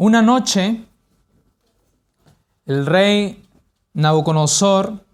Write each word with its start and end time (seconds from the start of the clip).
Una 0.00 0.22
noche, 0.22 0.86
el 2.66 2.86
rey 2.86 3.44
Nabucodonosor, 3.94 5.04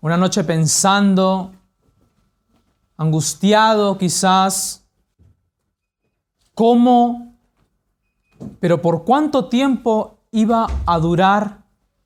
una 0.00 0.16
noche 0.16 0.42
pensando, 0.42 1.54
angustiado 2.96 3.96
quizás, 3.96 4.84
cómo, 6.52 7.38
pero 8.58 8.82
por 8.82 9.04
cuánto 9.04 9.48
tiempo 9.48 10.18
iba 10.32 10.66
a 10.84 10.98
durar 10.98 11.62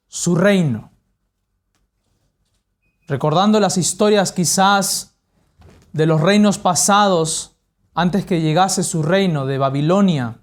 su 0.06 0.34
reino. 0.34 0.90
Recordando 3.06 3.58
las 3.58 3.78
historias 3.78 4.32
quizás 4.32 5.16
de 5.94 6.04
los 6.04 6.20
reinos 6.20 6.58
pasados 6.58 7.49
antes 8.00 8.24
que 8.24 8.40
llegase 8.40 8.82
su 8.82 9.02
reino 9.02 9.44
de 9.44 9.58
Babilonia, 9.58 10.38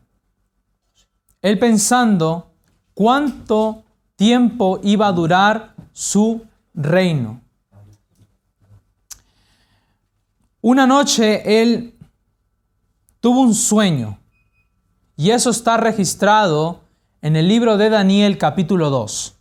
él 1.41 1.57
pensando 1.57 2.51
cuánto 2.93 3.83
tiempo 4.15 4.79
iba 4.83 5.07
a 5.07 5.11
durar 5.11 5.73
su 5.91 6.45
reino. 6.75 7.41
Una 10.61 10.85
noche 10.85 11.61
él 11.63 11.95
tuvo 13.21 13.41
un 13.41 13.55
sueño 13.55 14.19
y 15.15 15.31
eso 15.31 15.49
está 15.49 15.77
registrado 15.77 16.81
en 17.23 17.35
el 17.35 17.47
libro 17.47 17.77
de 17.77 17.89
Daniel 17.89 18.37
capítulo 18.37 18.91
2. 18.91 19.35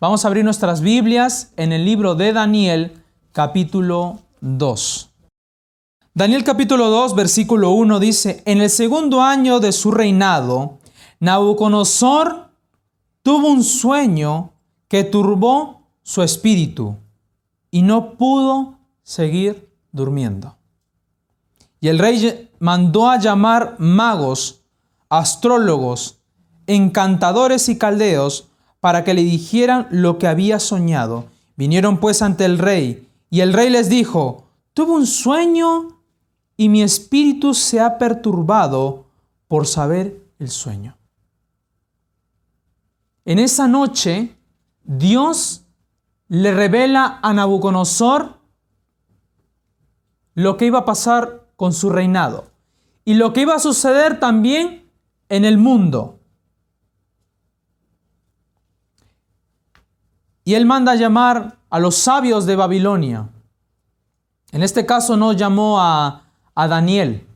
Vamos 0.00 0.24
a 0.24 0.28
abrir 0.28 0.44
nuestras 0.44 0.80
Biblias 0.80 1.52
en 1.56 1.70
el 1.70 1.84
libro 1.84 2.16
de 2.16 2.32
Daniel 2.32 3.00
capítulo 3.30 4.18
2. 4.40 5.09
Daniel 6.12 6.42
capítulo 6.42 6.90
2 6.90 7.14
versículo 7.14 7.70
1 7.70 8.00
dice, 8.00 8.42
en 8.44 8.60
el 8.60 8.68
segundo 8.68 9.22
año 9.22 9.60
de 9.60 9.70
su 9.70 9.92
reinado, 9.92 10.80
Nabucodonosor 11.20 12.50
tuvo 13.22 13.46
un 13.46 13.62
sueño 13.62 14.50
que 14.88 15.04
turbó 15.04 15.86
su 16.02 16.22
espíritu 16.22 16.96
y 17.70 17.82
no 17.82 18.14
pudo 18.14 18.80
seguir 19.04 19.70
durmiendo. 19.92 20.56
Y 21.80 21.86
el 21.86 22.00
rey 22.00 22.50
mandó 22.58 23.08
a 23.08 23.20
llamar 23.20 23.76
magos, 23.78 24.62
astrólogos, 25.08 26.18
encantadores 26.66 27.68
y 27.68 27.78
caldeos 27.78 28.48
para 28.80 29.04
que 29.04 29.14
le 29.14 29.22
dijeran 29.22 29.86
lo 29.92 30.18
que 30.18 30.26
había 30.26 30.58
soñado. 30.58 31.26
Vinieron 31.54 31.98
pues 31.98 32.20
ante 32.20 32.46
el 32.46 32.58
rey, 32.58 33.06
y 33.30 33.42
el 33.42 33.52
rey 33.52 33.70
les 33.70 33.88
dijo, 33.88 34.48
tuve 34.74 34.90
un 34.90 35.06
sueño 35.06 35.99
y 36.60 36.68
mi 36.68 36.82
espíritu 36.82 37.54
se 37.54 37.80
ha 37.80 37.96
perturbado 37.96 39.06
por 39.48 39.66
saber 39.66 40.22
el 40.38 40.50
sueño. 40.50 40.94
En 43.24 43.38
esa 43.38 43.66
noche, 43.66 44.36
Dios 44.84 45.64
le 46.28 46.52
revela 46.52 47.18
a 47.22 47.32
Nabucodonosor 47.32 48.36
lo 50.34 50.58
que 50.58 50.66
iba 50.66 50.80
a 50.80 50.84
pasar 50.84 51.46
con 51.56 51.72
su 51.72 51.88
reinado 51.88 52.50
y 53.06 53.14
lo 53.14 53.32
que 53.32 53.40
iba 53.40 53.54
a 53.54 53.58
suceder 53.58 54.20
también 54.20 54.86
en 55.30 55.46
el 55.46 55.56
mundo. 55.56 56.20
Y 60.44 60.52
él 60.52 60.66
manda 60.66 60.94
llamar 60.94 61.56
a 61.70 61.78
los 61.78 61.94
sabios 61.94 62.44
de 62.44 62.56
Babilonia. 62.56 63.30
En 64.52 64.62
este 64.62 64.84
caso 64.84 65.16
no 65.16 65.32
llamó 65.32 65.80
a 65.80 66.26
a 66.54 66.68
Daniel. 66.68 67.26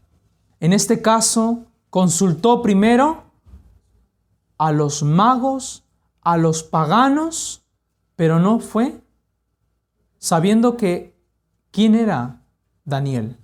En 0.61 0.73
este 0.73 1.03
caso, 1.03 1.65
consultó 1.91 2.63
primero 2.63 3.25
a 4.59 4.73
los 4.73 5.03
magos, 5.03 5.85
a 6.23 6.37
los 6.37 6.63
paganos, 6.63 7.65
pero 8.17 8.39
no 8.39 8.61
fue 8.61 9.01
sabiendo 10.19 10.77
que 10.77 11.15
quién 11.71 11.95
era 11.95 12.41
Daniel. 12.85 13.37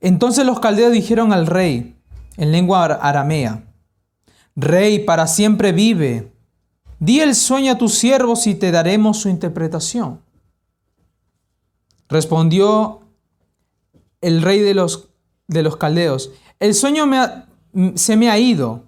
Entonces 0.00 0.44
los 0.44 0.60
caldeos 0.60 0.92
dijeron 0.92 1.32
al 1.32 1.46
rey 1.46 1.96
en 2.36 2.52
lengua 2.52 2.84
aramea, 2.84 3.64
Rey, 4.60 5.04
para 5.04 5.28
siempre 5.28 5.70
vive, 5.70 6.32
di 6.98 7.20
el 7.20 7.36
sueño 7.36 7.72
a 7.72 7.78
tus 7.78 7.94
siervos 7.94 8.48
y 8.48 8.56
te 8.56 8.72
daremos 8.72 9.18
su 9.18 9.28
interpretación. 9.28 10.20
Respondió 12.08 13.02
el 14.20 14.42
rey 14.42 14.60
de 14.60 14.74
los, 14.74 15.08
de 15.46 15.62
los 15.62 15.76
caldeos, 15.76 16.30
el 16.60 16.74
sueño 16.74 17.04
se 17.94 18.16
me 18.16 18.30
ha 18.30 18.38
ido. 18.38 18.84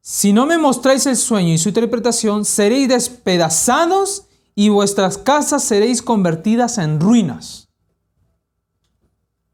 Si 0.00 0.32
no 0.32 0.46
me 0.46 0.58
mostráis 0.58 1.06
el 1.06 1.16
sueño 1.16 1.54
y 1.54 1.58
su 1.58 1.68
interpretación, 1.68 2.44
seréis 2.44 2.88
despedazados 2.88 4.26
y 4.54 4.68
vuestras 4.68 5.16
casas 5.16 5.62
seréis 5.62 6.02
convertidas 6.02 6.78
en 6.78 6.98
ruinas. 6.98 7.68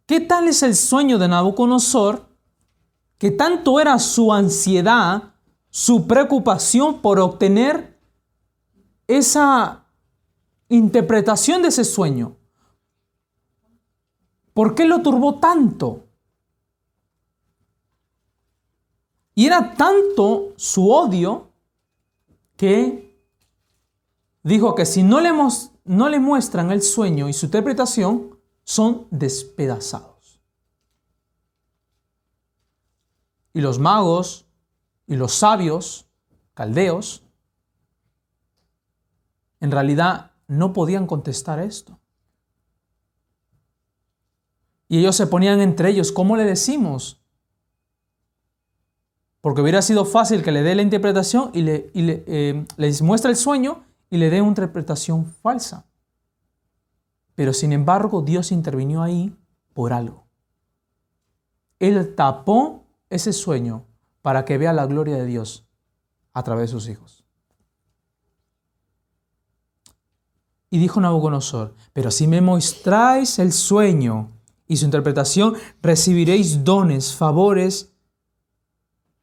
¿Qué 0.06 0.20
tal 0.20 0.48
es 0.48 0.62
el 0.62 0.74
sueño 0.74 1.18
de 1.18 1.28
Nabucodonosor? 1.28 2.26
Que 3.18 3.30
tanto 3.30 3.78
era 3.78 3.98
su 3.98 4.32
ansiedad, 4.32 5.34
su 5.68 6.06
preocupación 6.06 7.02
por 7.02 7.20
obtener 7.20 8.00
esa 9.06 9.84
interpretación 10.70 11.60
de 11.60 11.68
ese 11.68 11.84
sueño. 11.84 12.37
¿Por 14.58 14.74
qué 14.74 14.86
lo 14.86 15.02
turbó 15.02 15.38
tanto? 15.38 16.08
Y 19.36 19.46
era 19.46 19.76
tanto 19.76 20.54
su 20.56 20.90
odio 20.90 21.52
que 22.56 23.22
dijo 24.42 24.74
que 24.74 24.84
si 24.84 25.04
no 25.04 25.20
le, 25.20 25.30
no 25.84 26.08
le 26.08 26.18
muestran 26.18 26.72
el 26.72 26.82
sueño 26.82 27.28
y 27.28 27.34
su 27.34 27.46
interpretación, 27.46 28.36
son 28.64 29.06
despedazados. 29.12 30.40
Y 33.52 33.60
los 33.60 33.78
magos 33.78 34.44
y 35.06 35.14
los 35.14 35.34
sabios, 35.34 36.08
caldeos, 36.54 37.22
en 39.60 39.70
realidad 39.70 40.32
no 40.48 40.72
podían 40.72 41.06
contestar 41.06 41.60
esto. 41.60 42.00
Y 44.88 44.98
ellos 44.98 45.16
se 45.16 45.26
ponían 45.26 45.60
entre 45.60 45.90
ellos, 45.90 46.12
¿cómo 46.12 46.36
le 46.36 46.44
decimos? 46.44 47.20
Porque 49.40 49.60
hubiera 49.60 49.82
sido 49.82 50.04
fácil 50.04 50.42
que 50.42 50.50
le 50.50 50.62
dé 50.62 50.74
la 50.74 50.82
interpretación 50.82 51.50
y, 51.52 51.62
le, 51.62 51.90
eh, 51.94 52.66
les 52.76 53.02
muestre 53.02 53.30
el 53.30 53.36
sueño 53.36 53.84
y 54.10 54.16
le 54.16 54.30
dé 54.30 54.40
una 54.40 54.50
interpretación 54.50 55.26
falsa. 55.26 55.84
Pero 57.34 57.52
sin 57.52 57.72
embargo, 57.72 58.22
Dios 58.22 58.50
intervino 58.50 59.02
ahí 59.02 59.36
por 59.74 59.92
algo. 59.92 60.24
Él 61.78 62.14
tapó 62.16 62.84
ese 63.10 63.32
sueño 63.32 63.84
para 64.22 64.44
que 64.44 64.58
vea 64.58 64.72
la 64.72 64.86
gloria 64.86 65.16
de 65.16 65.26
Dios 65.26 65.66
a 66.32 66.42
través 66.42 66.70
de 66.70 66.72
sus 66.72 66.88
hijos. 66.88 67.24
Y 70.70 70.78
dijo 70.78 71.00
Nabucodonosor, 71.00 71.74
pero 71.92 72.10
si 72.10 72.26
me 72.26 72.40
mostráis 72.40 73.38
el 73.38 73.52
sueño 73.52 74.30
y 74.68 74.76
su 74.76 74.84
interpretación, 74.84 75.54
recibiréis 75.82 76.62
dones, 76.62 77.14
favores 77.14 77.90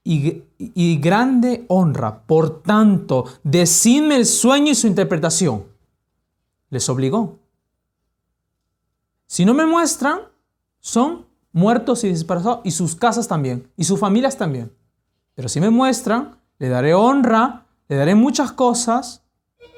y, 0.03 0.97
grande 0.97 1.65
honra. 1.67 2.23
Por 2.25 2.61
tanto, 2.63 3.25
decidme 3.43 4.17
el 4.17 4.25
sueño 4.25 4.71
y 4.71 4.75
su 4.75 4.87
interpretación. 4.87 5.65
Les 6.69 6.89
obligó. 6.89 7.39
Si 9.27 9.45
no 9.45 9.53
me 9.53 9.65
muestran, 9.65 10.19
son 10.79 11.25
muertos 11.51 12.03
y 12.03 12.09
desesperados, 12.09 12.59
y 12.63 12.71
sus 12.71 12.95
casas 12.95 13.27
también, 13.27 13.71
y 13.77 13.83
sus 13.83 13.99
familias 13.99 14.37
también. 14.37 14.71
Pero 15.35 15.47
si 15.47 15.59
me 15.59 15.69
muestran, 15.69 16.37
le 16.57 16.69
daré 16.69 16.93
honra, 16.93 17.65
le 17.87 17.95
daré 17.95 18.15
muchas 18.15 18.51
cosas, 18.51 19.23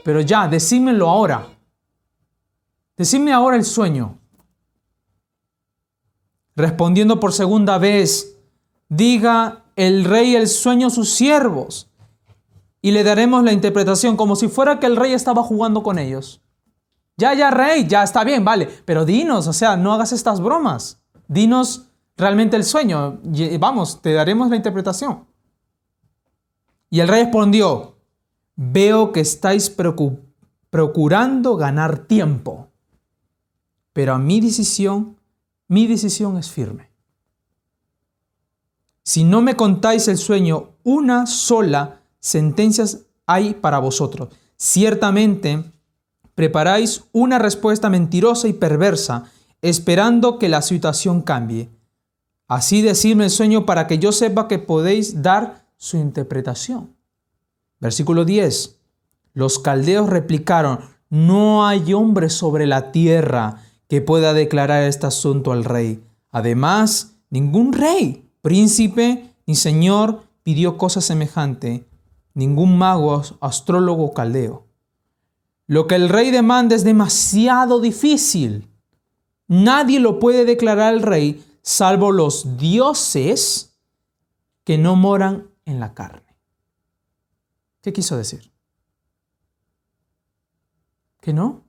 pero 0.04 0.22
ya, 0.22 0.48
decídmelo 0.48 1.10
ahora. 1.10 1.48
Decidme 2.96 3.32
ahora 3.32 3.58
el 3.58 3.64
sueño. 3.66 4.18
Respondiendo 6.58 7.20
por 7.20 7.34
segunda 7.34 7.78
vez, 7.78 8.36
diga 8.90 9.64
el 9.76 10.06
rey 10.06 10.36
el 10.36 10.48
sueño 10.48 10.88
a 10.88 10.90
sus 10.90 11.12
siervos 11.12 11.92
y 12.82 12.90
le 12.90 13.04
daremos 13.04 13.44
la 13.44 13.54
interpretación 13.54 14.18
como 14.18 14.36
si 14.36 14.48
fuera 14.48 14.80
que 14.80 14.88
el 14.88 14.96
rey 14.96 15.14
estaba 15.14 15.44
jugando 15.44 15.84
con 15.84 16.00
ellos. 16.00 16.42
Ya, 17.16 17.36
ya, 17.36 17.52
rey, 17.52 17.86
ya 17.88 18.02
está 18.02 18.24
bien, 18.24 18.44
vale, 18.44 18.68
pero 18.86 19.06
dinos, 19.06 19.46
o 19.46 19.54
sea, 19.54 19.78
no 19.78 19.94
hagas 19.94 20.12
estas 20.14 20.42
bromas. 20.42 21.00
Dinos 21.28 21.90
realmente 22.18 22.58
el 22.58 22.64
sueño. 22.64 23.20
Vamos, 23.60 24.02
te 24.02 24.14
daremos 24.14 24.50
la 24.50 24.56
interpretación. 24.56 25.26
Y 26.90 27.02
el 27.02 27.08
rey 27.08 27.26
respondió, 27.26 27.98
veo 28.56 29.12
que 29.12 29.20
estáis 29.20 29.72
procurando 30.72 31.56
ganar 31.56 32.00
tiempo, 32.00 32.70
pero 33.94 34.16
a 34.16 34.18
mi 34.18 34.42
decisión 34.42 35.17
mi 35.68 35.88
decisión 35.88 36.38
es 36.38 36.50
firme. 36.50 36.90
Si 39.04 39.24
no 39.24 39.42
me 39.42 39.56
contáis 39.56 40.08
el 40.08 40.18
sueño, 40.18 40.72
una 40.84 41.28
sola 41.28 42.02
sentencia 42.20 42.86
hay 43.26 43.54
para 43.54 43.80
vosotros. 43.80 44.30
Ciertamente 44.58 45.64
preparáis 46.36 47.04
una 47.12 47.40
respuesta 47.40 47.90
mentirosa 47.90 48.48
y 48.48 48.54
perversa, 48.54 49.26
esperando 49.62 50.38
que 50.38 50.50
la 50.50 50.62
situación 50.62 51.22
cambie. 51.22 51.70
Así 52.48 52.82
decirme 52.82 53.26
el 53.26 53.30
sueño 53.30 53.66
para 53.66 53.88
que 53.88 53.98
yo 53.98 54.12
sepa 54.12 54.48
que 54.48 54.60
podéis 54.60 55.22
dar 55.22 55.66
su 55.78 55.98
interpretación. 55.98 56.96
Versículo 57.80 58.26
10. 58.26 58.80
Los 59.34 59.60
caldeos 59.60 60.10
replicaron, 60.10 60.80
no 61.10 61.66
hay 61.66 61.94
hombre 61.94 62.30
sobre 62.30 62.68
la 62.68 62.92
tierra 62.92 63.64
que 63.88 64.02
pueda 64.02 64.34
declarar 64.34 64.84
este 64.84 65.08
asunto 65.08 65.52
al 65.52 65.64
rey. 65.64 66.04
Además, 66.32 67.16
ningún 67.30 67.74
rey, 67.74 68.30
príncipe 68.42 69.34
ni 69.46 69.56
señor 69.56 70.24
pidió 70.44 70.78
cosa 70.78 71.02
semejante, 71.02 71.86
ningún 72.34 72.78
mago, 72.78 73.24
astrólogo 73.40 74.14
caldeo. 74.14 74.66
Lo 75.66 75.88
que 75.88 75.96
el 75.96 76.10
rey 76.10 76.32
demanda 76.32 76.76
es 76.76 76.84
demasiado 76.84 77.82
difícil. 77.82 78.70
Nadie 79.48 80.00
lo 80.00 80.20
puede 80.20 80.46
declarar 80.46 80.94
al 80.94 81.02
rey 81.02 81.44
salvo 81.62 82.14
los 82.14 82.58
dioses 82.58 83.78
que 84.64 84.78
no 84.78 84.96
moran 84.96 85.50
en 85.66 85.82
la 85.82 85.94
carne. 85.94 86.38
¿Qué 87.82 87.92
quiso 87.92 88.16
decir? 88.16 88.52
¿Que 91.20 91.34
no? 91.34 91.67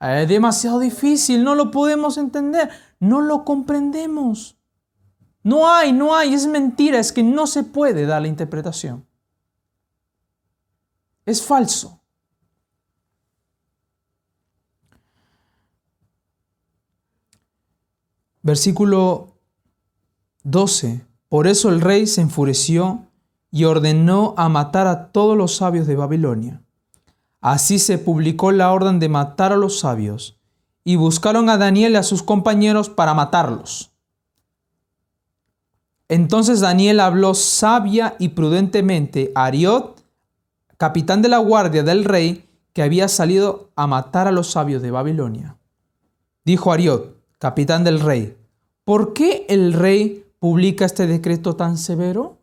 Es 0.00 0.28
demasiado 0.28 0.78
difícil, 0.78 1.42
no 1.42 1.54
lo 1.54 1.70
podemos 1.70 2.18
entender, 2.18 2.70
no 3.00 3.20
lo 3.20 3.44
comprendemos. 3.44 4.56
No 5.42 5.68
hay, 5.68 5.92
no 5.92 6.14
hay, 6.14 6.34
es 6.34 6.46
mentira, 6.46 6.98
es 6.98 7.12
que 7.12 7.22
no 7.22 7.46
se 7.46 7.64
puede 7.64 8.06
dar 8.06 8.22
la 8.22 8.28
interpretación. 8.28 9.06
Es 11.24 11.42
falso. 11.42 12.00
Versículo 18.42 19.36
12. 20.44 21.04
Por 21.28 21.46
eso 21.46 21.68
el 21.68 21.80
rey 21.80 22.06
se 22.06 22.22
enfureció 22.22 23.06
y 23.50 23.64
ordenó 23.64 24.34
a 24.36 24.48
matar 24.48 24.86
a 24.86 25.12
todos 25.12 25.36
los 25.36 25.56
sabios 25.56 25.86
de 25.86 25.96
Babilonia. 25.96 26.62
Así 27.40 27.78
se 27.78 27.98
publicó 27.98 28.52
la 28.52 28.72
orden 28.72 28.98
de 28.98 29.08
matar 29.08 29.52
a 29.52 29.56
los 29.56 29.78
sabios, 29.80 30.38
y 30.84 30.96
buscaron 30.96 31.50
a 31.50 31.58
Daniel 31.58 31.92
y 31.92 31.96
a 31.96 32.02
sus 32.02 32.22
compañeros 32.22 32.88
para 32.88 33.14
matarlos. 33.14 33.90
Entonces 36.08 36.60
Daniel 36.60 37.00
habló 37.00 37.34
sabia 37.34 38.16
y 38.18 38.28
prudentemente 38.28 39.30
a 39.34 39.44
Ariot, 39.44 40.02
capitán 40.78 41.20
de 41.20 41.28
la 41.28 41.38
guardia 41.38 41.82
del 41.82 42.04
rey, 42.04 42.48
que 42.72 42.82
había 42.82 43.08
salido 43.08 43.70
a 43.76 43.86
matar 43.86 44.26
a 44.26 44.32
los 44.32 44.50
sabios 44.50 44.80
de 44.80 44.90
Babilonia. 44.90 45.58
Dijo 46.44 46.72
Ariot, 46.72 47.16
capitán 47.38 47.84
del 47.84 48.00
rey, 48.00 48.36
¿por 48.84 49.12
qué 49.12 49.44
el 49.48 49.74
rey 49.74 50.24
publica 50.38 50.86
este 50.86 51.06
decreto 51.06 51.56
tan 51.56 51.76
severo? 51.76 52.38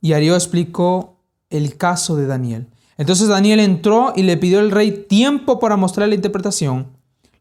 Y 0.00 0.12
Ariot 0.12 0.36
explicó 0.36 1.16
el 1.50 1.76
caso 1.76 2.14
de 2.14 2.26
Daniel. 2.26 2.68
Entonces 2.96 3.28
Daniel 3.28 3.60
entró 3.60 4.12
y 4.14 4.22
le 4.22 4.36
pidió 4.36 4.60
al 4.60 4.70
rey 4.70 5.06
tiempo 5.08 5.58
para 5.58 5.76
mostrar 5.76 6.08
la 6.08 6.14
interpretación. 6.14 6.86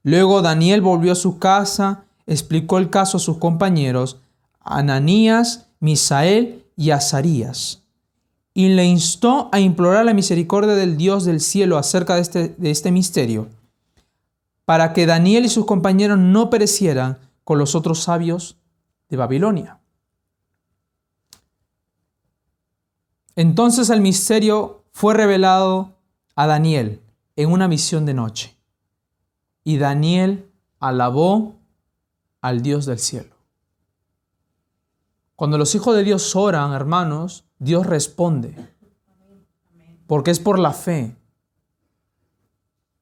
Luego 0.04 0.42
Daniel 0.42 0.82
volvió 0.82 1.12
a 1.12 1.16
su 1.16 1.40
casa, 1.40 2.06
explicó 2.26 2.78
el 2.78 2.90
caso 2.90 3.18
a 3.18 3.22
sus 3.22 3.38
compañeros, 3.38 4.18
Ananías, 4.62 5.68
Misael 5.80 6.64
y 6.76 6.90
Azarías, 6.92 7.84
y 8.54 8.70
le 8.70 8.86
instó 8.86 9.50
a 9.52 9.60
implorar 9.60 10.06
la 10.06 10.14
misericordia 10.14 10.76
del 10.76 10.98
Dios 10.98 11.26
del 11.26 11.40
cielo 11.40 11.78
acerca 11.78 12.16
de 12.16 12.22
este, 12.22 12.56
de 12.58 12.72
este 12.72 12.92
misterio, 12.92 13.48
para 14.66 14.94
que 14.94 15.06
Daniel 15.06 15.46
y 15.46 15.50
sus 15.50 15.66
compañeros 15.66 16.18
no 16.18 16.50
perecieran 16.50 17.20
con 17.44 17.60
los 17.60 17.76
otros 17.76 18.04
sabios 18.04 18.58
de 19.10 19.18
Babilonia. 19.18 19.80
Entonces 23.36 23.90
el 23.90 24.02
misterio 24.02 24.83
fue 24.94 25.16
revelado 25.16 25.98
a 26.36 26.48
Daniel 26.48 27.02
en 27.36 27.52
una 27.52 27.68
visión 27.68 28.06
de 28.06 28.14
noche. 28.14 28.56
Y 29.64 29.78
Daniel 29.78 30.50
alabó 30.80 31.56
al 32.42 32.62
Dios 32.62 32.86
del 32.86 33.00
cielo. 33.00 33.34
Cuando 35.36 35.58
los 35.58 35.74
hijos 35.74 35.96
de 35.96 36.04
Dios 36.04 36.36
oran, 36.36 36.74
hermanos, 36.74 37.44
Dios 37.58 37.88
responde. 37.88 38.56
Porque 40.06 40.32
es 40.32 40.40
por 40.40 40.60
la 40.60 40.72
fe. 40.72 41.16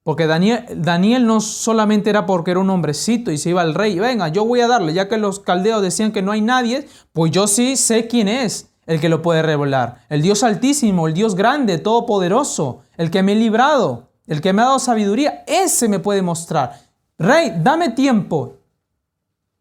Porque 0.04 0.28
Daniel, 0.28 0.66
Daniel 0.78 1.28
no 1.28 1.42
solamente 1.42 2.10
era 2.10 2.26
porque 2.26 2.52
era 2.52 2.60
un 2.62 2.70
hombrecito 2.70 3.32
y 3.32 3.38
se 3.38 3.50
iba 3.50 3.62
al 3.62 3.76
rey, 3.76 4.00
venga, 4.00 4.30
yo 4.30 4.46
voy 4.46 4.62
a 4.62 4.68
darle, 4.68 4.94
ya 4.94 5.08
que 5.08 5.18
los 5.18 5.40
caldeos 5.40 5.82
decían 5.84 6.12
que 6.12 6.24
no 6.24 6.32
hay 6.32 6.42
nadie, 6.42 6.88
pues 7.14 7.32
yo 7.32 7.46
sí 7.46 7.76
sé 7.76 8.08
quién 8.08 8.28
es 8.28 8.71
el 8.86 9.00
que 9.00 9.10
lo 9.10 9.22
puede 9.22 9.42
revelar. 9.42 10.06
El 10.10 10.22
Dios 10.22 10.44
altísimo, 10.44 11.08
el 11.08 11.14
Dios 11.14 11.36
grande, 11.36 11.78
todopoderoso, 11.78 12.82
el 12.98 13.12
que 13.12 13.24
me 13.24 13.34
ha 13.34 13.36
librado, 13.36 14.10
el 14.28 14.42
que 14.42 14.54
me 14.54 14.62
ha 14.62 14.66
dado 14.66 14.80
sabiduría, 14.80 15.44
ese 15.48 15.88
me 15.88 16.00
puede 16.00 16.22
mostrar. 16.22 16.80
Rey, 17.18 17.54
dame 17.58 17.90
tiempo. 17.90 18.58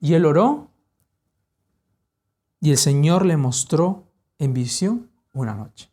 Y 0.00 0.14
él 0.14 0.24
oró 0.24 0.68
y 2.60 2.70
el 2.70 2.78
Señor 2.78 3.24
le 3.24 3.36
mostró 3.36 4.04
en 4.38 4.54
visión 4.54 5.10
una 5.32 5.54
noche. 5.54 5.90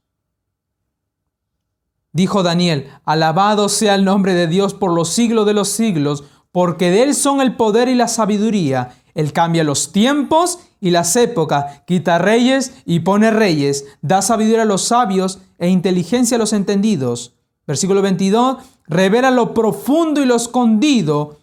Dijo 2.12 2.44
Daniel, 2.44 2.90
alabado 3.06 3.70
sea 3.70 3.96
el 3.96 4.04
nombre 4.04 4.34
de 4.34 4.48
Dios 4.48 4.74
por 4.74 4.92
los 4.92 5.10
siglos 5.10 5.46
de 5.46 5.54
los 5.54 5.70
siglos, 5.70 6.24
porque 6.52 6.90
de 6.90 7.04
Él 7.04 7.16
son 7.16 7.42
el 7.42 7.56
poder 7.56 7.90
y 7.90 7.96
la 7.96 8.08
sabiduría. 8.08 8.96
Él 9.14 9.34
cambia 9.34 9.64
los 9.64 9.92
tiempos 9.92 10.60
y 10.80 10.92
las 10.92 11.16
épocas, 11.16 11.82
quita 11.86 12.18
reyes 12.18 12.82
y 12.86 13.00
pone 13.02 13.32
reyes, 13.32 13.86
da 14.02 14.22
sabiduría 14.22 14.64
a 14.64 14.66
los 14.66 14.84
sabios 14.84 15.40
e 15.58 15.70
inteligencia 15.70 16.36
a 16.36 16.40
los 16.40 16.54
entendidos. 16.54 17.34
Versículo 17.66 18.02
22, 18.02 18.58
revela 18.88 19.32
lo 19.32 19.54
profundo 19.54 20.22
y 20.22 20.26
lo 20.26 20.36
escondido, 20.36 21.40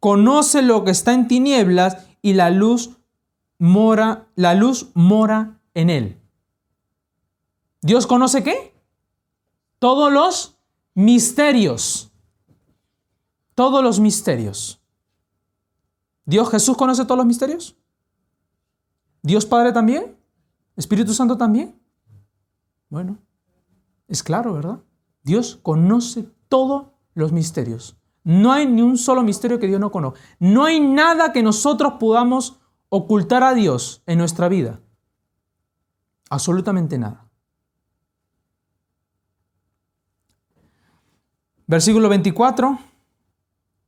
conoce 0.00 0.62
lo 0.62 0.84
que 0.84 0.90
está 0.90 1.12
en 1.12 1.28
tinieblas 1.28 1.98
y 2.22 2.32
la 2.32 2.50
luz 2.50 2.90
mora, 3.58 4.26
la 4.34 4.54
luz 4.54 4.88
mora 4.94 5.60
en 5.74 5.90
él. 5.90 6.18
¿Dios 7.80 8.06
conoce 8.06 8.42
qué? 8.42 8.74
Todos 9.78 10.12
los 10.12 10.56
misterios. 10.94 12.10
Todos 13.54 13.82
los 13.82 14.00
misterios. 14.00 14.80
¿Dios 16.24 16.50
Jesús 16.50 16.76
conoce 16.76 17.04
todos 17.04 17.18
los 17.18 17.26
misterios? 17.26 17.76
¿Dios 19.22 19.46
Padre 19.46 19.72
también? 19.72 20.16
¿Espíritu 20.76 21.14
Santo 21.14 21.36
también? 21.36 21.80
Bueno, 22.88 23.18
es 24.08 24.22
claro, 24.22 24.52
¿verdad? 24.52 24.80
Dios 25.22 25.58
conoce 25.62 26.28
todos 26.48 26.88
los 27.14 27.32
misterios. 27.32 27.96
No 28.24 28.52
hay 28.52 28.66
ni 28.66 28.82
un 28.82 28.98
solo 28.98 29.22
misterio 29.22 29.58
que 29.58 29.66
Dios 29.66 29.80
no 29.80 29.90
conozca. 29.90 30.20
No 30.38 30.64
hay 30.64 30.80
nada 30.80 31.32
que 31.32 31.42
nosotros 31.42 31.94
podamos 31.98 32.60
ocultar 32.88 33.42
a 33.42 33.54
Dios 33.54 34.02
en 34.06 34.18
nuestra 34.18 34.48
vida. 34.48 34.80
Absolutamente 36.28 36.98
nada. 36.98 37.28
Versículo 41.66 42.08
24. 42.08 42.78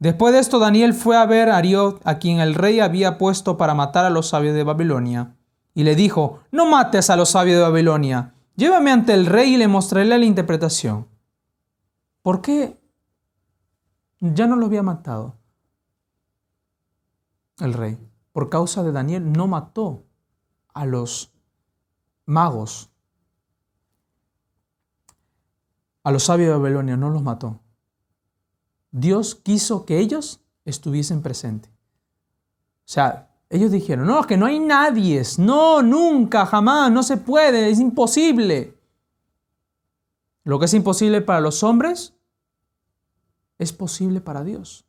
Después 0.04 0.34
de 0.34 0.40
esto, 0.40 0.58
Daniel 0.58 0.92
fue 0.92 1.16
a 1.16 1.24
ver 1.24 1.48
a 1.48 1.56
Ariot, 1.56 2.02
a 2.04 2.18
quien 2.18 2.38
el 2.38 2.54
rey 2.54 2.78
había 2.78 3.16
puesto 3.16 3.56
para 3.56 3.72
matar 3.72 4.04
a 4.04 4.10
los 4.10 4.28
sabios 4.28 4.54
de 4.54 4.62
Babilonia, 4.62 5.34
y 5.72 5.82
le 5.82 5.96
dijo, 5.96 6.40
no 6.52 6.66
mates 6.66 7.08
a 7.08 7.16
los 7.16 7.30
sabios 7.30 7.56
de 7.56 7.62
Babilonia, 7.62 8.34
llévame 8.54 8.90
ante 8.90 9.14
el 9.14 9.24
rey 9.24 9.54
y 9.54 9.56
le 9.56 9.66
mostraré 9.66 10.04
la 10.04 10.18
interpretación. 10.18 11.08
¿Por 12.20 12.42
qué 12.42 12.78
ya 14.20 14.46
no 14.46 14.56
lo 14.56 14.66
había 14.66 14.82
matado 14.82 15.38
el 17.60 17.72
rey? 17.72 17.98
Por 18.32 18.50
causa 18.50 18.82
de 18.82 18.92
Daniel 18.92 19.32
no 19.32 19.46
mató 19.46 20.04
a 20.74 20.84
los 20.84 21.32
magos, 22.26 22.90
a 26.02 26.10
los 26.12 26.24
sabios 26.24 26.50
de 26.50 26.58
Babilonia, 26.58 26.98
no 26.98 27.08
los 27.08 27.22
mató. 27.22 27.63
Dios 28.96 29.34
quiso 29.34 29.84
que 29.84 29.98
ellos 29.98 30.40
estuviesen 30.64 31.20
presentes. 31.20 31.68
O 31.72 32.86
sea, 32.86 33.28
ellos 33.50 33.72
dijeron, 33.72 34.06
no, 34.06 34.22
que 34.22 34.36
no 34.36 34.46
hay 34.46 34.60
nadie, 34.60 35.20
no, 35.38 35.82
nunca, 35.82 36.46
jamás, 36.46 36.92
no 36.92 37.02
se 37.02 37.16
puede, 37.16 37.70
es 37.70 37.80
imposible. 37.80 38.78
Lo 40.44 40.60
que 40.60 40.66
es 40.66 40.74
imposible 40.74 41.22
para 41.22 41.40
los 41.40 41.64
hombres 41.64 42.14
es 43.58 43.72
posible 43.72 44.20
para 44.20 44.44
Dios. 44.44 44.86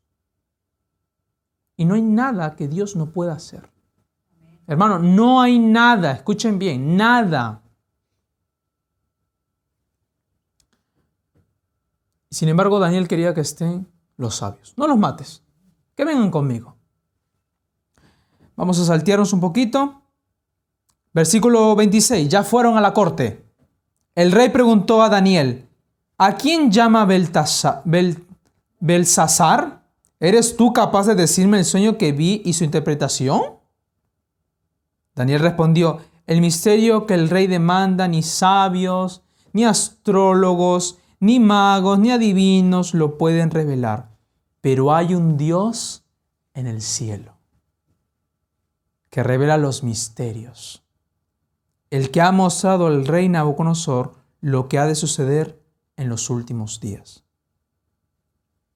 Y 1.76 1.86
no 1.86 1.96
hay 1.96 2.04
nada 2.04 2.56
que 2.56 2.68
Dios 2.68 2.96
no 2.96 3.08
pueda 3.08 3.34
hacer. 3.34 3.72
Hermano, 4.68 5.00
no 5.00 5.42
hay 5.42 5.58
nada, 5.58 6.12
escuchen 6.12 6.60
bien, 6.60 6.96
nada. 6.96 7.64
Sin 12.30 12.50
embargo, 12.50 12.78
Daniel 12.78 13.08
quería 13.08 13.34
que 13.34 13.42
estén 13.42 13.95
los 14.18 14.36
sabios. 14.36 14.74
No 14.78 14.88
los 14.88 14.98
mates, 14.98 15.44
que 15.96 16.06
vengan 16.06 16.32
conmigo. 16.32 16.76
Vamos 18.56 18.80
a 18.80 18.86
saltearnos 18.86 19.34
un 19.34 19.40
poquito. 19.42 20.02
Versículo 21.14 21.76
26. 21.76 22.30
Ya 22.30 22.44
fueron 22.44 22.78
a 22.78 22.82
la 22.82 22.94
corte. 22.94 23.46
El 24.16 24.32
rey 24.32 24.50
preguntó 24.50 25.02
a 25.04 25.10
Daniel, 25.10 25.68
¿a 26.18 26.36
quién 26.36 26.72
llama 26.72 27.06
Belsasar? 27.06 27.84
¿Eres 30.20 30.56
tú 30.56 30.72
capaz 30.72 31.08
de 31.08 31.16
decirme 31.16 31.60
el 31.60 31.66
sueño 31.66 31.98
que 31.98 32.14
vi 32.14 32.42
y 32.46 32.54
su 32.54 32.64
interpretación? 32.64 33.42
Daniel 35.14 35.42
respondió, 35.42 36.00
el 36.28 36.42
misterio 36.42 37.06
que 37.06 37.14
el 37.14 37.30
rey 37.30 37.48
demanda 37.48 38.08
ni 38.08 38.24
sabios, 38.24 39.22
ni 39.54 39.66
astrólogos, 39.66 40.98
ni 41.20 41.40
magos, 41.40 42.00
ni 42.00 42.12
adivinos 42.12 42.94
lo 42.94 43.18
pueden 43.18 43.52
revelar, 43.52 44.10
pero 44.62 44.94
hay 44.94 45.16
un 45.16 45.38
Dios 45.38 46.04
en 46.54 46.68
el 46.68 46.82
cielo 46.82 47.36
que 49.10 49.24
revela 49.24 49.58
los 49.58 49.82
misterios, 49.82 50.84
el 51.90 52.12
que 52.12 52.22
ha 52.22 52.34
mostrado 52.34 52.88
al 52.88 53.08
rey 53.08 53.30
Nabucodonosor 53.30 54.16
lo 54.42 54.68
que 54.68 54.78
ha 54.78 54.86
de 54.86 54.96
suceder 54.96 55.64
en 55.96 56.10
los 56.10 56.30
últimos 56.30 56.82
días. 56.82 57.24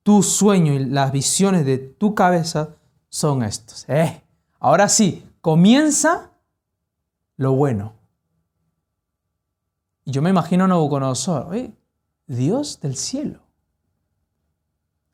Tu 0.03 0.23
sueño 0.23 0.73
y 0.73 0.85
las 0.85 1.11
visiones 1.11 1.65
de 1.65 1.77
tu 1.77 2.15
cabeza 2.15 2.69
son 3.09 3.43
estos. 3.43 3.83
Eh, 3.89 4.23
ahora 4.59 4.87
sí, 4.87 5.29
comienza 5.41 6.31
lo 7.35 7.51
bueno. 7.51 7.93
Y 10.05 10.11
yo 10.11 10.21
me 10.21 10.29
imagino 10.29 10.63
a 10.63 10.67
Nabucodonosor, 10.69 11.53
Dios 12.29 12.79
del 12.79 12.95
cielo. 12.95 13.39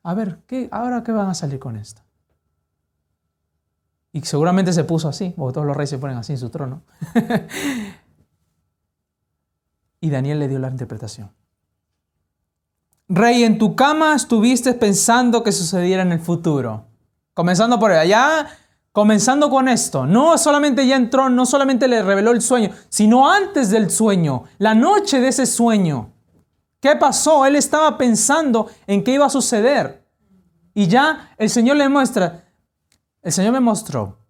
A 0.02 0.14
ver, 0.14 0.42
¿qué, 0.46 0.68
¿ahora 0.70 1.02
qué 1.02 1.10
van 1.10 1.28
a 1.28 1.34
salir 1.34 1.58
con 1.58 1.76
esto? 1.76 2.02
Y 4.12 4.20
seguramente 4.20 4.72
se 4.72 4.84
puso 4.84 5.08
así, 5.08 5.34
porque 5.36 5.54
todos 5.54 5.66
los 5.66 5.76
reyes 5.76 5.90
se 5.90 5.98
ponen 5.98 6.18
así 6.18 6.32
en 6.32 6.38
su 6.38 6.50
trono. 6.50 6.82
y 10.00 10.10
Daniel 10.10 10.38
le 10.38 10.48
dio 10.48 10.58
la 10.58 10.68
interpretación. 10.68 11.32
Rey, 13.08 13.44
en 13.44 13.58
tu 13.58 13.74
cama 13.74 14.14
estuviste 14.14 14.74
pensando 14.74 15.42
que 15.42 15.52
sucediera 15.52 16.02
en 16.02 16.12
el 16.12 16.20
futuro. 16.20 16.84
Comenzando 17.34 17.78
por 17.78 17.92
allá, 17.92 18.48
Comenzando 18.96 19.50
con 19.50 19.68
esto, 19.68 20.06
no 20.06 20.38
solamente 20.38 20.86
ya 20.86 20.96
entró, 20.96 21.28
no 21.28 21.44
solamente 21.44 21.86
le 21.86 22.02
reveló 22.02 22.30
el 22.30 22.40
sueño, 22.40 22.70
sino 22.88 23.30
antes 23.30 23.68
del 23.68 23.90
sueño, 23.90 24.44
la 24.56 24.74
noche 24.74 25.20
de 25.20 25.28
ese 25.28 25.44
sueño. 25.44 26.14
¿Qué 26.86 26.94
pasó? 26.94 27.44
Él 27.46 27.56
estaba 27.56 27.98
pensando 27.98 28.70
en 28.86 29.02
qué 29.02 29.14
iba 29.14 29.26
a 29.26 29.30
suceder. 29.30 30.06
Y 30.72 30.86
ya 30.86 31.34
el 31.36 31.50
Señor 31.50 31.78
le 31.78 31.88
muestra, 31.88 32.44
el 33.22 33.32
Señor 33.32 33.54
me 33.54 33.58
mostró, 33.58 34.20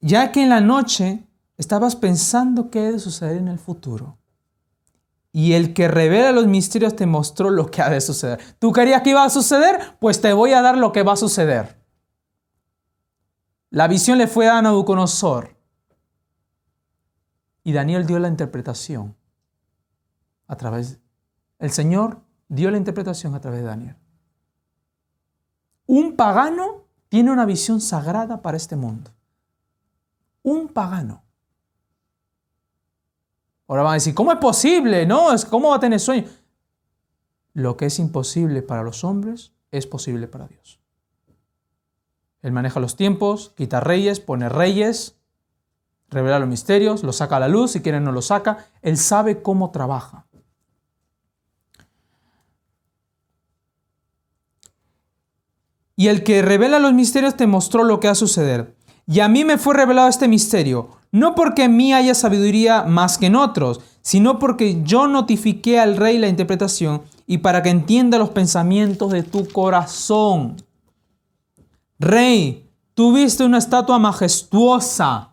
ya 0.00 0.30
que 0.30 0.44
en 0.44 0.48
la 0.48 0.60
noche 0.60 1.26
estabas 1.56 1.96
pensando 1.96 2.70
qué 2.70 2.82
debe 2.82 3.00
suceder 3.00 3.38
en 3.38 3.48
el 3.48 3.58
futuro. 3.58 4.16
Y 5.32 5.54
el 5.54 5.74
que 5.74 5.88
revela 5.88 6.30
los 6.30 6.46
misterios 6.46 6.94
te 6.94 7.06
mostró 7.06 7.50
lo 7.50 7.68
que 7.68 7.82
ha 7.82 7.90
de 7.90 8.00
suceder. 8.00 8.38
¿Tú 8.60 8.72
querías 8.72 9.02
que 9.02 9.10
iba 9.10 9.24
a 9.24 9.30
suceder? 9.30 9.96
Pues 9.98 10.20
te 10.20 10.32
voy 10.32 10.52
a 10.52 10.62
dar 10.62 10.78
lo 10.78 10.92
que 10.92 11.02
va 11.02 11.14
a 11.14 11.16
suceder. 11.16 11.82
La 13.70 13.88
visión 13.88 14.18
le 14.18 14.28
fue 14.28 14.48
a 14.48 14.62
Nabucodonosor. 14.62 15.56
Y 17.64 17.72
Daniel 17.72 18.06
dio 18.06 18.20
la 18.20 18.28
interpretación 18.28 19.16
a 20.46 20.56
través. 20.56 21.00
El 21.58 21.70
Señor 21.70 22.20
dio 22.48 22.70
la 22.70 22.78
interpretación 22.78 23.34
a 23.34 23.40
través 23.40 23.60
de 23.60 23.66
Daniel. 23.66 23.96
Un 25.86 26.16
pagano 26.16 26.84
tiene 27.08 27.32
una 27.32 27.44
visión 27.46 27.80
sagrada 27.80 28.42
para 28.42 28.56
este 28.56 28.76
mundo. 28.76 29.10
Un 30.42 30.68
pagano. 30.68 31.22
Ahora 33.66 33.82
van 33.82 33.92
a 33.92 33.94
decir, 33.94 34.14
¿cómo 34.14 34.32
es 34.32 34.38
posible? 34.38 35.04
No, 35.06 35.28
¿cómo 35.50 35.70
va 35.70 35.76
a 35.76 35.80
tener 35.80 36.00
sueño? 36.00 36.24
Lo 37.52 37.76
que 37.76 37.86
es 37.86 37.98
imposible 37.98 38.62
para 38.62 38.82
los 38.82 39.04
hombres 39.04 39.52
es 39.70 39.86
posible 39.86 40.28
para 40.28 40.46
Dios. 40.46 40.80
Él 42.40 42.52
maneja 42.52 42.80
los 42.80 42.96
tiempos, 42.96 43.52
quita 43.56 43.80
reyes, 43.80 44.20
pone 44.20 44.48
reyes, 44.48 45.16
revela 46.08 46.38
los 46.38 46.48
misterios, 46.48 47.02
los 47.02 47.16
saca 47.16 47.36
a 47.36 47.40
la 47.40 47.48
luz, 47.48 47.72
si 47.72 47.82
quieren 47.82 48.04
no 48.04 48.12
los 48.12 48.26
saca. 48.26 48.66
Él 48.80 48.96
sabe 48.96 49.42
cómo 49.42 49.70
trabaja. 49.70 50.27
Y 55.98 56.06
el 56.06 56.22
que 56.22 56.42
revela 56.42 56.78
los 56.78 56.94
misterios 56.94 57.36
te 57.36 57.48
mostró 57.48 57.82
lo 57.82 57.98
que 57.98 58.06
va 58.06 58.12
a 58.12 58.14
suceder. 58.14 58.76
Y 59.08 59.18
a 59.18 59.26
mí 59.26 59.44
me 59.44 59.58
fue 59.58 59.74
revelado 59.74 60.06
este 60.06 60.28
misterio, 60.28 60.90
no 61.10 61.34
porque 61.34 61.64
en 61.64 61.76
mí 61.76 61.92
haya 61.92 62.14
sabiduría 62.14 62.84
más 62.84 63.18
que 63.18 63.26
en 63.26 63.34
otros, 63.34 63.80
sino 64.00 64.38
porque 64.38 64.80
yo 64.84 65.08
notifiqué 65.08 65.80
al 65.80 65.96
rey 65.96 66.16
la 66.18 66.28
interpretación 66.28 67.02
y 67.26 67.38
para 67.38 67.64
que 67.64 67.70
entienda 67.70 68.16
los 68.16 68.30
pensamientos 68.30 69.10
de 69.10 69.24
tu 69.24 69.48
corazón. 69.48 70.62
Rey, 71.98 72.70
tuviste 72.94 73.42
una 73.42 73.58
estatua 73.58 73.98
majestuosa, 73.98 75.32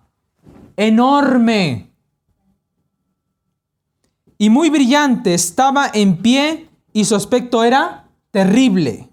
enorme 0.76 1.92
y 4.40 4.50
muy 4.50 4.72
brillante. 4.72 5.36
Estaba 5.36 5.92
en 5.94 6.18
pie 6.24 6.70
y 6.92 7.06
su 7.06 7.14
aspecto 7.14 7.64
era 7.64 8.10
terrible. 8.32 9.10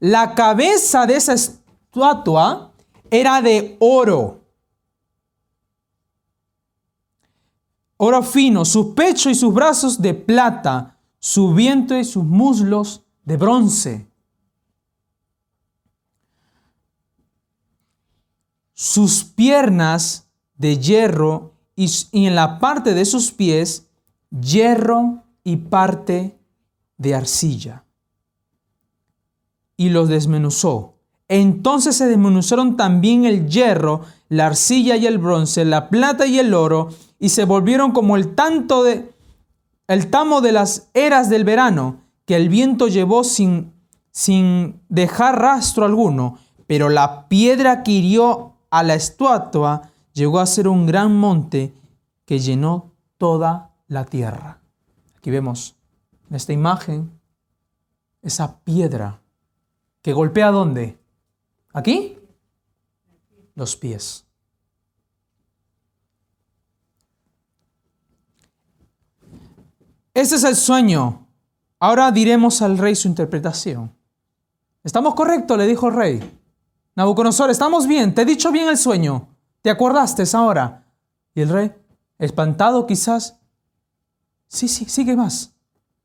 La 0.00 0.34
cabeza 0.34 1.06
de 1.06 1.16
esa 1.16 1.32
estatua 1.34 2.72
era 3.10 3.40
de 3.40 3.76
oro. 3.80 4.40
Oro 7.96 8.22
fino, 8.22 8.64
su 8.64 8.94
pecho 8.94 9.30
y 9.30 9.34
sus 9.34 9.54
brazos 9.54 10.00
de 10.02 10.12
plata, 10.12 10.98
su 11.18 11.54
vientre 11.54 12.00
y 12.00 12.04
sus 12.04 12.24
muslos 12.24 13.04
de 13.24 13.36
bronce. 13.36 14.06
sus 18.76 19.24
piernas 19.24 20.28
de 20.58 20.78
hierro 20.78 21.54
y, 21.74 21.90
en 22.12 22.34
la 22.34 22.58
parte 22.58 22.92
de 22.92 23.06
sus 23.06 23.32
pies 23.32 23.86
hierro 24.30 25.24
y 25.42 25.56
parte 25.56 26.38
de 26.98 27.14
arcilla. 27.14 27.85
Y 29.76 29.90
los 29.90 30.08
desmenuzó. 30.08 30.94
Entonces 31.28 31.96
se 31.96 32.06
desmenuzaron 32.06 32.76
también 32.76 33.24
el 33.24 33.48
hierro, 33.48 34.02
la 34.28 34.46
arcilla 34.46 34.96
y 34.96 35.06
el 35.06 35.18
bronce, 35.18 35.64
la 35.64 35.88
plata 35.88 36.26
y 36.26 36.38
el 36.38 36.54
oro, 36.54 36.90
y 37.18 37.30
se 37.30 37.44
volvieron 37.44 37.92
como 37.92 38.16
el 38.16 38.34
tanto 38.34 38.84
de 38.84 39.12
el 39.88 40.10
tamo 40.10 40.40
de 40.40 40.52
las 40.52 40.88
eras 40.94 41.28
del 41.30 41.44
verano, 41.44 42.00
que 42.24 42.36
el 42.36 42.48
viento 42.48 42.88
llevó 42.88 43.22
sin, 43.22 43.72
sin 44.10 44.80
dejar 44.88 45.40
rastro 45.40 45.84
alguno, 45.84 46.38
pero 46.66 46.88
la 46.88 47.28
piedra 47.28 47.82
que 47.82 47.92
hirió 47.92 48.54
a 48.70 48.82
la 48.82 48.94
estatua 48.94 49.90
llegó 50.12 50.40
a 50.40 50.46
ser 50.46 50.66
un 50.66 50.86
gran 50.86 51.16
monte 51.16 51.72
que 52.24 52.40
llenó 52.40 52.90
toda 53.16 53.70
la 53.86 54.04
tierra. 54.04 54.58
Aquí 55.16 55.30
vemos 55.30 55.76
en 56.28 56.36
esta 56.36 56.52
imagen 56.52 57.10
esa 58.22 58.58
piedra 58.60 59.20
que 60.06 60.12
golpea 60.12 60.52
dónde? 60.52 60.96
¿Aquí? 61.72 62.16
Los 63.56 63.74
pies. 63.74 64.24
Este 70.14 70.36
es 70.36 70.44
el 70.44 70.54
sueño. 70.54 71.26
Ahora 71.80 72.12
diremos 72.12 72.62
al 72.62 72.78
rey 72.78 72.94
su 72.94 73.08
interpretación. 73.08 73.92
¿Estamos 74.84 75.16
correctos? 75.16 75.58
Le 75.58 75.66
dijo 75.66 75.88
el 75.88 75.94
rey. 75.94 76.38
Nabucodonosor, 76.94 77.50
estamos 77.50 77.88
bien, 77.88 78.14
te 78.14 78.22
he 78.22 78.24
dicho 78.24 78.52
bien 78.52 78.68
el 78.68 78.78
sueño. 78.78 79.26
¿Te 79.60 79.70
acordaste 79.70 80.22
ahora? 80.36 80.84
Y 81.34 81.40
el 81.40 81.48
rey, 81.48 81.74
espantado 82.20 82.86
quizás, 82.86 83.40
sí, 84.46 84.68
sí, 84.68 84.84
sigue 84.84 85.16
más. 85.16 85.52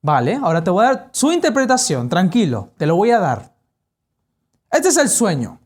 Vale, 0.01 0.39
ahora 0.41 0.63
te 0.63 0.71
voy 0.71 0.85
a 0.85 0.87
dar 0.87 1.09
su 1.11 1.31
interpretación, 1.31 2.09
tranquilo, 2.09 2.71
te 2.77 2.87
lo 2.87 2.95
voy 2.95 3.11
a 3.11 3.19
dar. 3.19 3.50
Este 4.71 4.89
es 4.89 4.97
el 4.97 5.09
sueño. 5.09 5.59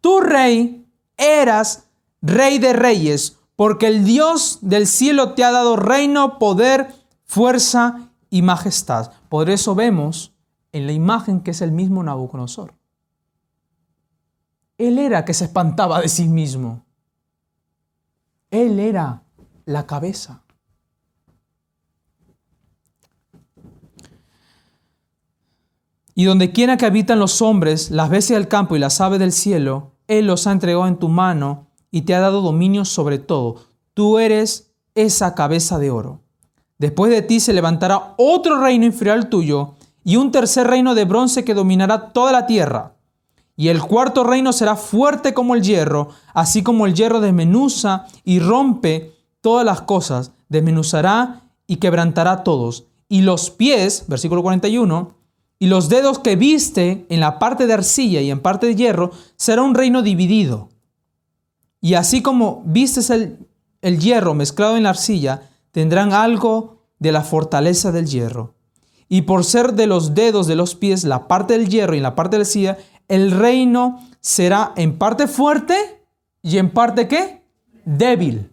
Tu 0.00 0.20
rey 0.20 0.86
eras 1.16 1.88
rey 2.20 2.58
de 2.58 2.72
reyes, 2.72 3.38
porque 3.56 3.86
el 3.86 4.04
Dios 4.04 4.58
del 4.62 4.86
cielo 4.86 5.34
te 5.34 5.44
ha 5.44 5.50
dado 5.50 5.76
reino, 5.76 6.38
poder, 6.38 6.94
fuerza 7.24 8.10
y 8.30 8.42
majestad. 8.42 9.12
Por 9.28 9.50
eso 9.50 9.74
vemos 9.74 10.32
en 10.72 10.86
la 10.86 10.92
imagen 10.92 11.40
que 11.40 11.52
es 11.52 11.62
el 11.62 11.72
mismo 11.72 12.02
Nabucodonosor. 12.02 12.74
Él 14.76 14.98
era 14.98 15.24
que 15.24 15.34
se 15.34 15.46
espantaba 15.46 16.00
de 16.00 16.08
sí 16.08 16.28
mismo. 16.28 16.84
Él 18.50 18.78
era 18.78 19.22
la 19.64 19.86
cabeza. 19.86 20.42
Y 26.18 26.24
donde 26.24 26.50
quiera 26.50 26.76
que 26.76 26.84
habitan 26.84 27.20
los 27.20 27.40
hombres, 27.42 27.92
las 27.92 28.10
bestias 28.10 28.40
del 28.40 28.48
campo 28.48 28.74
y 28.74 28.80
las 28.80 29.00
aves 29.00 29.20
del 29.20 29.30
cielo, 29.30 29.92
Él 30.08 30.26
los 30.26 30.48
ha 30.48 30.50
entregado 30.50 30.88
en 30.88 30.96
tu 30.96 31.08
mano 31.08 31.68
y 31.92 32.02
te 32.02 32.12
ha 32.12 32.18
dado 32.18 32.40
dominio 32.40 32.84
sobre 32.84 33.20
todo. 33.20 33.54
Tú 33.94 34.18
eres 34.18 34.72
esa 34.96 35.36
cabeza 35.36 35.78
de 35.78 35.92
oro. 35.92 36.18
Después 36.76 37.12
de 37.12 37.22
ti 37.22 37.38
se 37.38 37.52
levantará 37.52 38.14
otro 38.16 38.60
reino 38.60 38.84
inferior 38.84 39.16
al 39.16 39.28
tuyo 39.28 39.74
y 40.02 40.16
un 40.16 40.32
tercer 40.32 40.66
reino 40.66 40.96
de 40.96 41.04
bronce 41.04 41.44
que 41.44 41.54
dominará 41.54 42.08
toda 42.08 42.32
la 42.32 42.46
tierra. 42.46 42.96
Y 43.54 43.68
el 43.68 43.80
cuarto 43.80 44.24
reino 44.24 44.52
será 44.52 44.74
fuerte 44.74 45.34
como 45.34 45.54
el 45.54 45.62
hierro, 45.62 46.08
así 46.34 46.64
como 46.64 46.86
el 46.86 46.94
hierro 46.94 47.20
desmenuza 47.20 48.06
y 48.24 48.40
rompe 48.40 49.14
todas 49.40 49.64
las 49.64 49.82
cosas, 49.82 50.32
desmenuzará 50.48 51.42
y 51.68 51.76
quebrantará 51.76 52.42
todos. 52.42 52.86
Y 53.08 53.20
los 53.20 53.50
pies, 53.50 54.06
versículo 54.08 54.42
41, 54.42 55.17
y 55.58 55.66
los 55.66 55.88
dedos 55.88 56.18
que 56.18 56.36
viste 56.36 57.06
en 57.08 57.20
la 57.20 57.38
parte 57.38 57.66
de 57.66 57.74
arcilla 57.74 58.20
y 58.20 58.30
en 58.30 58.40
parte 58.40 58.66
de 58.66 58.76
hierro, 58.76 59.10
será 59.36 59.62
un 59.62 59.74
reino 59.74 60.02
dividido. 60.02 60.68
Y 61.80 61.94
así 61.94 62.22
como 62.22 62.62
vistes 62.64 63.10
el, 63.10 63.38
el 63.82 63.98
hierro 63.98 64.34
mezclado 64.34 64.76
en 64.76 64.84
la 64.84 64.90
arcilla, 64.90 65.50
tendrán 65.72 66.12
algo 66.12 66.84
de 66.98 67.12
la 67.12 67.22
fortaleza 67.22 67.92
del 67.92 68.06
hierro. 68.06 68.54
Y 69.08 69.22
por 69.22 69.44
ser 69.44 69.74
de 69.74 69.86
los 69.86 70.14
dedos 70.14 70.46
de 70.46 70.56
los 70.56 70.74
pies 70.74 71.04
la 71.04 71.28
parte 71.28 71.54
del 71.54 71.68
hierro 71.68 71.94
y 71.94 72.00
la 72.00 72.14
parte 72.14 72.36
de 72.36 72.38
la 72.38 72.46
arcilla, 72.46 72.78
el 73.08 73.30
reino 73.32 74.06
será 74.20 74.72
en 74.76 74.98
parte 74.98 75.26
fuerte 75.26 76.02
y 76.42 76.58
en 76.58 76.70
parte 76.70 77.08
qué? 77.08 77.42
Débil. 77.84 78.50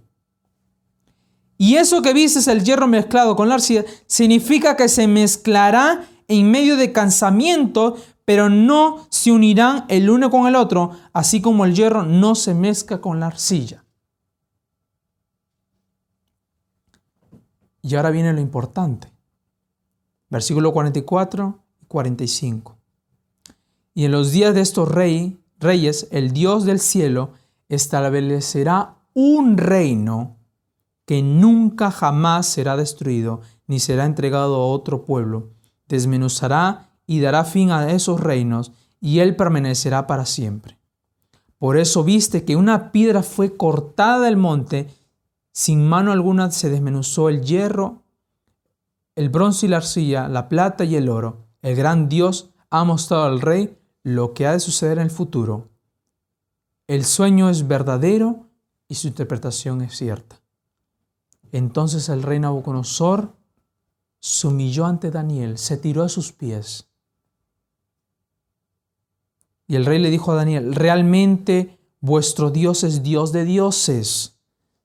Y 1.57 1.75
eso 1.75 2.01
que 2.01 2.13
vistes 2.13 2.47
el 2.47 2.63
hierro 2.63 2.87
mezclado 2.87 3.35
con 3.35 3.49
la 3.49 3.55
arcilla 3.55 3.85
significa 4.07 4.75
que 4.75 4.89
se 4.89 5.07
mezclará 5.07 6.05
en 6.27 6.51
medio 6.51 6.77
de 6.77 6.91
cansamiento, 6.91 7.95
pero 8.25 8.49
no 8.49 9.05
se 9.09 9.31
unirán 9.31 9.85
el 9.87 10.09
uno 10.09 10.29
con 10.29 10.47
el 10.47 10.55
otro, 10.55 10.91
así 11.13 11.41
como 11.41 11.65
el 11.65 11.75
hierro 11.75 12.03
no 12.03 12.35
se 12.35 12.53
mezcla 12.53 12.99
con 12.99 13.19
la 13.19 13.27
arcilla. 13.27 13.83
Y 17.81 17.95
ahora 17.95 18.09
viene 18.09 18.33
lo 18.33 18.41
importante. 18.41 19.11
Versículo 20.29 20.73
44 20.73 21.59
y 21.83 21.85
45. 21.85 22.75
Y 23.93 24.05
en 24.05 24.11
los 24.11 24.31
días 24.31 24.55
de 24.55 24.61
estos 24.61 24.89
rey, 24.89 25.39
reyes, 25.59 26.07
el 26.11 26.31
Dios 26.31 26.65
del 26.65 26.79
cielo 26.79 27.33
establecerá 27.69 28.95
un 29.13 29.57
reino 29.57 30.37
que 31.05 31.21
nunca 31.21 31.91
jamás 31.91 32.47
será 32.47 32.75
destruido, 32.75 33.41
ni 33.67 33.79
será 33.79 34.05
entregado 34.05 34.55
a 34.55 34.67
otro 34.67 35.05
pueblo. 35.05 35.51
Desmenuzará 35.87 36.89
y 37.05 37.19
dará 37.19 37.43
fin 37.43 37.71
a 37.71 37.91
esos 37.91 38.19
reinos, 38.19 38.71
y 38.99 39.19
él 39.19 39.35
permanecerá 39.35 40.07
para 40.07 40.25
siempre. 40.25 40.77
Por 41.57 41.77
eso 41.77 42.03
viste 42.03 42.43
que 42.43 42.55
una 42.55 42.91
piedra 42.91 43.23
fue 43.23 43.55
cortada 43.55 44.25
del 44.25 44.37
monte 44.37 44.89
sin 45.57 45.87
mano 45.87 46.11
alguna 46.11 46.51
se 46.51 46.69
desmenuzó 46.69 47.29
el 47.29 47.41
hierro, 47.41 48.03
el 49.15 49.29
bronce 49.29 49.67
y 49.67 49.69
la 49.69 49.77
arcilla, 49.77 50.27
la 50.27 50.49
plata 50.49 50.83
y 50.83 50.97
el 50.97 51.07
oro. 51.07 51.45
El 51.61 51.77
gran 51.77 52.09
Dios 52.09 52.49
ha 52.69 52.83
mostrado 52.83 53.23
al 53.23 53.39
rey 53.39 53.77
lo 54.03 54.33
que 54.33 54.47
ha 54.47 54.51
de 54.51 54.59
suceder 54.59 54.97
en 54.97 55.05
el 55.05 55.11
futuro. 55.11 55.69
El 56.87 57.05
sueño 57.05 57.49
es 57.49 57.69
verdadero 57.69 58.49
y 58.89 58.95
su 58.95 59.07
interpretación 59.07 59.81
es 59.81 59.95
cierta. 59.95 60.41
Entonces 61.53 62.09
el 62.09 62.21
rey 62.21 62.41
Nabucodonosor 62.41 63.33
se 64.25 64.47
humilló 64.47 64.87
ante 64.87 65.11
Daniel, 65.11 65.59
se 65.59 65.77
tiró 65.77 66.01
a 66.01 66.09
sus 66.09 66.31
pies. 66.31 66.87
Y 69.67 69.75
el 69.75 69.85
rey 69.85 69.99
le 69.99 70.09
dijo 70.09 70.31
a 70.31 70.35
Daniel, 70.35 70.73
realmente 70.73 71.77
vuestro 72.01 72.49
Dios 72.49 72.83
es 72.83 73.03
Dios 73.03 73.31
de 73.31 73.45
dioses 73.45 74.39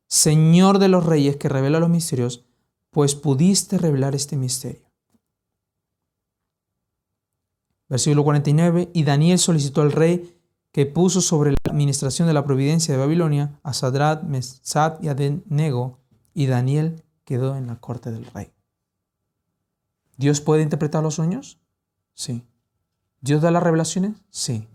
Señor 0.08 0.78
de 0.80 0.88
los 0.88 1.06
reyes 1.06 1.36
que 1.36 1.48
revela 1.48 1.78
los 1.78 1.88
misterios, 1.88 2.44
pues 2.90 3.14
pudiste 3.14 3.78
revelar 3.78 4.14
este 4.14 4.36
misterio. 4.36 4.90
Versículo 7.88 8.24
49, 8.24 8.90
y 8.92 9.04
Daniel 9.04 9.38
solicitó 9.38 9.80
al 9.82 9.92
rey 9.92 10.36
que 10.72 10.84
puso 10.84 11.20
sobre 11.20 11.52
la 11.52 11.58
administración 11.70 12.28
de 12.28 12.34
la 12.34 12.44
providencia 12.44 12.92
de 12.92 13.00
Babilonia 13.00 13.58
a 13.62 13.72
Sadrat, 13.72 14.24
Mesad 14.24 15.00
y 15.00 15.08
Adenego, 15.08 15.98
y 16.34 16.46
Daniel 16.46 17.04
quedó 17.24 17.56
en 17.56 17.68
la 17.68 17.76
corte 17.76 18.10
del 18.10 18.26
rey. 18.26 18.50
¿Dios 20.20 20.42
puede 20.42 20.62
interpretar 20.62 21.02
los 21.02 21.14
sueños? 21.14 21.58
Sí. 22.12 22.44
¿Dios 23.22 23.40
da 23.40 23.50
las 23.50 23.62
revelaciones? 23.62 24.12
Sí. 24.28 24.68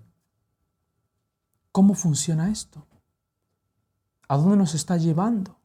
¿Cómo 1.71 1.93
funciona 1.93 2.49
esto? 2.49 2.84
¿A 4.27 4.38
dónde 4.38 4.58
nos 4.58 4.73
está 4.73 4.97
llevando? 4.97 5.55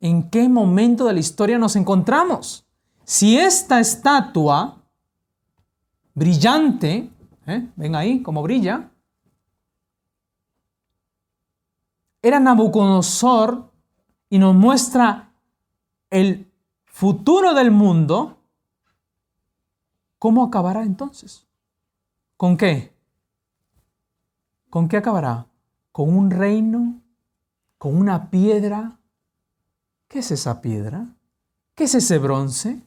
¿En 0.00 0.30
qué 0.30 0.48
momento 0.48 1.04
de 1.04 1.12
la 1.12 1.20
historia 1.20 1.58
nos 1.58 1.76
encontramos? 1.76 2.66
Si 3.04 3.38
esta 3.38 3.78
estatua 3.78 4.82
brillante, 6.12 7.08
¿eh? 7.46 7.70
ven 7.76 7.94
ahí 7.94 8.20
cómo 8.20 8.42
brilla, 8.42 8.90
era 12.20 12.40
Nabucodonosor 12.40 13.70
y 14.28 14.40
nos 14.40 14.56
muestra 14.56 15.32
el 16.10 16.50
futuro 16.94 17.54
del 17.54 17.70
mundo, 17.70 18.38
¿cómo 20.18 20.44
acabará 20.44 20.82
entonces? 20.82 21.46
¿Con 22.36 22.56
qué? 22.56 22.94
¿Con 24.70 24.88
qué 24.88 24.96
acabará? 24.96 25.46
¿Con 25.92 26.16
un 26.16 26.30
reino 26.30 27.04
con 27.84 27.98
una 27.98 28.30
piedra. 28.30 28.98
¿Qué 30.08 30.20
es 30.20 30.30
esa 30.30 30.62
piedra? 30.62 31.06
¿Qué 31.74 31.84
es 31.84 31.94
ese 31.94 32.16
bronce? 32.16 32.80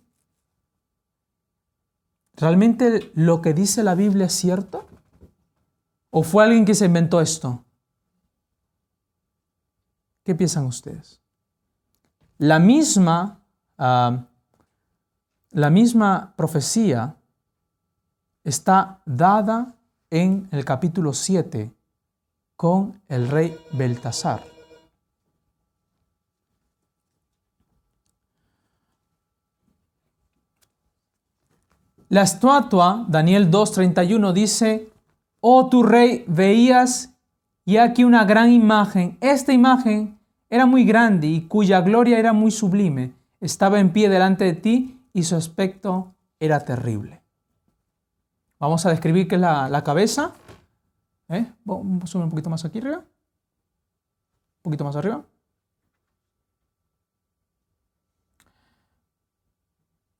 ¿Realmente 2.33 3.11
lo 3.13 3.39
que 3.43 3.53
dice 3.53 3.83
la 3.83 3.93
Biblia 3.93 4.25
es 4.25 4.33
cierto? 4.33 4.87
¿O 6.09 6.23
fue 6.23 6.43
alguien 6.43 6.65
que 6.65 6.73
se 6.73 6.85
inventó 6.85 7.21
esto? 7.21 7.63
¿Qué 10.23 10.33
piensan 10.33 10.65
ustedes? 10.65 11.21
La 12.39 12.57
misma, 12.57 13.43
la 13.77 15.69
misma 15.69 16.33
profecía 16.35 17.15
está 18.43 19.01
dada 19.05 19.75
en 20.09 20.47
el 20.51 20.63
capítulo 20.65 21.13
7 21.13 21.71
con 22.55 23.01
el 23.07 23.27
rey 23.29 23.57
Beltasar. 23.71 24.43
La 32.09 32.21
estatua, 32.21 33.05
Daniel 33.09 33.51
2.31, 33.51 34.31
dice, 34.31 34.89
oh 35.41 35.67
tu 35.67 35.83
rey, 35.83 36.23
veías 36.27 37.13
y 37.65 37.77
aquí 37.77 38.05
una 38.05 38.23
gran 38.23 38.49
imagen. 38.49 39.17
Esta 39.19 39.51
imagen 39.51 40.17
era 40.49 40.65
muy 40.65 40.85
grande 40.85 41.27
y 41.27 41.41
cuya 41.41 41.81
gloria 41.81 42.17
era 42.17 42.31
muy 42.31 42.49
sublime. 42.49 43.16
Estaba 43.39 43.79
en 43.79 43.93
pie 43.93 44.09
delante 44.09 44.45
de 44.45 44.53
ti 44.53 45.07
y 45.13 45.23
su 45.23 45.35
aspecto 45.35 46.15
era 46.39 46.63
terrible. 46.65 47.21
Vamos 48.59 48.85
a 48.85 48.89
describir 48.89 49.27
qué 49.27 49.35
es 49.35 49.41
la, 49.41 49.83
cabeza. 49.83 50.33
¿Eh? 51.29 51.45
Subir 52.05 52.23
un 52.23 52.29
poquito 52.29 52.49
más 52.49 52.65
aquí 52.65 52.79
arriba. 52.79 52.97
Un 52.97 54.63
poquito 54.63 54.83
más 54.83 54.95
arriba. 54.95 55.23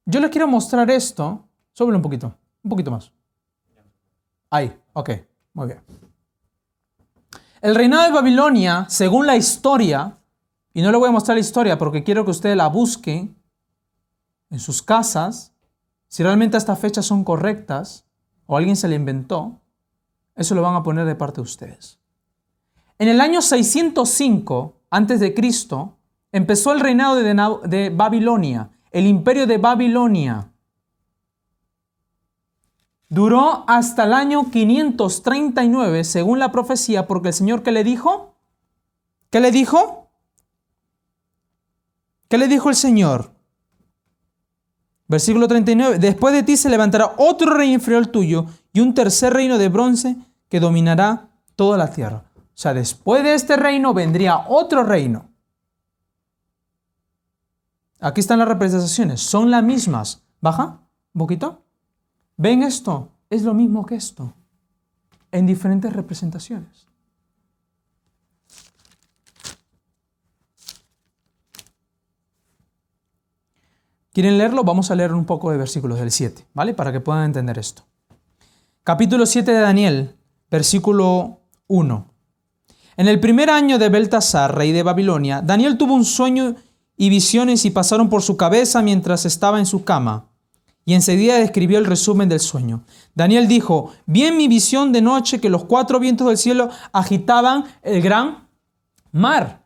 Yo 0.06 0.20
les 0.20 0.30
quiero 0.30 0.48
mostrar 0.48 0.90
esto 0.90 1.48
Súbele 1.78 1.98
un 1.98 2.02
poquito, 2.02 2.34
un 2.64 2.70
poquito 2.72 2.90
más. 2.90 3.12
Ahí, 4.50 4.76
ok, 4.94 5.12
muy 5.54 5.68
bien. 5.68 5.80
El 7.62 7.76
reinado 7.76 8.06
de 8.06 8.12
Babilonia, 8.12 8.88
según 8.90 9.28
la 9.28 9.36
historia, 9.36 10.17
y 10.78 10.84
no 10.84 10.92
le 10.92 10.98
voy 11.00 11.10
a 11.10 11.12
mostrar 11.12 11.36
la 11.36 11.42
historia 11.42 11.80
porque 11.80 12.04
quiero 12.04 12.24
que 12.24 12.30
ustedes 12.30 12.56
la 12.56 12.68
busquen 12.68 13.36
en 14.52 14.60
sus 14.60 14.84
casas, 14.84 15.52
si 16.08 16.22
realmente 16.22 16.56
estas 16.56 16.78
fechas 16.78 17.04
son 17.04 17.24
correctas 17.24 18.06
o 18.46 18.56
alguien 18.56 18.76
se 18.76 18.88
la 18.88 18.94
inventó, 18.94 19.60
eso 20.36 20.54
lo 20.54 20.62
van 20.62 20.76
a 20.76 20.84
poner 20.84 21.08
de 21.08 21.16
parte 21.16 21.38
de 21.38 21.42
ustedes. 21.42 21.98
En 23.00 23.08
el 23.08 23.22
año 23.22 23.42
605 23.42 24.76
a.C., 24.92 25.36
empezó 26.32 26.74
el 26.74 26.80
reinado 26.80 27.16
de, 27.16 27.24
de 27.68 27.90
Babilonia, 27.90 28.70
el 28.92 29.08
imperio 29.08 29.48
de 29.48 29.58
Babilonia. 29.58 30.52
Duró 33.10 33.64
hasta 33.68 34.04
el 34.04 34.14
año 34.14 34.52
539, 34.52 36.04
según 36.04 36.38
la 36.38 36.52
profecía, 36.52 37.08
porque 37.08 37.30
el 37.30 37.34
Señor 37.34 37.64
que 37.64 37.72
le 37.72 37.84
dijo, 37.84 38.36
¿qué 39.32 39.40
le 39.40 39.50
dijo? 39.50 40.07
¿Qué 42.28 42.38
le 42.38 42.48
dijo 42.48 42.70
el 42.70 42.76
Señor? 42.76 43.32
Versículo 45.08 45.48
39, 45.48 46.00
después 46.00 46.34
de 46.34 46.44
ti 46.44 46.58
se 46.58 46.70
levantará 46.70 47.14
otro 47.18 47.54
rey 47.54 47.74
inferior 47.74 48.04
al 48.04 48.12
tuyo 48.12 48.46
y 48.74 48.82
un 48.82 48.94
tercer 48.94 49.34
reino 49.34 49.58
de 49.58 49.70
bronce 49.70 50.18
que 50.50 50.60
dominará 50.60 51.30
toda 51.56 51.78
la 51.78 51.90
tierra. 51.90 52.24
O 52.36 52.60
sea, 52.60 52.74
después 52.74 53.24
de 53.24 53.34
este 53.34 53.56
reino 53.56 53.94
vendría 53.94 54.46
otro 54.50 54.84
reino. 54.84 55.30
Aquí 58.00 58.20
están 58.20 58.40
las 58.40 58.48
representaciones, 58.48 59.22
son 59.22 59.50
las 59.50 59.64
mismas. 59.64 60.24
Baja 60.42 60.82
un 61.14 61.20
poquito. 61.20 61.64
¿Ven 62.36 62.62
esto? 62.64 63.10
Es 63.30 63.44
lo 63.44 63.54
mismo 63.54 63.86
que 63.86 63.96
esto, 63.96 64.34
en 65.32 65.46
diferentes 65.46 65.92
representaciones. 65.92 66.88
¿Quieren 74.18 74.40
leerlo? 74.40 74.64
Vamos 74.64 74.90
a 74.90 74.96
leer 74.96 75.14
un 75.14 75.26
poco 75.26 75.52
de 75.52 75.60
versículos 75.60 76.00
del 76.00 76.10
7, 76.10 76.48
¿vale? 76.56 76.74
Para 76.74 76.92
que 76.92 77.00
puedan 77.00 77.26
entender 77.26 77.60
esto. 77.60 77.84
Capítulo 78.84 79.28
7 79.28 79.52
de 79.52 79.60
Daniel, 79.60 80.16
versículo 80.50 81.42
1. 81.68 82.14
En 82.96 83.08
el 83.08 83.20
primer 83.20 83.52
año 83.52 83.78
de 83.78 83.90
Beltasar, 83.90 84.58
rey 84.58 84.72
de 84.72 84.82
Babilonia, 84.82 85.44
Daniel 85.44 85.78
tuvo 85.78 85.94
un 85.94 86.04
sueño 86.04 86.56
y 86.96 87.12
visiones 87.12 87.64
y 87.66 87.70
pasaron 87.70 88.10
por 88.10 88.24
su 88.24 88.38
cabeza 88.38 88.82
mientras 88.82 89.24
estaba 89.28 89.60
en 89.60 89.68
su 89.68 89.84
cama. 89.84 90.32
Y 90.84 90.96
enseguida 90.96 91.38
describió 91.38 91.78
el 91.78 91.86
resumen 91.86 92.28
del 92.28 92.40
sueño. 92.40 92.86
Daniel 93.14 93.48
dijo, 93.48 93.92
vi 94.08 94.32
mi 94.32 94.48
visión 94.48 94.92
de 94.94 95.04
noche 95.04 95.40
que 95.40 95.52
los 95.52 95.66
cuatro 95.66 96.00
vientos 96.00 96.26
del 96.26 96.40
cielo 96.40 96.72
agitaban 96.92 97.66
el 97.84 98.02
gran 98.02 98.48
mar. 99.12 99.64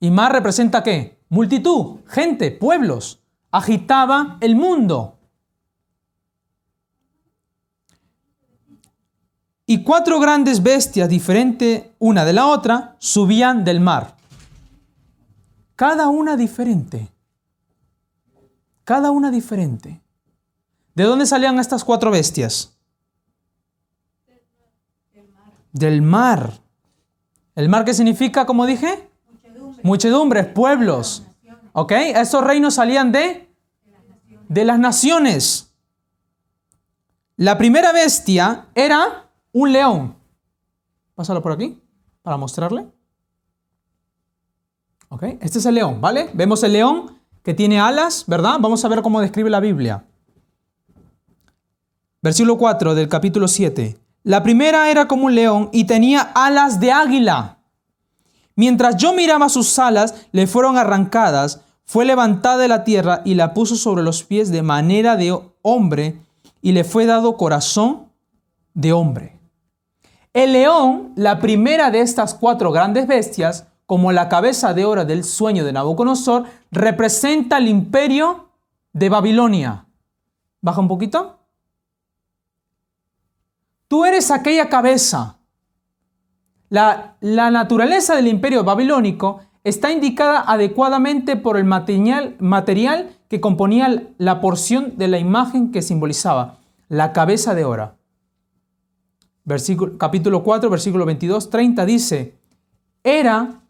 ¿Y 0.00 0.10
mar 0.10 0.32
representa 0.32 0.82
qué? 0.82 1.15
Multitud, 1.28 2.00
gente, 2.06 2.50
pueblos. 2.50 3.20
Agitaba 3.50 4.38
el 4.40 4.56
mundo. 4.56 5.18
Y 9.66 9.82
cuatro 9.82 10.20
grandes 10.20 10.62
bestias 10.62 11.08
diferentes 11.08 11.84
una 11.98 12.24
de 12.24 12.32
la 12.32 12.46
otra 12.46 12.96
subían 12.98 13.64
del 13.64 13.80
mar. 13.80 14.16
Cada 15.74 16.08
una 16.08 16.36
diferente 16.36 17.10
cada 18.86 19.10
una 19.10 19.32
diferente. 19.32 20.00
¿De 20.94 21.02
dónde 21.02 21.26
salían 21.26 21.58
estas 21.58 21.82
cuatro 21.82 22.12
bestias? 22.12 22.78
Del 25.72 26.02
mar. 26.02 26.52
¿El 27.56 27.68
mar 27.68 27.84
qué 27.84 27.92
significa, 27.92 28.46
como 28.46 28.64
dije? 28.64 29.05
Muchedumbres, 29.86 30.46
pueblos. 30.46 31.22
¿Ok? 31.72 31.92
Estos 31.92 32.42
reinos 32.42 32.74
salían 32.74 33.12
de? 33.12 33.48
De 34.48 34.64
las 34.64 34.80
naciones. 34.80 35.72
La 37.36 37.56
primera 37.56 37.92
bestia 37.92 38.66
era 38.74 39.30
un 39.52 39.72
león. 39.72 40.16
Pásalo 41.14 41.40
por 41.40 41.52
aquí 41.52 41.80
para 42.22 42.36
mostrarle. 42.36 42.86
¿Ok? 45.08 45.22
Este 45.40 45.60
es 45.60 45.66
el 45.66 45.76
león, 45.76 46.00
¿vale? 46.00 46.30
Vemos 46.34 46.64
el 46.64 46.72
león 46.72 47.20
que 47.44 47.54
tiene 47.54 47.78
alas, 47.78 48.24
¿verdad? 48.26 48.56
Vamos 48.58 48.84
a 48.84 48.88
ver 48.88 49.02
cómo 49.02 49.20
describe 49.20 49.50
la 49.50 49.60
Biblia. 49.60 50.04
Versículo 52.22 52.58
4 52.58 52.96
del 52.96 53.08
capítulo 53.08 53.46
7. 53.46 53.96
La 54.24 54.42
primera 54.42 54.90
era 54.90 55.06
como 55.06 55.26
un 55.26 55.36
león 55.36 55.70
y 55.72 55.84
tenía 55.84 56.22
alas 56.34 56.80
de 56.80 56.90
águila. 56.90 57.55
Mientras 58.56 58.96
yo 58.96 59.12
miraba 59.12 59.48
sus 59.48 59.78
alas, 59.78 60.26
le 60.32 60.46
fueron 60.46 60.78
arrancadas, 60.78 61.60
fue 61.84 62.04
levantada 62.04 62.58
de 62.58 62.68
la 62.68 62.82
tierra 62.82 63.22
y 63.24 63.34
la 63.34 63.54
puso 63.54 63.76
sobre 63.76 64.02
los 64.02 64.24
pies 64.24 64.50
de 64.50 64.62
manera 64.62 65.16
de 65.16 65.38
hombre 65.62 66.18
y 66.62 66.72
le 66.72 66.82
fue 66.82 67.06
dado 67.06 67.36
corazón 67.36 68.08
de 68.74 68.92
hombre. 68.92 69.38
El 70.32 70.52
león, 70.52 71.12
la 71.16 71.38
primera 71.38 71.90
de 71.90 72.00
estas 72.00 72.34
cuatro 72.34 72.72
grandes 72.72 73.06
bestias, 73.06 73.68
como 73.86 74.10
la 74.10 74.28
cabeza 74.28 74.74
de 74.74 74.84
oro 74.84 75.04
del 75.04 75.22
sueño 75.22 75.64
de 75.64 75.72
Nabucodonosor, 75.72 76.44
representa 76.72 77.58
el 77.58 77.68
imperio 77.68 78.48
de 78.92 79.08
Babilonia. 79.08 79.86
Baja 80.60 80.80
un 80.80 80.88
poquito. 80.88 81.38
Tú 83.86 84.04
eres 84.04 84.30
aquella 84.30 84.68
cabeza. 84.68 85.35
La, 86.68 87.16
naturaleza 87.20 88.16
del 88.16 88.28
imperio 88.28 88.64
babilónico 88.64 89.40
está 89.62 89.92
indicada 89.92 90.40
adecuadamente 90.40 91.36
por 91.36 91.56
el 91.56 91.64
material, 91.64 93.10
que 93.28 93.40
componía 93.40 94.08
la 94.18 94.40
porción 94.40 94.96
de 94.96 95.08
la 95.08 95.18
imagen 95.18 95.72
que 95.72 95.82
simbolizaba 95.82 96.58
la 96.88 97.12
cabeza 97.12 97.54
de 97.54 97.64
oro. 97.64 97.96
Versículo, 99.44 99.96
capítulo 99.98 100.42
4, 100.42 100.70
versículo 100.70 101.06
22, 101.06 101.50
30 101.50 101.86
dice, 101.86 102.34
era 103.04 103.60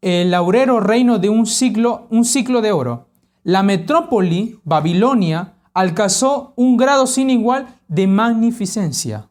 el 0.00 0.32
laurero 0.32 0.80
reino 0.80 1.18
de 1.18 1.28
un 1.28 1.46
ciclo, 1.46 2.06
un 2.10 2.24
ciclo 2.24 2.60
de 2.60 2.72
oro. 2.72 3.08
La 3.44 3.62
metrópoli, 3.62 4.60
Babilonia, 4.64 5.54
alcanzó 5.74 6.52
un 6.56 6.76
grado 6.76 7.06
sin 7.06 7.30
igual 7.30 7.66
de 7.88 8.06
magnificencia. 8.06 9.28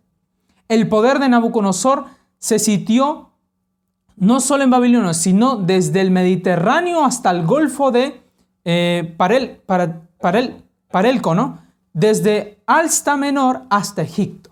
El 0.67 0.87
poder 0.87 1.19
de 1.19 1.29
Nabucodonosor 1.29 2.05
se 2.41 2.57
sitió 2.57 3.29
no 4.17 4.41
solo 4.41 4.63
en 4.63 4.71
Babilonia, 4.71 5.13
sino 5.13 5.55
desde 5.55 6.01
el 6.01 6.11
Mediterráneo 6.11 7.05
hasta 7.05 7.31
el 7.31 7.45
Golfo 7.45 7.91
de 7.91 8.21
eh, 8.65 9.13
para, 9.15 10.01
Parel, 10.19 10.63
Parelco. 10.89 11.59
Desde 11.93 12.61
Alsta 12.65 13.15
Menor 13.15 13.63
hasta 13.69 14.01
Egipto. 14.01 14.51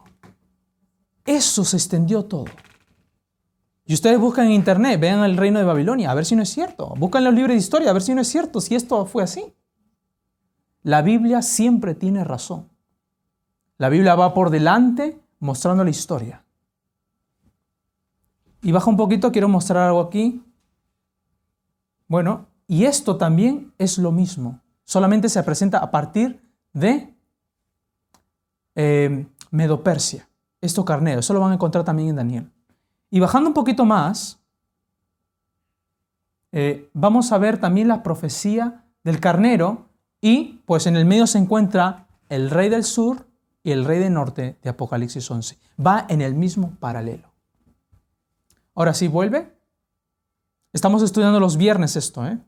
Eso 1.26 1.66
se 1.66 1.78
extendió 1.78 2.26
todo. 2.26 2.46
Y 3.86 3.94
ustedes 3.94 4.20
buscan 4.20 4.48
en 4.48 4.52
internet, 4.52 5.00
vean 5.00 5.24
el 5.24 5.36
reino 5.36 5.58
de 5.58 5.66
Babilonia, 5.66 6.12
a 6.12 6.16
ver 6.16 6.26
si 6.26 6.36
no 6.36 6.44
es 6.44 6.50
cierto. 6.50 6.94
Buscan 6.98 7.24
los 7.24 7.34
libros 7.34 7.54
de 7.54 7.60
historia, 7.60 7.90
a 7.90 7.94
ver 7.94 8.04
si 8.04 8.14
no 8.14 8.22
es 8.22 8.28
cierto, 8.28 8.62
si 8.62 8.76
esto 8.76 9.06
fue 9.06 9.24
así. 9.24 9.54
La 10.84 11.02
Biblia 11.02 11.42
siempre 11.42 11.96
tiene 11.96 12.24
razón. 12.24 12.70
La 13.78 13.90
Biblia 13.90 14.16
va 14.16 14.34
por 14.34 14.52
delante 14.52 15.20
mostrando 15.40 15.84
la 15.84 15.90
historia. 15.90 16.44
Y 18.62 18.72
baja 18.72 18.90
un 18.90 18.98
poquito, 18.98 19.32
quiero 19.32 19.48
mostrar 19.48 19.88
algo 19.88 20.02
aquí. 20.02 20.44
Bueno, 22.08 22.48
y 22.68 22.86
esto 22.86 23.18
también 23.18 23.74
es 23.78 23.98
lo 23.98 24.12
mismo. 24.12 24.60
Solamente 24.84 25.30
se 25.30 25.42
presenta 25.44 25.78
a 25.80 25.92
partir 25.92 26.42
de 26.74 27.14
eh, 28.76 29.26
Medopersia. 29.52 30.28
Esto 30.62 30.84
carnero, 30.84 31.22
eso 31.22 31.34
lo 31.34 31.40
van 31.40 31.52
a 31.52 31.56
encontrar 31.56 31.84
también 31.86 32.10
en 32.10 32.16
Daniel. 32.18 32.52
Y 33.10 33.20
bajando 33.20 33.50
un 33.50 33.54
poquito 33.54 33.86
más, 33.86 34.40
eh, 36.52 36.90
vamos 36.94 37.32
a 37.32 37.38
ver 37.38 37.60
también 37.60 37.88
la 37.88 38.04
profecía 38.04 38.84
del 39.04 39.20
carnero 39.20 39.86
y 40.22 40.62
pues 40.66 40.86
en 40.88 40.96
el 40.96 41.06
medio 41.06 41.28
se 41.28 41.38
encuentra 41.38 42.08
el 42.28 42.50
rey 42.50 42.70
del 42.70 42.84
sur 42.84 43.26
y 43.64 43.72
el 43.72 43.86
rey 43.86 44.00
del 44.00 44.14
norte 44.14 44.58
de 44.62 44.70
Apocalipsis 44.70 45.30
11. 45.30 45.58
Va 45.86 46.06
en 46.10 46.22
el 46.22 46.36
mismo 46.36 46.74
paralelo. 46.80 47.29
Ahora 48.80 48.94
sí, 48.94 49.10
vuelve. 49.10 49.54
Estamos 50.72 51.04
estudiando 51.04 51.38
los 51.42 51.58
viernes 51.58 51.98
esto, 51.98 52.26
¿eh? 52.26 52.40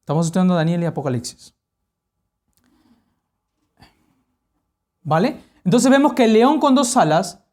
Estamos 0.00 0.26
estudiando 0.26 0.56
Daniel 0.56 0.82
y 0.82 0.86
Apocalipsis. 0.86 1.54
¿Vale? 5.04 5.40
Entonces 5.62 5.88
vemos 5.88 6.14
que 6.14 6.24
el 6.24 6.32
león 6.32 6.58
con 6.58 6.74
dos 6.74 6.96
alas 6.96 7.44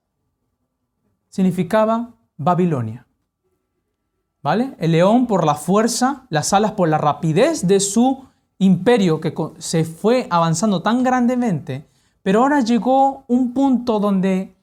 significaba 1.29 2.15
Babilonia. 2.35 3.05
¿Vale? 4.41 4.75
El 4.79 4.93
león 4.93 5.27
por 5.27 5.45
la 5.45 5.53
fuerza, 5.53 6.25
las 6.31 6.51
alas 6.51 6.71
por 6.71 6.89
la 6.89 6.97
rapidez 6.97 7.67
de 7.67 7.79
su 7.79 8.25
imperio 8.57 9.21
que 9.21 9.35
se 9.59 9.85
fue 9.85 10.25
avanzando 10.31 10.81
tan 10.81 11.03
grandemente, 11.03 11.87
pero 12.23 12.41
ahora 12.41 12.61
llegó 12.61 13.23
un 13.27 13.53
punto 13.53 13.99
donde 13.99 14.55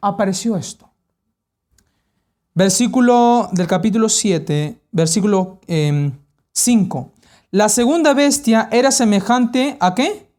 apareció 0.00 0.56
esto. 0.56 0.89
Versículo 2.54 3.48
del 3.52 3.66
capítulo 3.66 4.08
7, 4.08 4.80
versículo 4.90 5.60
5. 5.66 6.98
Em, 6.98 7.22
la 7.52 7.68
segunda 7.68 8.12
bestia 8.14 8.68
era 8.72 8.90
semejante 8.90 9.76
a 9.80 9.94
qué? 9.94 10.30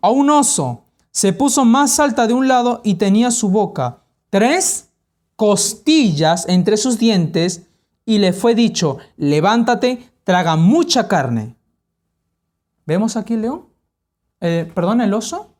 A 0.00 0.10
un 0.10 0.30
oso. 0.30 0.84
Se 1.10 1.32
puso 1.32 1.64
más 1.64 1.98
alta 1.98 2.26
de 2.26 2.34
un 2.34 2.46
lado 2.46 2.80
y 2.84 2.94
tenía 2.94 3.30
su 3.30 3.48
boca 3.48 4.02
tres 4.30 4.90
costillas 5.36 6.48
entre 6.48 6.76
sus 6.76 6.98
dientes 6.98 7.66
y 8.04 8.18
le 8.18 8.32
fue 8.32 8.54
dicho, 8.54 8.98
levántate, 9.16 10.10
traga 10.24 10.56
mucha 10.56 11.08
carne. 11.08 11.56
¿Vemos 12.86 13.16
aquí 13.16 13.34
el 13.34 13.42
león? 13.42 13.66
Eh, 14.40 14.70
perdón, 14.74 15.00
el 15.00 15.14
oso. 15.14 15.54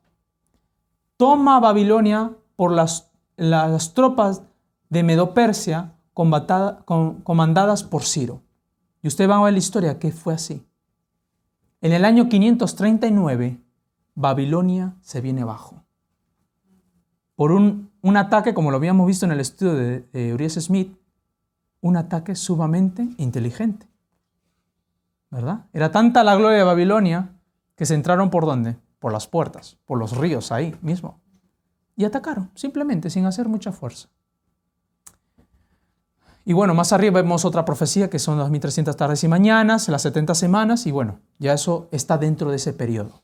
toma 1.16 1.60
Babilonia 1.60 2.32
por 2.56 2.72
las, 2.72 3.10
las 3.36 3.94
tropas 3.94 4.42
de 4.90 5.02
Medo-Persia 5.02 5.94
comandadas 6.14 7.84
por 7.84 8.04
Ciro. 8.04 8.42
Y 9.02 9.08
usted 9.08 9.28
va 9.28 9.38
a 9.38 9.44
ver 9.44 9.52
la 9.52 9.58
historia 9.58 9.98
que 9.98 10.10
fue 10.12 10.34
así. 10.34 10.66
En 11.80 11.92
el 11.92 12.04
año 12.04 12.28
539, 12.28 13.60
Babilonia 14.14 14.96
se 15.00 15.20
viene 15.20 15.42
abajo. 15.42 15.84
Por 17.36 17.52
un, 17.52 17.90
ataque, 18.16 18.52
como 18.52 18.72
lo 18.72 18.78
habíamos 18.78 19.06
visto 19.06 19.26
en 19.26 19.32
el 19.32 19.38
estudio 19.38 19.74
de, 19.74 20.00
de 20.12 20.34
Urias 20.34 20.54
Smith, 20.54 20.98
un 21.80 21.96
ataque 21.96 22.34
sumamente 22.34 23.08
inteligente. 23.18 23.86
¿Verdad? 25.30 25.66
Era 25.72 25.92
tanta 25.92 26.24
la 26.24 26.34
gloria 26.34 26.58
de 26.58 26.64
Babilonia 26.64 27.30
que 27.76 27.86
se 27.86 27.94
entraron 27.94 28.30
por 28.30 28.44
dónde? 28.44 28.76
Por 28.98 29.12
las 29.12 29.28
puertas, 29.28 29.78
por 29.84 29.98
los 29.98 30.16
ríos 30.16 30.50
ahí 30.50 30.76
mismo. 30.82 31.20
Y 31.96 32.04
atacaron, 32.04 32.50
simplemente, 32.54 33.08
sin 33.08 33.24
hacer 33.24 33.48
mucha 33.48 33.70
fuerza. 33.70 34.08
Y 36.48 36.54
bueno, 36.54 36.72
más 36.72 36.94
arriba 36.94 37.20
vemos 37.20 37.44
otra 37.44 37.66
profecía 37.66 38.08
que 38.08 38.18
son 38.18 38.38
las 38.38 38.48
1300 38.48 38.96
tardes 38.96 39.22
y 39.22 39.28
mañanas, 39.28 39.86
las 39.90 40.00
70 40.00 40.34
semanas, 40.34 40.86
y 40.86 40.90
bueno, 40.90 41.20
ya 41.38 41.52
eso 41.52 41.88
está 41.90 42.16
dentro 42.16 42.48
de 42.48 42.56
ese 42.56 42.72
periodo. 42.72 43.20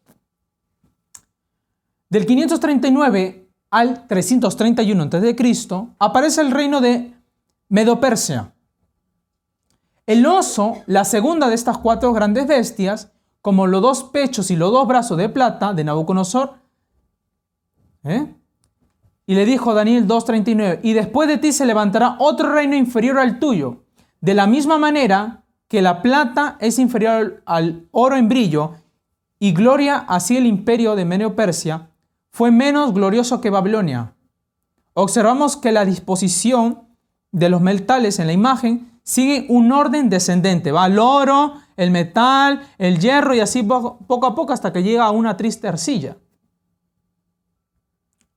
Del 2.11 2.27
539 2.27 3.49
al 3.71 4.07
331 4.07 5.05
a.C. 5.05 5.87
aparece 5.99 6.43
el 6.43 6.51
reino 6.51 6.83
de 6.83 7.15
Medo-Persia. 7.71 8.53
El 10.05 10.27
oso, 10.27 10.83
la 10.85 11.07
segunda 11.07 11.49
de 11.49 11.55
estas 11.55 11.79
cuatro 11.79 12.13
grandes 12.13 12.47
bestias, 12.47 13.11
como 13.41 13.67
los 13.67 13.81
dos 13.81 14.05
pechos 14.05 14.51
y 14.51 14.57
los 14.57 14.71
dos 14.71 14.87
brazos 14.87 15.17
de 15.17 15.31
plata 15.31 15.73
de 15.73 15.83
Nabucodonosor, 15.83 16.57
¿eh? 18.03 18.35
Y 19.27 19.35
le 19.35 19.45
dijo 19.45 19.75
Daniel 19.75 20.07
2.39, 20.07 20.81
y 20.83 20.93
después 20.93 21.29
de 21.29 21.39
ti 21.39 21.53
se 21.53 21.67
levantará 21.67 22.17
otro 22.19 22.53
reino 22.53 22.77
inferior 22.77 23.19
al 23.19 23.39
tuyo, 23.39 23.85
de 24.21 24.35
la 24.35 24.47
misma 24.47 24.79
manera 24.79 25.45
que 25.69 25.83
la 25.83 26.03
plata 26.03 26.57
es 26.61 26.79
inferior 26.79 27.43
al 27.47 27.89
oro 27.91 28.17
en 28.17 28.29
brillo, 28.29 28.75
y 29.39 29.53
gloria 29.53 30.05
así 30.09 30.37
el 30.37 30.47
imperio 30.47 30.95
de 30.95 31.05
Meneo 31.05 31.35
Persia 31.35 31.89
fue 32.31 32.51
menos 32.51 32.93
glorioso 32.93 33.41
que 33.41 33.51
Babilonia. 33.51 34.15
Observamos 34.93 35.57
que 35.57 35.73
la 35.73 35.85
disposición 35.85 36.89
de 37.33 37.49
los 37.49 37.61
metales 37.61 38.19
en 38.19 38.27
la 38.27 38.33
imagen 38.33 39.01
sigue 39.03 39.47
un 39.49 39.71
orden 39.71 40.09
descendente. 40.09 40.73
Va 40.73 40.87
el 40.87 40.99
oro, 40.99 41.55
el 41.77 41.91
metal, 41.91 42.61
el 42.79 42.99
hierro 42.99 43.35
y 43.35 43.41
así 43.41 43.63
poco, 43.63 44.27
a 44.27 44.35
poco 44.35 44.53
hasta 44.53 44.73
que 44.73 44.83
llega 44.83 45.05
a 45.05 45.11
una 45.11 45.37
triste 45.37 45.69
arcilla. 45.69 46.17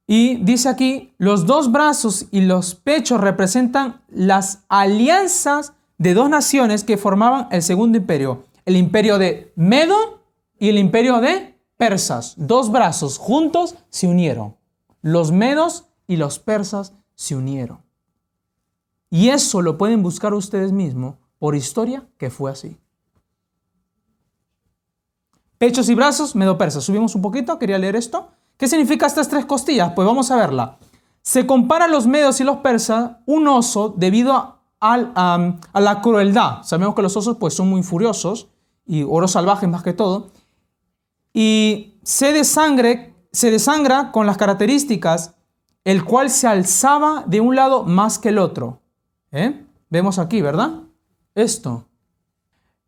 Y 0.07 0.37
dice 0.37 0.69
aquí, 0.69 1.13
los 1.17 1.45
dos 1.45 1.69
brazos 1.69 2.27
y 2.31 2.41
los 2.41 2.75
pechos 2.75 3.19
representan 3.19 4.01
las 4.07 4.63
alianzas 4.69 5.73
de 5.97 6.13
dos 6.13 6.29
naciones 6.29 6.85
que 6.85 6.97
formaban 6.97 7.49
el 7.51 7.61
segundo 7.61 7.97
imperio, 7.97 8.45
el 8.65 8.77
imperio 8.77 9.17
de 9.17 9.51
Medo 9.57 10.23
y 10.57 10.69
el 10.69 10.77
imperio 10.77 11.19
de 11.19 11.59
Persas. 11.75 12.35
Dos 12.37 12.71
brazos 12.71 13.17
juntos 13.17 13.75
se 13.89 14.07
unieron. 14.07 14.55
Los 15.01 15.31
medos 15.31 15.85
y 16.07 16.15
los 16.15 16.39
persas 16.39 16.93
se 17.13 17.35
unieron. 17.35 17.83
Y 19.09 19.29
eso 19.29 19.61
lo 19.61 19.77
pueden 19.77 20.03
buscar 20.03 20.33
ustedes 20.33 20.71
mismos 20.71 21.15
por 21.37 21.55
historia 21.55 22.07
que 22.17 22.29
fue 22.29 22.51
así. 22.51 22.77
Pechos 25.57 25.89
y 25.89 25.95
brazos, 25.95 26.35
medo-persas. 26.35 26.83
Subimos 26.83 27.15
un 27.15 27.21
poquito, 27.21 27.59
quería 27.59 27.77
leer 27.77 27.95
esto. 27.95 28.29
¿Qué 28.57 28.67
significa 28.67 29.05
estas 29.05 29.29
tres 29.29 29.45
costillas? 29.45 29.93
Pues 29.93 30.07
vamos 30.07 30.31
a 30.31 30.35
verla. 30.35 30.77
Se 31.21 31.45
compara 31.45 31.87
los 31.87 32.07
medios 32.07 32.39
y 32.41 32.43
los 32.43 32.57
persas 32.57 33.17
un 33.25 33.47
oso 33.47 33.93
debido 33.95 34.59
a, 34.79 35.59
la 35.73 36.01
crueldad. 36.01 36.63
Sabemos 36.63 36.95
que 36.95 37.01
los 37.01 37.15
osos 37.15 37.37
pues, 37.37 37.53
son 37.53 37.69
muy 37.69 37.83
furiosos 37.83 38.47
y 38.85 39.03
oros 39.03 39.31
salvajes 39.31 39.69
más 39.69 39.83
que 39.83 39.93
todo. 39.93 40.31
Y 41.33 41.99
se, 42.03 42.33
desangre, 42.33 43.15
se 43.31 43.51
desangra 43.51 44.11
con 44.11 44.25
las 44.25 44.37
características 44.37 45.35
el 45.87 46.03
cual 46.03 46.29
se 46.29 46.47
alzaba 46.47 47.23
de 47.27 47.39
un 47.39 47.55
lado 47.55 47.85
más 47.85 48.19
que 48.19 48.27
el 48.27 48.39
otro. 48.39 48.81
¿Eh? 49.31 49.65
Vemos 49.89 50.19
aquí, 50.19 50.41
¿verdad? 50.41 50.81
Esto. 51.33 51.87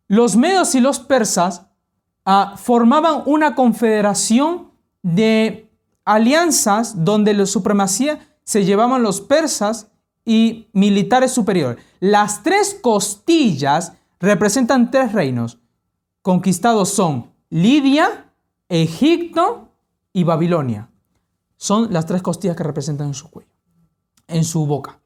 Los 0.08 0.36
medios 0.36 0.76
y 0.76 0.82
los 0.82 1.00
persas 1.00 1.68
ah, 2.26 2.56
formaban 2.58 3.24
una 3.26 3.56
confederación 3.56 4.69
de 5.16 5.70
alianzas 6.06 7.04
donde 7.04 7.34
la 7.34 7.46
supremacía 7.46 8.20
se 8.44 8.66
llevaban 8.66 9.04
los 9.04 9.22
persas 9.22 9.88
y 10.26 10.68
militares 10.74 11.32
superiores. 11.32 11.84
Las 12.00 12.44
tres 12.44 12.78
costillas 12.82 13.94
representan 14.20 14.92
tres 14.92 15.14
reinos. 15.14 15.60
Conquistados 16.22 16.90
son 16.90 17.32
Lidia, 17.50 18.32
Egipto 18.68 19.70
y 20.14 20.24
Babilonia. 20.24 20.90
Son 21.58 21.92
las 21.92 22.06
tres 22.06 22.22
costillas 22.22 22.56
que 22.56 22.64
representan 22.64 23.08
en 23.08 23.14
su 23.14 23.30
cuello, 23.30 23.52
en 24.28 24.44
su 24.44 24.66
boca. 24.66 25.00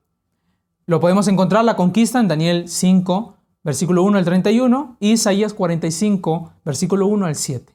Lo 0.86 1.00
podemos 1.00 1.28
encontrar 1.28 1.64
la 1.64 1.76
conquista 1.76 2.20
en 2.20 2.28
Daniel 2.28 2.68
5, 2.68 3.36
versículo 3.64 4.04
1 4.04 4.18
al 4.18 4.26
31 4.26 4.98
y 5.00 5.12
Isaías 5.14 5.54
45, 5.54 6.52
versículo 6.66 7.08
1 7.08 7.26
al 7.26 7.36
7. 7.36 7.74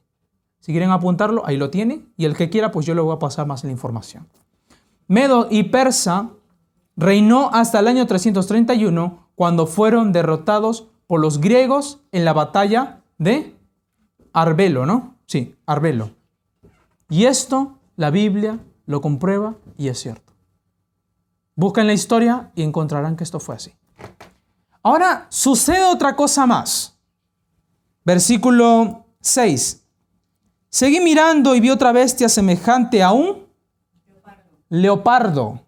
Si 0.59 0.71
quieren 0.71 0.91
apuntarlo, 0.91 1.45
ahí 1.45 1.57
lo 1.57 1.69
tiene. 1.69 2.05
Y 2.17 2.25
el 2.25 2.35
que 2.35 2.49
quiera, 2.49 2.71
pues 2.71 2.85
yo 2.85 2.95
le 2.95 3.01
voy 3.01 3.15
a 3.15 3.19
pasar 3.19 3.47
más 3.47 3.63
la 3.63 3.71
información. 3.71 4.27
Medo 5.07 5.47
y 5.49 5.63
Persa 5.63 6.29
reinó 6.95 7.49
hasta 7.53 7.79
el 7.79 7.87
año 7.87 8.05
331, 8.05 9.29
cuando 9.35 9.67
fueron 9.67 10.11
derrotados 10.11 10.87
por 11.07 11.21
los 11.21 11.39
griegos 11.39 12.01
en 12.11 12.25
la 12.25 12.33
batalla 12.33 13.01
de 13.17 13.55
Arbelo, 14.33 14.85
¿no? 14.85 15.15
Sí, 15.25 15.55
Arbelo. 15.65 16.11
Y 17.09 17.25
esto 17.25 17.77
la 17.95 18.11
Biblia 18.11 18.59
lo 18.85 19.01
comprueba 19.01 19.55
y 19.77 19.87
es 19.87 19.99
cierto. 19.99 20.33
Busquen 21.55 21.87
la 21.87 21.93
historia 21.93 22.51
y 22.55 22.63
encontrarán 22.63 23.15
que 23.15 23.23
esto 23.23 23.39
fue 23.39 23.55
así. 23.55 23.73
Ahora 24.83 25.27
sucede 25.29 25.83
otra 25.83 26.15
cosa 26.15 26.45
más. 26.45 26.97
Versículo 28.05 29.05
6. 29.21 29.78
Seguí 30.69 30.99
mirando 30.99 31.55
y 31.55 31.59
vi 31.59 31.69
otra 31.69 31.91
bestia 31.91 32.29
semejante 32.29 33.01
a 33.01 33.11
un 33.11 33.47
leopardo. 34.69 35.61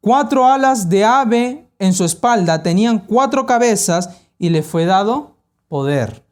Cuatro 0.00 0.46
alas 0.46 0.88
de 0.88 1.04
ave 1.04 1.70
en 1.78 1.92
su 1.94 2.04
espalda, 2.04 2.62
tenían 2.62 3.00
cuatro 3.00 3.46
cabezas 3.46 4.20
y 4.38 4.50
le 4.50 4.62
fue 4.62 4.84
dado 4.84 5.36
poder. 5.68 6.24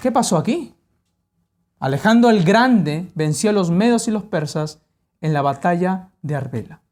¿Qué 0.00 0.12
pasó 0.12 0.36
aquí? 0.36 0.74
Alejandro 1.78 2.30
el 2.30 2.44
Grande 2.44 3.10
venció 3.14 3.50
a 3.50 3.52
los 3.52 3.70
medos 3.70 4.06
y 4.06 4.10
los 4.10 4.22
persas 4.22 4.80
en 5.20 5.32
la 5.32 5.42
batalla 5.42 6.10
de 6.22 6.36
Arbela. 6.36 6.82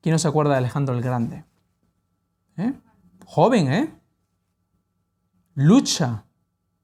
¿Quién 0.00 0.12
no 0.12 0.18
se 0.18 0.28
acuerda 0.28 0.52
de 0.52 0.58
Alejandro 0.58 0.94
el 0.94 1.02
Grande? 1.02 1.44
¿Eh? 2.56 2.72
Joven, 3.24 3.72
¿eh? 3.72 4.00
Lucha, 5.54 6.24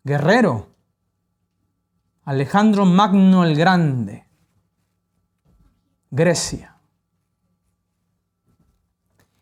guerrero. 0.02 0.71
Alejandro 2.24 2.86
Magno 2.86 3.44
el 3.44 3.56
Grande, 3.56 4.26
Grecia. 6.10 6.76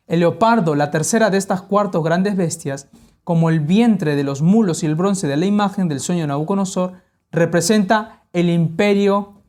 El 0.06 0.20
leopardo, 0.20 0.74
la 0.74 0.90
tercera 0.90 1.30
de 1.30 1.36
estas 1.36 1.62
cuartos 1.62 2.02
grandes 2.02 2.36
bestias, 2.36 2.88
como 3.22 3.50
el 3.50 3.60
vientre 3.60 4.16
de 4.16 4.24
los 4.24 4.40
mulos 4.40 4.82
y 4.82 4.86
el 4.86 4.94
bronce 4.94 5.28
de 5.28 5.36
la 5.36 5.46
imagen 5.46 5.88
del 5.88 6.00
sueño 6.00 6.22
de 6.22 6.28
Nabucodonosor, 6.28 6.94
representa 7.30 8.24
el 8.32 8.48
imperio 8.48 9.42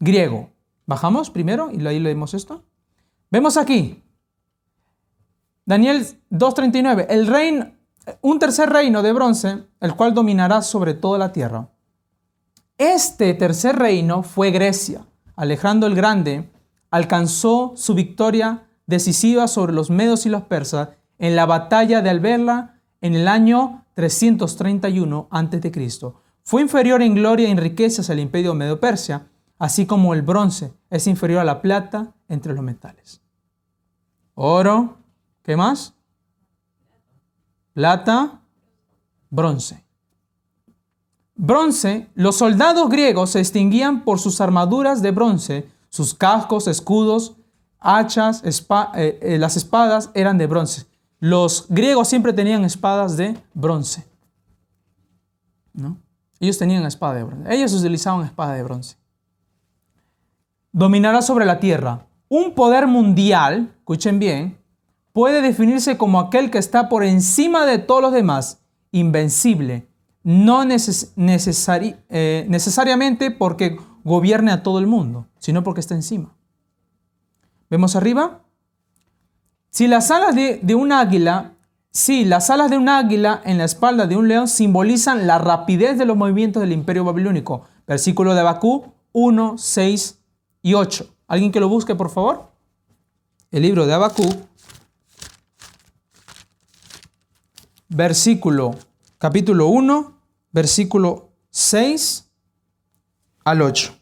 griego. 0.00 0.50
Bajamos 0.86 1.30
primero 1.30 1.70
y 1.70 1.86
ahí 1.86 2.00
leemos 2.00 2.34
esto. 2.34 2.64
Vemos 3.30 3.56
aquí, 3.56 4.02
Daniel 5.64 6.04
2.39, 6.32 7.06
el 7.08 7.28
reino, 7.28 7.70
un 8.22 8.40
tercer 8.40 8.70
reino 8.70 9.02
de 9.02 9.12
bronce, 9.12 9.66
el 9.78 9.94
cual 9.94 10.14
dominará 10.14 10.62
sobre 10.62 10.94
toda 10.94 11.16
la 11.16 11.32
tierra. 11.32 11.68
Este 12.80 13.34
tercer 13.34 13.76
reino 13.76 14.22
fue 14.22 14.50
Grecia. 14.52 15.06
Alejandro 15.36 15.86
el 15.86 15.94
Grande 15.94 16.50
alcanzó 16.90 17.74
su 17.76 17.92
victoria 17.92 18.70
decisiva 18.86 19.48
sobre 19.48 19.74
los 19.74 19.90
medos 19.90 20.24
y 20.24 20.30
los 20.30 20.44
persas 20.44 20.88
en 21.18 21.36
la 21.36 21.44
batalla 21.44 22.00
de 22.00 22.08
Alberla 22.08 22.80
en 23.02 23.14
el 23.14 23.28
año 23.28 23.84
331 23.92 25.28
a.C. 25.30 25.92
Fue 26.42 26.62
inferior 26.62 27.02
en 27.02 27.16
gloria 27.16 27.48
y 27.48 27.50
en 27.50 27.58
riquezas 27.58 28.08
al 28.08 28.18
imperio 28.18 28.54
medo-persia, 28.54 29.26
así 29.58 29.84
como 29.84 30.14
el 30.14 30.22
bronce 30.22 30.72
es 30.88 31.06
inferior 31.06 31.40
a 31.40 31.44
la 31.44 31.60
plata 31.60 32.14
entre 32.28 32.54
los 32.54 32.64
metales. 32.64 33.20
Oro, 34.32 34.96
¿qué 35.42 35.54
más? 35.54 35.92
Plata, 37.74 38.40
bronce. 39.28 39.89
Bronce, 41.40 42.06
los 42.14 42.36
soldados 42.36 42.90
griegos 42.90 43.30
se 43.30 43.38
distinguían 43.38 44.04
por 44.04 44.18
sus 44.18 44.40
armaduras 44.42 45.00
de 45.00 45.10
bronce, 45.10 45.66
sus 45.88 46.12
cascos, 46.14 46.68
escudos, 46.68 47.36
hachas, 47.78 48.42
eh, 48.44 49.18
eh, 49.22 49.38
las 49.38 49.56
espadas 49.56 50.10
eran 50.14 50.36
de 50.36 50.46
bronce. 50.46 50.84
Los 51.18 51.66
griegos 51.70 52.08
siempre 52.08 52.34
tenían 52.34 52.64
espadas 52.64 53.16
de 53.16 53.38
bronce. 53.54 54.04
¿no? 55.72 55.96
Ellos 56.38 56.58
tenían 56.58 56.84
espada 56.84 57.14
de 57.14 57.24
bronce. 57.24 57.54
Ellos 57.54 57.72
utilizaban 57.72 58.26
espada 58.26 58.54
de 58.54 58.62
bronce. 58.62 58.96
Dominará 60.72 61.22
sobre 61.22 61.46
la 61.46 61.58
tierra. 61.58 62.06
Un 62.28 62.54
poder 62.54 62.86
mundial, 62.86 63.72
escuchen 63.78 64.18
bien, 64.18 64.58
puede 65.12 65.40
definirse 65.40 65.96
como 65.96 66.20
aquel 66.20 66.50
que 66.50 66.58
está 66.58 66.90
por 66.90 67.02
encima 67.02 67.64
de 67.64 67.78
todos 67.78 68.02
los 68.02 68.12
demás, 68.12 68.60
invencible, 68.92 69.89
no 70.22 70.62
eh, 70.62 72.46
necesariamente 72.48 73.30
porque 73.30 73.78
gobierne 74.04 74.52
a 74.52 74.62
todo 74.62 74.78
el 74.78 74.86
mundo, 74.86 75.26
sino 75.38 75.62
porque 75.62 75.80
está 75.80 75.94
encima. 75.94 76.34
¿Vemos 77.68 77.96
arriba? 77.96 78.42
Si 79.70 79.86
las 79.86 80.10
alas 80.10 80.34
de, 80.34 80.58
de 80.62 80.74
un 80.74 80.92
águila, 80.92 81.52
si 81.90 82.24
las 82.24 82.50
alas 82.50 82.70
de 82.70 82.76
un 82.76 82.88
águila 82.88 83.40
en 83.44 83.58
la 83.58 83.64
espalda 83.64 84.06
de 84.06 84.16
un 84.16 84.28
león 84.28 84.48
simbolizan 84.48 85.26
la 85.26 85.38
rapidez 85.38 85.96
de 85.98 86.04
los 86.04 86.16
movimientos 86.16 86.60
del 86.60 86.72
imperio 86.72 87.04
babilónico. 87.04 87.66
Versículo 87.86 88.34
de 88.34 88.40
Abacú 88.40 88.92
1, 89.12 89.58
6 89.58 90.18
y 90.62 90.74
8. 90.74 91.14
¿Alguien 91.28 91.52
que 91.52 91.60
lo 91.60 91.68
busque, 91.68 91.94
por 91.94 92.10
favor? 92.10 92.50
El 93.50 93.62
libro 93.62 93.86
de 93.86 93.94
Abacú, 93.94 94.28
versículo, 97.88 98.76
capítulo 99.20 99.66
1, 99.66 100.14
versículo 100.50 101.28
6 101.50 102.30
al 103.44 103.60
8. 103.60 103.94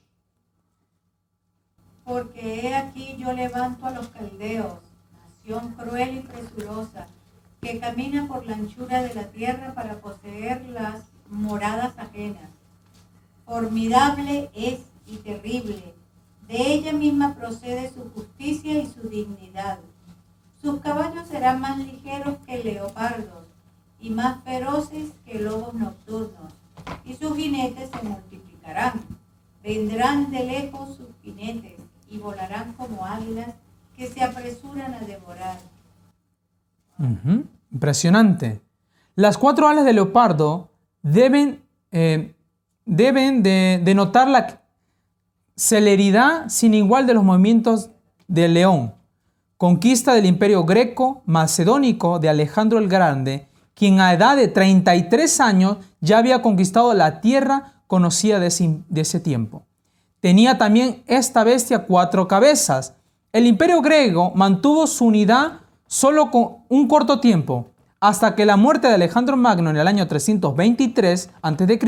Porque 2.04 2.60
he 2.60 2.74
aquí 2.76 3.16
yo 3.18 3.32
levanto 3.32 3.84
a 3.84 3.90
los 3.90 4.06
caldeos, 4.10 4.74
nación 5.10 5.74
cruel 5.74 6.18
y 6.18 6.20
presurosa, 6.20 7.08
que 7.60 7.80
camina 7.80 8.28
por 8.28 8.46
la 8.46 8.54
anchura 8.54 9.02
de 9.02 9.12
la 9.12 9.24
tierra 9.24 9.74
para 9.74 9.96
poseer 9.96 10.64
las 10.68 11.02
moradas 11.28 11.98
ajenas. 11.98 12.50
Formidable 13.44 14.50
es 14.54 14.78
y 15.08 15.16
terrible, 15.16 15.94
de 16.46 16.74
ella 16.74 16.92
misma 16.92 17.34
procede 17.34 17.90
su 17.92 18.08
justicia 18.12 18.78
y 18.78 18.86
su 18.86 19.08
dignidad. 19.08 19.80
Sus 20.62 20.78
caballos 20.78 21.26
serán 21.26 21.60
más 21.60 21.76
ligeros 21.78 22.36
que 22.46 22.62
leopardos 22.62 23.37
y 24.00 24.10
más 24.10 24.42
feroces 24.44 25.10
que 25.24 25.38
lobos 25.40 25.74
nocturnos, 25.74 26.52
y 27.04 27.14
sus 27.14 27.36
jinetes 27.36 27.90
se 27.90 28.08
multiplicarán. 28.08 29.00
Vendrán 29.62 30.30
de 30.30 30.44
lejos 30.44 30.96
sus 30.96 31.08
jinetes 31.22 31.78
y 32.10 32.18
volarán 32.18 32.72
como 32.74 33.04
águilas 33.04 33.48
que 33.96 34.06
se 34.06 34.22
apresuran 34.22 34.94
a 34.94 35.00
devorar. 35.00 35.58
Impresionante. 37.72 38.60
Las 39.14 39.36
cuatro 39.36 39.68
alas 39.68 39.84
de 39.84 39.92
leopardo 39.92 40.70
deben, 41.02 41.62
eh, 41.90 42.34
deben 42.86 43.42
de 43.42 43.80
denotar 43.84 44.28
la 44.28 44.62
celeridad 45.56 46.48
sin 46.48 46.74
igual 46.74 47.06
de 47.06 47.14
los 47.14 47.24
movimientos 47.24 47.90
del 48.28 48.54
león. 48.54 48.94
Conquista 49.56 50.14
del 50.14 50.26
imperio 50.26 50.64
greco 50.64 51.22
macedónico 51.26 52.20
de 52.20 52.28
Alejandro 52.28 52.78
el 52.78 52.88
Grande, 52.88 53.48
quien 53.78 54.00
a 54.00 54.12
edad 54.12 54.36
de 54.36 54.48
33 54.48 55.40
años 55.40 55.76
ya 56.00 56.18
había 56.18 56.42
conquistado 56.42 56.92
la 56.94 57.20
tierra 57.20 57.74
conocida 57.86 58.40
de 58.40 58.48
ese 58.48 59.20
tiempo. 59.20 59.62
Tenía 60.18 60.58
también 60.58 61.04
esta 61.06 61.44
bestia 61.44 61.84
cuatro 61.84 62.26
cabezas. 62.26 62.94
El 63.32 63.46
imperio 63.46 63.80
griego 63.80 64.32
mantuvo 64.34 64.88
su 64.88 65.04
unidad 65.04 65.60
solo 65.86 66.32
con 66.32 66.56
un 66.68 66.88
corto 66.88 67.20
tiempo, 67.20 67.68
hasta 68.00 68.34
que 68.34 68.44
la 68.44 68.56
muerte 68.56 68.88
de 68.88 68.94
Alejandro 68.94 69.36
Magno 69.36 69.70
en 69.70 69.76
el 69.76 69.86
año 69.86 70.08
323 70.08 71.30
a.C., 71.40 71.78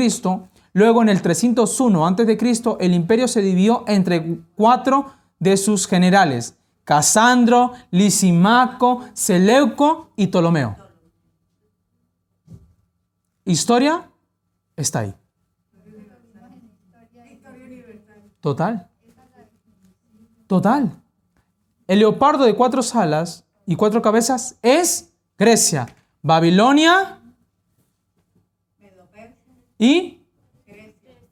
luego 0.71 1.01
en 1.01 1.09
el 1.09 1.21
301 1.21 2.07
a.C., 2.07 2.37
el 2.79 2.93
imperio 2.93 3.27
se 3.27 3.41
dividió 3.41 3.83
entre 3.85 4.39
cuatro 4.55 5.07
de 5.39 5.57
sus 5.57 5.87
generales, 5.87 6.55
Casandro, 6.85 7.73
Lisimaco, 7.91 9.01
Seleuco 9.13 10.11
y 10.15 10.27
Ptolomeo. 10.27 10.80
Historia 13.45 14.09
está 14.75 14.99
ahí. 14.99 15.13
Total. 18.39 18.89
Total. 20.47 20.91
El 21.87 21.99
leopardo 21.99 22.45
de 22.45 22.55
cuatro 22.55 22.81
alas 22.93 23.45
y 23.65 23.75
cuatro 23.75 24.01
cabezas 24.01 24.57
es 24.61 25.13
Grecia, 25.37 25.87
Babilonia 26.21 27.19
y 29.77 30.21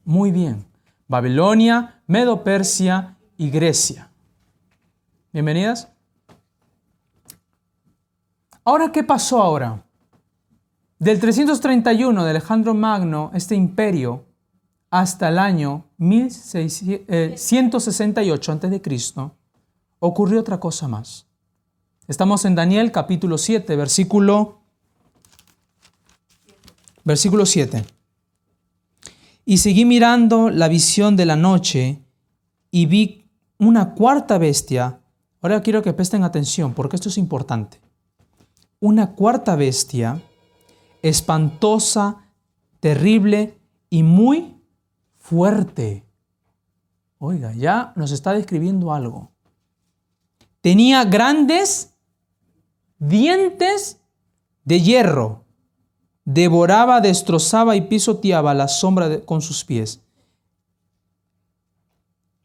muy 0.03 0.31
bien. 0.31 0.65
Babilonia, 1.07 2.01
Medo 2.07 2.43
Persia 2.43 3.17
y 3.37 3.49
Grecia. 3.49 4.09
Bienvenidas. 5.31 5.87
Ahora, 8.63 8.91
¿qué 8.91 9.03
pasó 9.03 9.41
ahora? 9.41 9.83
Del 10.99 11.19
331 11.21 12.25
de 12.25 12.29
Alejandro 12.29 12.73
Magno, 12.73 13.31
este 13.33 13.55
imperio, 13.55 14.25
hasta 14.89 15.29
el 15.29 15.39
año 15.39 15.85
1168 15.97 18.51
a.C., 18.51 19.31
ocurrió 19.99 20.41
otra 20.41 20.59
cosa 20.59 20.89
más. 20.89 21.25
Estamos 22.05 22.43
en 22.43 22.55
Daniel 22.55 22.91
capítulo 22.91 23.37
7, 23.37 23.77
versículo, 23.77 24.59
versículo 27.05 27.45
7. 27.45 27.85
Y 29.45 29.59
seguí 29.59 29.85
mirando 29.85 30.49
la 30.49 30.67
visión 30.67 31.15
de 31.15 31.25
la 31.25 31.37
noche 31.37 32.03
y 32.71 32.87
vi 32.87 33.23
una 33.57 33.93
cuarta 33.93 34.37
bestia. 34.37 34.99
Ahora 35.41 35.61
quiero 35.61 35.81
que 35.81 35.93
presten 35.93 36.25
atención 36.25 36.73
porque 36.73 36.97
esto 36.97 37.07
es 37.07 37.17
importante. 37.17 37.79
Una 38.81 39.13
cuarta 39.13 39.55
bestia, 39.55 40.21
espantosa, 41.01 42.25
terrible 42.79 43.57
y 43.89 44.03
muy 44.03 44.55
fuerte. 45.17 46.05
Oiga, 47.17 47.53
ya 47.53 47.93
nos 47.95 48.11
está 48.11 48.33
describiendo 48.33 48.93
algo. 48.93 49.31
Tenía 50.61 51.05
grandes 51.05 51.93
dientes 52.97 53.99
de 54.63 54.81
hierro. 54.81 55.45
Devoraba, 56.25 57.01
destrozaba 57.01 57.75
y 57.75 57.81
pisoteaba 57.81 58.53
la 58.53 58.67
sombra 58.67 59.21
con 59.21 59.41
sus 59.41 59.65
pies. 59.65 60.01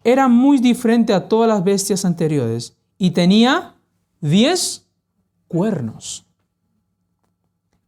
Era 0.02 0.28
muy 0.28 0.58
diferente 0.58 1.12
a 1.12 1.28
todas 1.28 1.48
las 1.48 1.64
bestias 1.64 2.04
anteriores 2.04 2.76
y 2.98 3.10
tenía 3.10 3.74
diez 4.20 4.86
cuernos. 5.48 6.26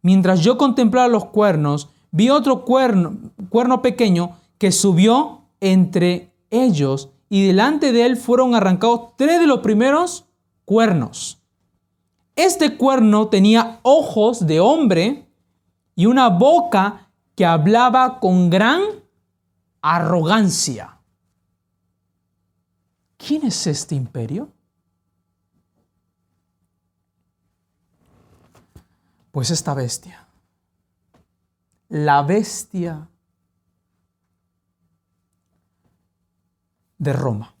Mientras 0.07 0.39
yo 0.39 0.57
contemplaba 0.57 1.09
los 1.09 1.25
cuernos, 1.25 1.89
vi 2.11 2.29
otro 2.29 2.63
cuerno, 2.63 3.17
cuerno 3.49 3.81
pequeño 3.81 4.37
que 4.57 4.71
subió 4.71 5.41
entre 5.59 6.31
ellos 6.49 7.09
y 7.27 7.45
delante 7.45 7.91
de 7.91 8.05
él 8.05 8.15
fueron 8.15 8.55
arrancados 8.55 9.17
tres 9.17 9.37
de 9.41 9.47
los 9.47 9.59
primeros 9.59 10.23
cuernos. 10.63 11.41
Este 12.37 12.77
cuerno 12.77 13.27
tenía 13.27 13.81
ojos 13.81 14.47
de 14.47 14.61
hombre 14.61 15.27
y 15.93 16.05
una 16.05 16.29
boca 16.29 17.11
que 17.35 17.45
hablaba 17.45 18.21
con 18.21 18.49
gran 18.49 18.79
arrogancia. 19.81 21.01
¿Quién 23.17 23.45
es 23.45 23.67
este 23.67 23.93
imperio? 23.93 24.47
Pues 29.37 29.51
esta 29.51 29.75
bestia. 29.75 30.27
La 31.89 32.23
bestia 32.23 33.07
de 36.97 37.13
Roma. 37.13 37.53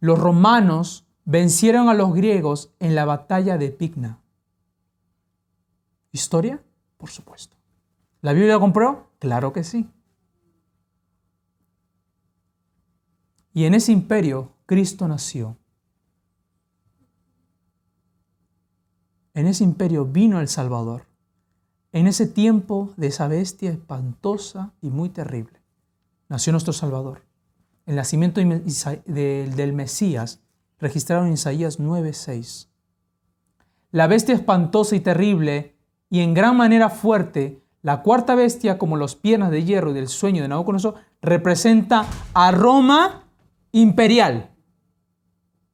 Los 0.00 0.18
romanos 0.18 1.06
vencieron 1.24 1.88
a 1.88 1.94
los 1.94 2.14
griegos 2.14 2.74
en 2.80 2.96
la 2.96 3.04
batalla 3.04 3.56
de 3.58 3.70
Pigna. 3.70 4.18
¿Historia? 6.10 6.60
Por 6.96 7.08
supuesto. 7.08 7.56
¿La 8.22 8.32
Biblia 8.32 8.58
compró? 8.58 9.12
Claro 9.20 9.52
que 9.52 9.62
sí. 9.62 9.88
Y 13.54 13.66
en 13.66 13.74
ese 13.74 13.92
imperio 13.92 14.50
Cristo 14.66 15.06
nació. 15.06 15.56
En 19.36 19.46
ese 19.46 19.64
imperio 19.64 20.06
vino 20.06 20.40
el 20.40 20.48
Salvador. 20.48 21.04
en 21.92 22.06
ese 22.06 22.26
tiempo 22.26 22.92
de 22.96 23.06
esa 23.06 23.26
bestia 23.26 23.70
espantosa 23.70 24.72
y 24.82 24.90
muy 24.90 25.08
terrible, 25.08 25.62
nació 26.28 26.52
nuestro 26.52 26.74
Salvador. 26.74 27.22
El 27.86 27.96
nacimiento 27.96 28.40
del 28.40 29.72
Mesías, 29.72 30.40
registrado 30.78 31.24
en 31.24 31.32
Isaías 31.32 31.78
9:6. 31.78 32.68
La 33.92 34.08
bestia 34.08 34.34
espantosa 34.34 34.96
y 34.96 35.00
terrible 35.00 35.76
y 36.10 36.20
en 36.20 36.34
gran 36.34 36.56
manera 36.56 36.90
fuerte, 36.90 37.62
la 37.82 38.02
cuarta 38.02 38.34
bestia, 38.34 38.76
como 38.78 38.96
los 38.96 39.14
piernas 39.14 39.50
de 39.50 39.64
hierro 39.64 39.90
y 39.92 39.94
del 39.94 40.08
sueño 40.08 40.42
de 40.42 40.48
Nabucodonosor, 40.48 40.96
representa 41.22 42.04
a 42.34 42.50
Roma 42.52 43.24
imperial. 43.72 44.50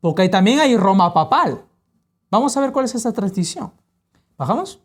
Porque 0.00 0.28
también 0.28 0.60
hay 0.60 0.76
Roma 0.76 1.14
papal. 1.14 1.64
Vamos 2.32 2.56
a 2.56 2.60
ver 2.62 2.72
cuál 2.72 2.86
es 2.86 2.94
esa 2.94 3.12
transición. 3.12 3.72
¿Bajamos? 4.38 4.80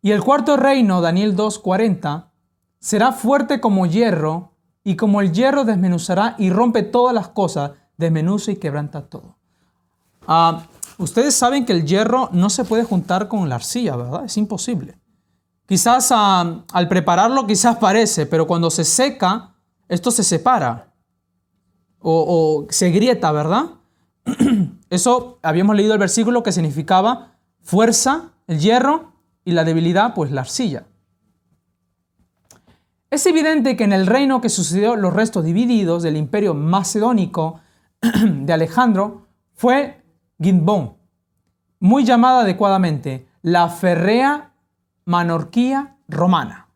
y 0.00 0.12
el 0.12 0.22
cuarto 0.22 0.56
reino, 0.56 1.00
Daniel 1.00 1.34
2:40, 1.34 2.30
será 2.78 3.10
fuerte 3.10 3.60
como 3.60 3.86
hierro, 3.86 4.52
y 4.84 4.94
como 4.94 5.20
el 5.20 5.32
hierro 5.32 5.64
desmenuzará 5.64 6.36
y 6.38 6.50
rompe 6.50 6.84
todas 6.84 7.12
las 7.12 7.26
cosas, 7.30 7.72
desmenuza 7.96 8.52
y 8.52 8.56
quebranta 8.56 9.02
todo. 9.08 9.38
Ah, 10.28 10.68
ustedes 10.98 11.34
saben 11.34 11.66
que 11.66 11.72
el 11.72 11.84
hierro 11.84 12.28
no 12.30 12.48
se 12.48 12.64
puede 12.64 12.84
juntar 12.84 13.26
con 13.26 13.48
la 13.48 13.56
arcilla, 13.56 13.96
¿verdad? 13.96 14.24
Es 14.24 14.36
imposible. 14.36 14.96
Quizás 15.66 16.12
ah, 16.12 16.62
al 16.72 16.86
prepararlo 16.86 17.44
quizás 17.44 17.76
parece, 17.76 18.26
pero 18.26 18.46
cuando 18.46 18.70
se 18.70 18.84
seca, 18.84 19.56
esto 19.88 20.12
se 20.12 20.22
separa 20.22 20.93
o, 22.04 22.66
se 22.68 22.90
grieta, 22.90 23.32
¿verdad? 23.32 23.64
Eso 24.90 25.38
habíamos 25.42 25.74
leído 25.74 25.94
el 25.94 25.98
versículo 25.98 26.42
que 26.42 26.52
significaba 26.52 27.38
fuerza, 27.62 28.32
el 28.46 28.60
hierro, 28.60 29.14
y 29.44 29.52
la 29.52 29.64
debilidad, 29.64 30.14
pues 30.14 30.30
la 30.30 30.42
arcilla. 30.42 30.86
Es 33.10 33.26
evidente 33.26 33.76
que 33.76 33.84
en 33.84 33.92
el 33.92 34.06
reino 34.06 34.40
que 34.40 34.48
sucedió 34.48 34.96
los 34.96 35.12
restos 35.12 35.44
divididos 35.44 36.02
del 36.02 36.16
imperio 36.16 36.54
macedónico 36.54 37.60
de 38.00 38.52
Alejandro 38.52 39.26
fue 39.54 40.02
Gimbón, 40.40 40.96
muy 41.78 42.04
llamada 42.04 42.40
adecuadamente 42.40 43.28
la 43.42 43.68
ferrea 43.68 44.54
manorquía 45.04 45.96
romana. 46.08 46.68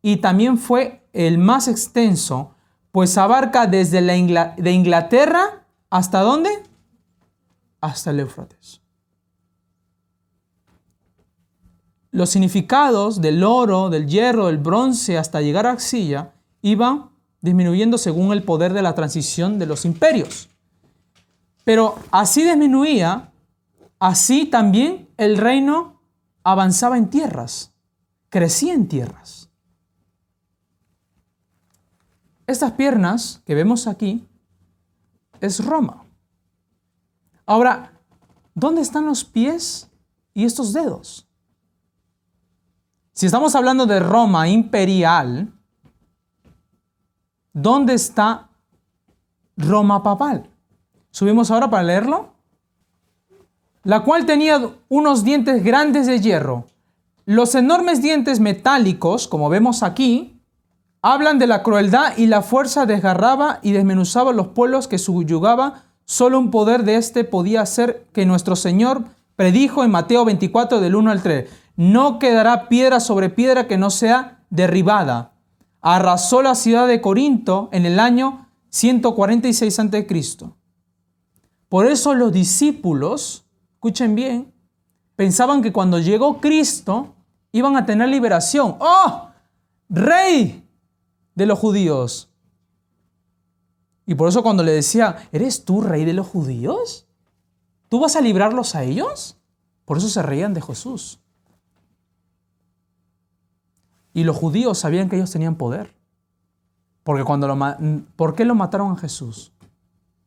y 0.02 0.18
también 0.18 0.58
fue 0.58 1.04
el 1.14 1.38
más 1.38 1.68
extenso, 1.68 2.54
pues 2.92 3.18
abarca 3.18 3.66
desde 3.66 4.02
la 4.02 4.54
de 4.58 4.72
Inglaterra 4.72 5.66
hasta 5.90 6.22
dónde? 6.22 6.50
Hasta 7.82 8.12
el 8.12 8.20
Éufrates. 8.20 8.82
Los 12.12 12.30
significados 12.30 13.22
del 13.22 13.44
oro, 13.44 13.90
del 13.90 14.08
hierro, 14.08 14.48
del 14.48 14.60
bronce 14.60 15.18
hasta 15.18 15.42
llegar 15.42 15.66
a 15.66 15.72
Axilla 15.72 16.34
iban 16.62 17.10
disminuyendo 17.42 17.98
según 17.98 18.32
el 18.34 18.44
poder 18.44 18.74
de 18.74 18.84
la 18.84 18.94
transición 18.94 19.58
de 19.58 19.66
los 19.66 19.84
imperios. 19.84 20.50
Pero 21.64 21.96
así 22.12 22.44
disminuía, 22.44 23.32
así 24.00 24.46
también 24.46 25.10
el 25.18 25.38
reino 25.38 26.02
avanzaba 26.44 26.98
en 26.98 27.10
tierras, 27.10 27.74
crecía 28.30 28.74
en 28.74 28.88
tierras. 28.88 29.50
Estas 32.46 32.74
piernas 32.74 33.42
que 33.46 33.56
vemos 33.56 33.88
aquí 33.88 34.28
es 35.40 35.64
Roma. 35.64 36.06
Ahora, 37.46 37.94
¿dónde 38.54 38.82
están 38.82 39.06
los 39.06 39.24
pies 39.24 39.90
y 40.34 40.44
estos 40.44 40.74
dedos? 40.74 41.28
Si 43.14 43.26
estamos 43.26 43.56
hablando 43.56 43.86
de 43.86 44.00
Roma 44.00 44.50
imperial, 44.50 45.54
¿dónde 47.54 47.94
está 47.94 48.50
Roma 49.56 50.02
papal? 50.04 50.53
Subimos 51.14 51.52
ahora 51.52 51.70
para 51.70 51.84
leerlo. 51.84 52.34
La 53.84 54.00
cual 54.00 54.26
tenía 54.26 54.60
unos 54.90 55.24
dientes 55.24 55.64
grandes 55.64 56.08
de 56.08 56.20
hierro. 56.20 56.66
Los 57.26 57.54
enormes 57.54 58.02
dientes 58.02 58.40
metálicos, 58.40 59.28
como 59.28 59.48
vemos 59.48 59.84
aquí, 59.84 60.42
hablan 61.04 61.38
de 61.38 61.46
la 61.46 61.62
crueldad 61.62 62.18
y 62.18 62.26
la 62.26 62.42
fuerza 62.42 62.88
desgarraba 62.88 63.60
y 63.62 63.74
desmenuzaba 63.74 64.34
los 64.34 64.48
pueblos 64.48 64.88
que 64.88 64.98
subyugaba. 64.98 65.84
Solo 66.06 66.40
un 66.40 66.50
poder 66.50 66.84
de 66.84 66.96
este 66.96 67.24
podía 67.24 67.62
hacer 67.62 68.08
que 68.12 68.26
nuestro 68.26 68.56
Señor 68.56 69.04
predijo 69.36 69.84
en 69.84 69.92
Mateo 69.92 70.26
24 70.26 70.80
del 70.80 70.96
1 70.96 71.12
al 71.12 71.22
3. 71.22 71.48
No 71.76 72.18
quedará 72.18 72.70
piedra 72.70 73.00
sobre 73.00 73.30
piedra 73.30 73.68
que 73.68 73.78
no 73.78 73.92
sea 73.92 74.40
derribada. 74.50 75.34
Arrasó 75.80 76.42
la 76.42 76.56
ciudad 76.56 76.88
de 76.88 77.02
Corinto 77.02 77.70
en 77.72 77.86
el 77.86 78.00
año 78.00 78.48
146 78.70 79.80
a.C. 79.80 80.63
Por 81.74 81.88
eso 81.88 82.14
los 82.14 82.32
discípulos, 82.32 83.48
escuchen 83.74 84.14
bien, 84.14 84.54
pensaban 85.16 85.64
que 85.64 85.74
cuando 85.74 85.98
llegó 85.98 86.40
Cristo 86.40 87.16
iban 87.52 87.76
a 87.76 87.84
tener 87.84 88.10
liberación. 88.10 88.76
¡Oh! 88.78 89.32
Rey 89.90 90.70
de 91.34 91.46
los 91.48 91.58
judíos. 91.58 92.30
Y 94.06 94.14
por 94.14 94.30
eso 94.30 94.44
cuando 94.44 94.62
le 94.62 94.72
decía, 94.72 95.28
¿eres 95.32 95.66
tú 95.66 95.82
rey 95.82 96.06
de 96.06 96.14
los 96.14 96.28
judíos? 96.28 97.08
¿Tú 97.90 98.02
vas 98.02 98.16
a 98.16 98.22
librarlos 98.22 98.76
a 98.76 98.84
ellos? 98.84 99.40
Por 99.86 99.98
eso 99.98 100.10
se 100.10 100.22
reían 100.22 100.54
de 100.54 100.62
Jesús. 100.62 101.22
Y 104.14 104.26
los 104.26 104.38
judíos 104.38 104.78
sabían 104.78 105.10
que 105.10 105.16
ellos 105.16 105.32
tenían 105.32 105.56
poder. 105.56 105.96
Porque 107.04 107.24
cuando 107.24 107.48
lo, 107.48 107.58
¿Por 108.16 108.36
qué 108.36 108.46
lo 108.46 108.54
mataron 108.54 108.92
a 108.92 108.98
Jesús? 108.98 109.52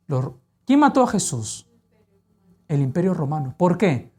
Los, 0.08 0.32
¿Quién 0.66 0.80
mató 0.80 1.04
a 1.04 1.06
Jesús? 1.06 1.64
El 2.66 2.82
imperio 2.82 3.14
romano. 3.14 3.54
¿Por 3.56 3.78
qué? 3.78 4.10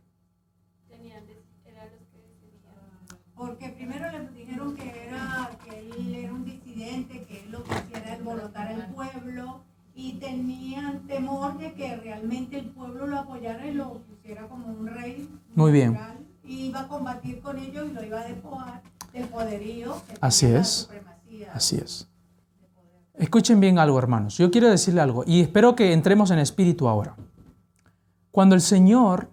Porque 3.36 3.70
primero 3.70 4.10
le 4.10 4.30
dijeron 4.30 4.74
que, 4.74 5.08
era, 5.08 5.52
que 5.66 5.78
él 5.78 6.16
era 6.16 6.34
un 6.34 6.46
disidente, 6.46 7.26
que 7.26 7.44
él 7.44 7.52
lo 7.52 7.64
que 7.66 7.74
hacía 7.74 7.98
era 7.98 8.14
alborotar 8.14 8.68
al 8.70 8.88
pueblo 8.94 9.60
y 9.94 10.14
tenían 10.14 11.06
temor 11.06 11.58
de 11.58 11.74
que 11.74 11.98
realmente 11.98 12.60
el 12.60 12.70
pueblo 12.70 13.08
lo 13.08 13.20
apoyara 13.20 13.68
y 13.68 13.74
lo 13.74 13.96
pusiera 14.00 14.48
como 14.48 14.68
un 14.68 14.88
rey. 14.88 15.30
Muy 15.54 15.74
bien. 15.74 16.00
Y 16.46 16.68
iba 16.68 16.80
a 16.82 16.88
combatir 16.88 17.42
con 17.42 17.60
ellos 17.60 17.90
y 17.92 17.94
lo 17.94 18.06
iba 18.06 18.22
a 18.22 18.26
despojar 18.26 18.82
del 19.12 19.28
poderío. 19.28 20.02
Así 20.22 20.46
es. 20.46 20.90
Así 21.54 21.76
es. 21.76 22.08
Escuchen 23.18 23.60
bien 23.60 23.80
algo, 23.80 23.98
hermanos. 23.98 24.38
Yo 24.38 24.52
quiero 24.52 24.70
decirle 24.70 25.02
algo 25.02 25.24
y 25.26 25.42
espero 25.42 25.76
que 25.76 25.92
entremos 25.92 26.30
en 26.30 26.38
espíritu 26.38 26.88
ahora. 26.88 27.16
Cuando 28.30 28.54
el 28.54 28.62
Señor 28.62 29.30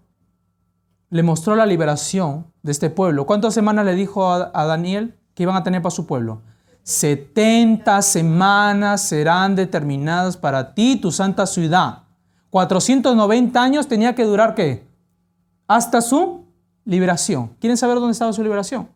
le 1.11 1.23
mostró 1.23 1.55
la 1.55 1.67
liberación 1.67 2.47
de 2.63 2.73
este 2.73 2.89
pueblo, 2.89 3.27
¿cuántas 3.27 3.53
semanas 3.53 3.85
le 3.85 3.95
dijo 3.95 4.27
a, 4.33 4.65
Daniel 4.65 5.15
que 5.35 5.43
iban 5.43 5.57
a 5.57 5.63
tener 5.63 5.83
para 5.83 5.91
su 5.91 6.07
pueblo? 6.07 6.41
70 6.83 8.01
semanas 8.01 9.03
serán 9.03 9.55
determinadas 9.55 10.39
para 10.39 10.75
ti, 10.75 10.97
tu 10.97 11.13
santa 11.13 11.47
ciudad. 11.47 12.05
490 12.49 13.63
años 13.63 13.87
tenía 13.87 14.15
que 14.15 14.25
durar 14.25 14.55
qué? 14.55 14.89
Hasta 15.67 16.01
su 16.01 16.47
liberación. 16.87 17.51
¿Quieren 17.61 17.77
saber 17.77 17.97
dónde 17.97 18.13
estaba 18.13 18.33
su 18.33 18.43
liberación? 18.43 18.89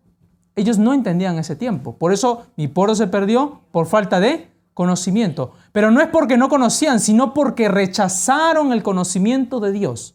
Ellos 0.57 0.79
no 0.79 0.95
entendían 0.95 1.39
ese 1.39 1.57
tiempo. 1.57 1.97
Por 1.97 2.13
eso 2.13 2.47
mi 2.57 2.69
pueblo 2.69 2.95
se 2.95 3.07
perdió 3.07 3.61
por 3.71 3.87
falta 3.87 4.19
de 4.19 4.49
conocimiento. 4.79 5.55
Pero 5.73 5.91
no 5.91 6.01
es 6.01 6.07
porque 6.07 6.37
no 6.37 6.49
conocían, 6.49 7.01
sino 7.01 7.35
porque 7.35 7.67
rechazaron 7.67 8.73
el 8.73 8.85
conocimiento 8.85 9.59
de 9.59 9.73
Dios. 9.73 10.15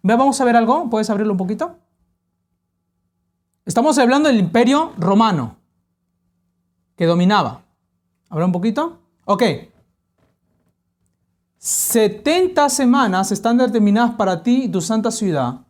Vamos 0.00 0.40
a 0.40 0.46
ver 0.46 0.56
algo, 0.56 0.88
¿puedes 0.88 1.10
abrirlo 1.10 1.34
un 1.34 1.36
poquito? 1.36 1.76
Estamos 3.66 3.98
hablando 3.98 4.30
del 4.30 4.38
imperio 4.38 4.94
romano 4.96 5.56
que 6.96 7.04
dominaba. 7.04 7.60
¿Habrá 8.30 8.46
un 8.46 8.52
poquito? 8.52 8.98
Ok. 9.26 9.42
70 11.58 12.66
semanas 12.70 13.30
están 13.30 13.58
determinadas 13.58 14.14
para 14.14 14.42
ti 14.42 14.64
y 14.64 14.68
tu 14.70 14.80
santa 14.80 15.10
ciudad. 15.10 15.66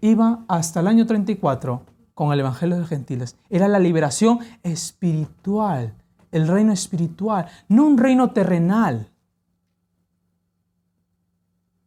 Iba 0.00 0.44
hasta 0.46 0.78
el 0.78 0.86
año 0.86 1.06
34 1.06 1.82
con 2.14 2.32
el 2.32 2.38
Evangelio 2.38 2.78
de 2.78 2.86
Gentiles. 2.86 3.34
Era 3.50 3.66
la 3.66 3.80
liberación 3.80 4.38
espiritual, 4.62 5.92
el 6.34 6.48
reino 6.48 6.72
espiritual, 6.72 7.46
no 7.68 7.86
un 7.86 7.96
reino 7.96 8.32
terrenal. 8.32 9.08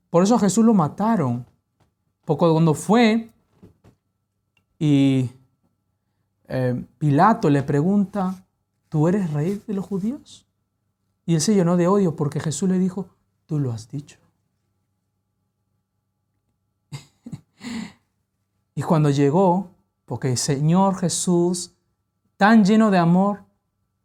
Por 0.09 0.23
eso 0.23 0.35
a 0.35 0.39
Jesús 0.39 0.63
lo 0.63 0.73
mataron. 0.73 1.45
Poco 2.23 2.49
cuando 2.53 2.73
fue 2.73 3.29
y 4.79 5.29
eh, 6.47 6.81
Pilato 6.97 7.49
le 7.49 7.61
pregunta, 7.61 8.45
¿tú 8.87 9.09
eres 9.09 9.33
rey 9.33 9.61
de 9.67 9.73
los 9.73 9.85
judíos? 9.85 10.47
Y 11.25 11.35
él 11.35 11.41
se 11.41 11.53
llenó 11.53 11.75
de 11.75 11.89
odio 11.89 12.15
porque 12.15 12.39
Jesús 12.39 12.69
le 12.69 12.79
dijo, 12.79 13.09
tú 13.47 13.59
lo 13.59 13.73
has 13.73 13.89
dicho. 13.89 14.17
y 18.75 18.81
cuando 18.81 19.09
llegó, 19.09 19.71
porque 20.05 20.31
el 20.31 20.37
Señor 20.37 20.95
Jesús, 20.95 21.73
tan 22.37 22.63
lleno 22.63 22.91
de 22.91 22.97
amor, 22.97 23.46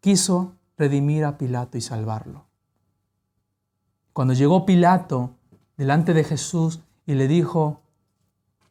quiso 0.03 0.57
redimir 0.77 1.25
a 1.25 1.39
Pilato 1.39 1.79
y 1.79 1.81
salvarlo. 1.81 2.45
Cuando 4.13 4.35
llegó 4.35 4.67
Pilato 4.67 5.37
delante 5.77 6.13
de 6.13 6.25
Jesús 6.25 6.81
y 7.07 7.15
le 7.15 7.29
dijo, 7.29 7.81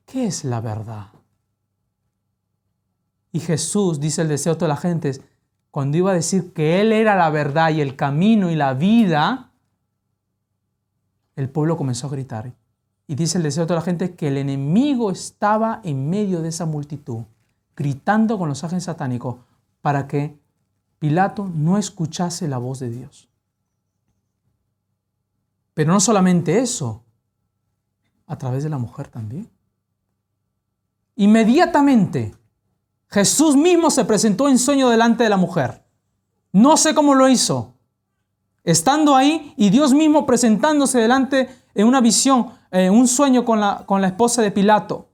¿qué 0.06 0.26
es 0.28 0.44
la 0.44 0.60
verdad? 0.60 1.08
Y 3.32 3.40
Jesús, 3.40 4.02
dice 4.02 4.22
el 4.22 4.28
deseo 4.28 4.54
de 4.54 4.60
toda 4.60 4.70
la 4.70 4.78
gente, 4.78 5.20
cuando 5.72 5.98
iba 5.98 6.12
a 6.12 6.16
decir 6.16 6.52
que 6.52 6.82
Él 6.82 6.92
era 6.92 7.16
la 7.16 7.30
verdad 7.30 7.70
y 7.70 7.80
el 7.80 7.96
camino 7.96 8.52
y 8.52 8.56
la 8.56 8.74
vida, 8.74 9.52
el 11.38 11.50
pueblo 11.50 11.78
comenzó 11.78 12.08
a 12.08 12.12
gritar. 12.12 12.54
Y 13.08 13.16
dice 13.16 13.38
el 13.38 13.46
deseo 13.46 13.64
de 13.64 13.68
toda 13.68 13.80
la 13.80 13.86
gente 13.86 14.16
que 14.16 14.28
el 14.28 14.38
enemigo 14.38 15.12
estaba 15.12 15.80
en 15.86 16.10
medio 16.10 16.42
de 16.42 16.50
esa 16.50 16.66
multitud, 16.66 17.24
gritando 17.74 18.38
con 18.38 18.50
los 18.50 18.62
ángeles 18.66 18.84
satánicos 18.84 19.38
para 19.80 20.10
que 20.10 20.41
Pilato 21.02 21.50
no 21.52 21.80
escuchase 21.80 22.48
la 22.48 22.60
voz 22.60 22.78
de 22.78 22.92
Dios. 22.92 23.28
Pero 25.74 25.94
no 25.94 26.00
solamente 26.00 26.60
eso, 26.60 27.04
a 28.28 28.38
través 28.38 28.64
de 28.64 28.70
la 28.70 28.78
mujer 28.78 29.08
también. 29.08 29.50
Inmediatamente 31.16 32.36
Jesús 33.08 33.56
mismo 33.56 33.90
se 33.90 34.06
presentó 34.06 34.48
en 34.48 34.60
sueño 34.60 34.90
delante 34.90 35.24
de 35.24 35.32
la 35.32 35.38
mujer. 35.38 35.84
No 36.52 36.78
sé 36.78 36.94
cómo 36.94 37.16
lo 37.16 37.28
hizo. 37.28 37.74
Estando 38.64 39.16
ahí 39.16 39.56
y 39.58 39.72
Dios 39.72 39.96
mismo 39.96 40.28
presentándose 40.28 41.00
delante 41.00 41.50
en 41.74 41.88
una 41.88 42.00
visión, 42.00 42.52
en 42.70 42.94
un 42.94 43.08
sueño 43.08 43.44
con 43.44 43.60
la, 43.60 43.88
con 43.88 44.02
la 44.02 44.08
esposa 44.10 44.44
de 44.44 44.52
Pilato. 44.52 45.10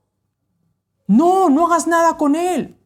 No, 1.06 1.48
no 1.48 1.66
hagas 1.66 1.86
nada 1.86 2.18
con 2.18 2.36
él. 2.36 2.77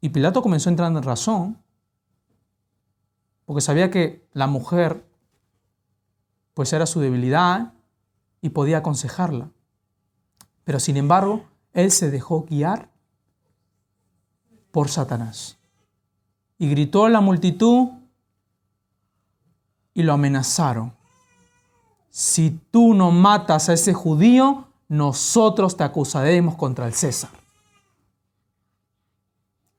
Y 0.00 0.10
Pilato 0.10 0.42
comenzó 0.42 0.68
a 0.68 0.72
entrar 0.72 0.90
en 0.90 1.02
razón, 1.02 1.58
porque 3.44 3.60
sabía 3.60 3.90
que 3.90 4.26
la 4.32 4.46
mujer 4.46 5.04
pues 6.54 6.72
era 6.72 6.86
su 6.86 7.00
debilidad 7.00 7.74
y 8.40 8.50
podía 8.50 8.78
aconsejarla. 8.78 9.50
Pero 10.64 10.80
sin 10.80 10.96
embargo, 10.96 11.44
él 11.72 11.90
se 11.90 12.10
dejó 12.10 12.44
guiar 12.44 12.88
por 14.70 14.88
Satanás. 14.88 15.58
Y 16.58 16.68
gritó 16.68 17.04
a 17.04 17.10
la 17.10 17.20
multitud 17.20 17.90
y 19.94 20.02
lo 20.02 20.12
amenazaron. 20.12 20.94
Si 22.10 22.50
tú 22.70 22.94
no 22.94 23.10
matas 23.10 23.68
a 23.68 23.74
ese 23.74 23.92
judío, 23.92 24.66
nosotros 24.88 25.76
te 25.76 25.84
acusaremos 25.84 26.54
contra 26.54 26.86
el 26.86 26.94
César. 26.94 27.30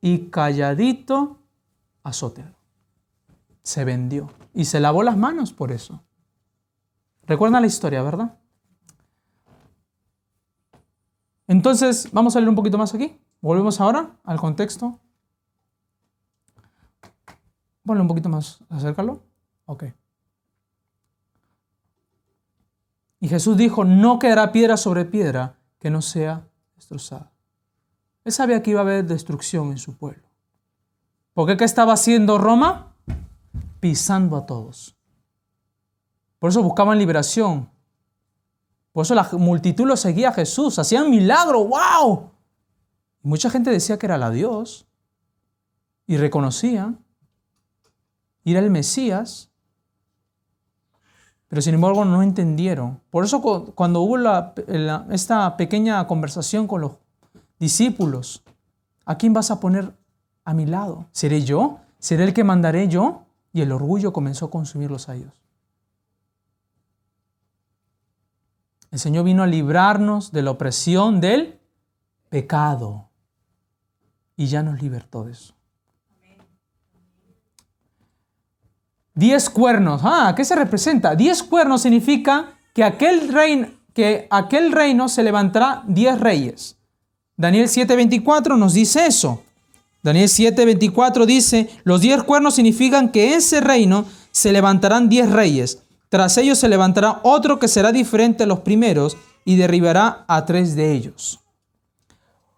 Y 0.01 0.29
calladito, 0.29 1.39
azótelo. 2.03 2.55
Se 3.63 3.83
vendió. 3.83 4.29
Y 4.53 4.65
se 4.65 4.79
lavó 4.79 5.03
las 5.03 5.17
manos 5.17 5.53
por 5.53 5.71
eso. 5.71 6.01
Recuerda 7.25 7.59
la 7.59 7.67
historia, 7.67 8.01
¿verdad? 8.01 8.37
Entonces, 11.47 12.09
vamos 12.11 12.35
a 12.35 12.39
leer 12.39 12.49
un 12.49 12.55
poquito 12.55 12.77
más 12.77 12.93
aquí. 12.93 13.19
Volvemos 13.41 13.79
ahora 13.79 14.17
al 14.23 14.39
contexto. 14.39 14.99
Ponle 17.83 18.01
un 18.01 18.07
poquito 18.07 18.29
más, 18.29 18.59
acércalo. 18.69 19.23
Ok. 19.65 19.85
Y 23.19 23.29
Jesús 23.29 23.57
dijo, 23.57 23.83
no 23.85 24.19
quedará 24.19 24.51
piedra 24.51 24.77
sobre 24.77 25.05
piedra 25.05 25.57
que 25.79 25.89
no 25.89 26.01
sea 26.01 26.47
destrozada. 26.75 27.31
Él 28.27 28.33
sabía 28.33 28.61
que 28.61 28.71
iba 28.71 28.81
a 28.81 28.83
haber 28.83 29.05
destrucción 29.05 29.71
en 29.71 29.77
su 29.77 29.95
pueblo. 29.95 30.27
¿Por 31.33 31.47
qué 31.47 31.55
qué 31.55 31.63
estaba 31.63 31.93
haciendo 31.93 32.37
Roma? 32.37 32.93
Pisando 33.79 34.35
a 34.35 34.45
todos. 34.45 34.97
Por 36.37 36.49
eso 36.49 36.61
buscaban 36.61 36.97
liberación. 36.97 37.69
Por 38.91 39.05
eso 39.05 39.15
la 39.15 39.29
multitud 39.31 39.87
lo 39.87 39.95
seguía 39.95 40.27
a 40.27 40.33
Jesús. 40.33 40.77
Hacían 40.77 41.09
milagros. 41.09 41.69
¡Wow! 41.69 42.31
Mucha 43.21 43.49
gente 43.49 43.69
decía 43.69 43.97
que 43.97 44.07
era 44.07 44.17
la 44.17 44.29
Dios 44.29 44.89
y 46.05 46.17
reconocía 46.17 46.95
y 48.43 48.51
era 48.51 48.59
el 48.59 48.71
Mesías, 48.71 49.51
pero 51.47 51.61
sin 51.61 51.75
embargo 51.75 52.03
no 52.03 52.21
entendieron. 52.21 52.99
Por 53.09 53.23
eso 53.23 53.41
cuando 53.73 54.01
hubo 54.01 54.17
esta 55.11 55.55
pequeña 55.55 56.05
conversación 56.07 56.67
con 56.67 56.81
los 56.81 57.06
discípulos, 57.59 58.43
¿a 59.05 59.17
quién 59.17 59.33
vas 59.33 59.51
a 59.51 59.59
poner 59.59 59.93
a 60.43 60.53
mi 60.53 60.65
lado? 60.65 61.07
¿Seré 61.11 61.43
yo? 61.43 61.79
¿Seré 61.99 62.23
el 62.23 62.33
que 62.33 62.43
mandaré 62.43 62.87
yo? 62.87 63.23
Y 63.53 63.61
el 63.61 63.71
orgullo 63.71 64.13
comenzó 64.13 64.45
a 64.45 64.51
consumirlos 64.51 65.09
a 65.09 65.15
ellos. 65.15 65.33
El 68.91 68.99
Señor 68.99 69.25
vino 69.25 69.43
a 69.43 69.47
librarnos 69.47 70.31
de 70.31 70.41
la 70.41 70.51
opresión 70.51 71.19
del 71.19 71.59
pecado 72.29 73.09
y 74.35 74.47
ya 74.47 74.63
nos 74.63 74.81
libertó 74.81 75.23
de 75.23 75.33
eso. 75.33 75.53
Diez 79.13 79.49
cuernos. 79.49 80.01
Ah, 80.03 80.33
¿qué 80.37 80.45
se 80.45 80.55
representa? 80.55 81.15
Diez 81.15 81.41
cuernos 81.41 81.81
significa 81.81 82.53
que 82.73 82.83
aquel, 82.83 83.79
que 83.91 84.27
aquel 84.29 84.71
reino 84.71 85.09
se 85.09 85.23
levantará 85.23 85.83
diez 85.87 86.19
reyes. 86.19 86.77
Daniel 87.37 87.67
7:24 87.67 88.57
nos 88.57 88.73
dice 88.73 89.05
eso. 89.05 89.43
Daniel 90.01 90.27
7:24 90.27 91.25
dice, 91.27 91.69
los 91.83 92.01
diez 92.01 92.23
cuernos 92.23 92.55
significan 92.55 93.11
que 93.11 93.35
ese 93.35 93.61
reino 93.61 94.05
se 94.31 94.51
levantarán 94.51 95.07
diez 95.07 95.29
reyes. 95.31 95.83
Tras 96.09 96.37
ellos 96.37 96.57
se 96.57 96.67
levantará 96.67 97.19
otro 97.23 97.59
que 97.59 97.67
será 97.67 97.91
diferente 97.91 98.43
a 98.43 98.47
los 98.47 98.61
primeros 98.61 99.17
y 99.45 99.55
derribará 99.55 100.25
a 100.27 100.45
tres 100.45 100.75
de 100.75 100.93
ellos. 100.93 101.39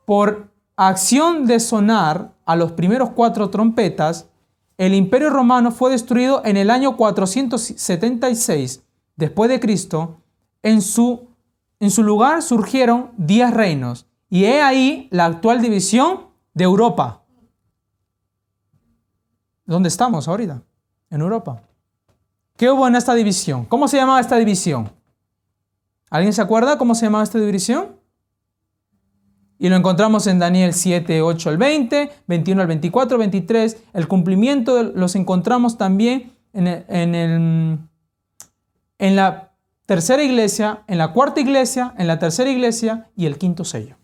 Por 0.05 0.49
acción 0.77 1.45
de 1.45 1.59
sonar 1.59 2.32
a 2.45 2.55
los 2.55 2.71
primeros 2.71 3.09
cuatro 3.09 3.49
trompetas, 3.49 4.27
el 4.77 4.93
imperio 4.93 5.30
romano 5.30 5.71
fue 5.71 5.91
destruido 5.91 6.41
en 6.45 6.55
el 6.55 6.69
año 6.69 6.95
476 6.95 8.82
después 9.17 9.49
de 9.49 9.59
Cristo. 9.59 10.21
En 10.63 10.82
su, 10.82 11.27
en 11.82 11.91
su 11.91 12.01
lugar 12.01 12.41
surgieron 12.41 13.11
diez 13.17 13.51
reinos 13.51 14.05
y 14.30 14.45
he 14.45 14.61
ahí 14.61 15.07
la 15.11 15.25
actual 15.25 15.61
división 15.61 16.27
de 16.53 16.63
Europa. 16.63 17.23
¿Dónde 19.65 19.89
estamos 19.89 20.27
ahorita? 20.27 20.61
En 21.09 21.21
Europa. 21.21 21.61
¿Qué 22.55 22.69
hubo 22.69 22.88
en 22.88 22.95
esta 22.95 23.13
división? 23.13 23.65
¿Cómo 23.65 23.88
se 23.88 23.97
llamaba 23.97 24.19
esta 24.19 24.36
división? 24.36 24.91
¿Alguien 26.09 26.34
se 26.34 26.41
acuerda 26.41 26.77
cómo 26.77 26.95
se 26.95 27.05
llamaba 27.05 27.23
esta 27.23 27.39
división? 27.39 27.97
Y 29.57 29.69
lo 29.69 29.75
encontramos 29.75 30.25
en 30.27 30.39
Daniel 30.39 30.73
7, 30.73 31.21
8 31.21 31.49
al 31.49 31.57
20, 31.57 32.11
21 32.27 32.61
al 32.61 32.67
24, 32.67 33.17
23. 33.17 33.77
El 33.93 34.07
cumplimiento 34.07 34.84
los 34.84 35.15
encontramos 35.15 35.77
también 35.77 36.34
en, 36.53 36.67
en, 36.67 37.89
en 38.97 39.15
la 39.15 39.51
tercera 39.86 40.23
iglesia, 40.23 40.84
en 40.88 40.97
la 40.97 41.13
cuarta 41.13 41.41
iglesia, 41.41 41.93
en 41.97 42.07
la 42.07 42.19
tercera 42.19 42.49
iglesia 42.49 43.09
y 43.15 43.25
el 43.25 43.38
quinto 43.38 43.65
sello. 43.65 43.99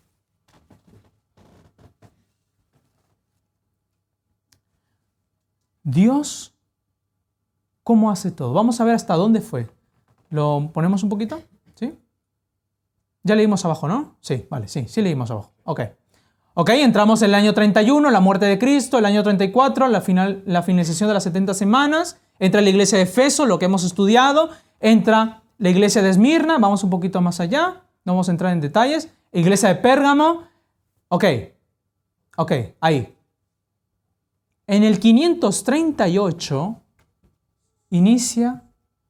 Dios, 5.86 6.52
¿cómo 7.84 8.10
hace 8.10 8.32
todo? 8.32 8.52
Vamos 8.52 8.80
a 8.80 8.84
ver 8.84 8.96
hasta 8.96 9.14
dónde 9.14 9.40
fue. 9.40 9.70
¿Lo 10.30 10.70
ponemos 10.72 11.04
un 11.04 11.08
poquito? 11.08 11.40
¿Sí? 11.76 11.96
Ya 13.22 13.36
leímos 13.36 13.64
abajo, 13.64 13.86
¿no? 13.86 14.16
Sí, 14.20 14.48
vale, 14.50 14.66
sí, 14.66 14.86
sí 14.88 15.00
leímos 15.00 15.30
abajo. 15.30 15.52
Ok. 15.62 15.82
Ok, 16.54 16.70
entramos 16.70 17.22
en 17.22 17.28
el 17.28 17.34
año 17.36 17.54
31, 17.54 18.10
la 18.10 18.18
muerte 18.18 18.46
de 18.46 18.58
Cristo, 18.58 18.98
el 18.98 19.06
año 19.06 19.22
34, 19.22 19.86
la, 19.86 20.00
final, 20.00 20.42
la 20.44 20.64
finalización 20.64 21.06
de 21.06 21.14
las 21.14 21.22
70 21.22 21.54
semanas, 21.54 22.18
entra 22.40 22.62
la 22.62 22.70
iglesia 22.70 22.98
de 22.98 23.04
Efeso, 23.04 23.46
lo 23.46 23.60
que 23.60 23.66
hemos 23.66 23.84
estudiado, 23.84 24.50
entra 24.80 25.42
la 25.58 25.70
iglesia 25.70 26.02
de 26.02 26.10
Esmirna, 26.10 26.58
vamos 26.58 26.82
un 26.82 26.90
poquito 26.90 27.20
más 27.20 27.38
allá, 27.38 27.82
no 28.04 28.14
vamos 28.14 28.28
a 28.28 28.32
entrar 28.32 28.52
en 28.52 28.60
detalles, 28.60 29.08
iglesia 29.32 29.68
de 29.68 29.76
Pérgamo, 29.76 30.48
ok, 31.10 31.24
ok, 32.38 32.52
ahí. 32.80 33.15
En 34.68 34.82
el 34.82 34.98
538 34.98 36.80
inicia 37.90 38.64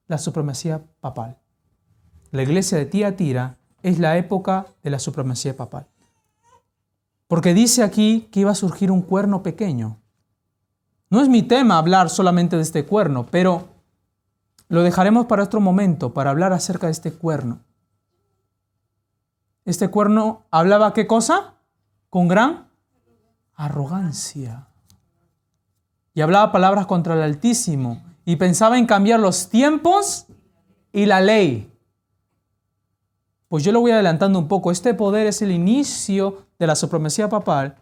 la 0.06 0.18
supremacía 0.18 0.82
papal. 1.00 1.38
La 2.30 2.42
iglesia 2.42 2.76
de 2.76 2.84
Tiatira 2.84 3.56
es 3.82 3.98
la 3.98 4.18
época 4.18 4.66
de 4.82 4.90
la 4.90 4.98
supremacía 4.98 5.56
papal. 5.56 5.86
Porque 7.26 7.54
dice 7.54 7.82
aquí 7.82 8.28
que 8.30 8.40
iba 8.40 8.50
a 8.50 8.54
surgir 8.54 8.90
un 8.90 9.00
cuerno 9.00 9.42
pequeño. 9.42 9.98
No 11.08 11.22
es 11.22 11.28
mi 11.30 11.42
tema 11.42 11.78
hablar 11.78 12.10
solamente 12.10 12.56
de 12.56 12.62
este 12.62 12.84
cuerno, 12.84 13.26
pero 13.30 13.68
lo 14.68 14.82
dejaremos 14.82 15.24
para 15.24 15.44
otro 15.44 15.60
momento, 15.60 16.12
para 16.12 16.30
hablar 16.30 16.52
acerca 16.52 16.88
de 16.88 16.92
este 16.92 17.12
cuerno. 17.12 17.60
Este 19.64 19.88
cuerno 19.88 20.44
hablaba 20.50 20.92
qué 20.92 21.06
cosa? 21.06 21.54
Con 22.10 22.28
gran 22.28 22.68
arrogancia. 23.54 24.68
Y 26.16 26.22
hablaba 26.22 26.50
palabras 26.50 26.86
contra 26.86 27.12
el 27.12 27.20
Altísimo. 27.20 28.02
Y 28.24 28.36
pensaba 28.36 28.78
en 28.78 28.86
cambiar 28.86 29.20
los 29.20 29.50
tiempos 29.50 30.26
y 30.90 31.04
la 31.04 31.20
ley. 31.20 31.70
Pues 33.48 33.62
yo 33.62 33.70
lo 33.70 33.80
voy 33.80 33.90
adelantando 33.90 34.38
un 34.38 34.48
poco. 34.48 34.70
Este 34.70 34.94
poder 34.94 35.26
es 35.26 35.42
el 35.42 35.52
inicio 35.52 36.46
de 36.58 36.66
la 36.66 36.74
supremacía 36.74 37.28
papal 37.28 37.76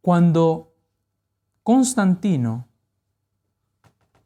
cuando 0.00 0.74
Constantino 1.62 2.66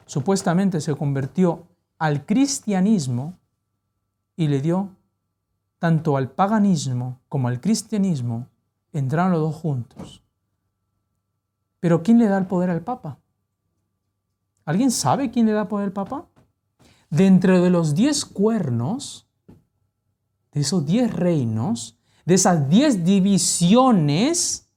supuestamente 0.07 0.81
se 0.81 0.95
convirtió 0.95 1.67
al 1.99 2.25
cristianismo 2.25 3.39
y 4.35 4.49
le 4.49 4.63
dio 4.63 4.97
tanto 5.79 6.17
al 6.17 6.31
paganismo 6.31 7.21
como 7.29 7.49
al 7.49 7.61
cristianismo, 7.61 8.49
entraron 8.95 9.33
los 9.33 9.43
dos 9.43 9.57
juntos. 9.57 10.26
Pero 11.87 12.03
¿quién 12.03 12.19
le 12.19 12.27
da 12.27 12.37
el 12.37 12.47
poder 12.47 12.69
al 12.69 12.83
Papa? 12.83 13.21
¿Alguien 14.65 14.91
sabe 14.91 15.31
quién 15.31 15.47
le 15.47 15.53
da 15.53 15.69
poder 15.69 15.87
al 15.87 15.93
Papa? 15.93 16.27
Dentro 17.11 17.63
de 17.63 17.71
los 17.71 17.95
diez 17.95 18.25
cuernos, 18.25 19.29
de 20.51 20.63
esos 20.63 20.85
diez 20.85 21.15
reinos, 21.15 21.97
de 22.25 22.35
esas 22.35 22.69
diez 22.69 23.05
divisiones, 23.05 24.69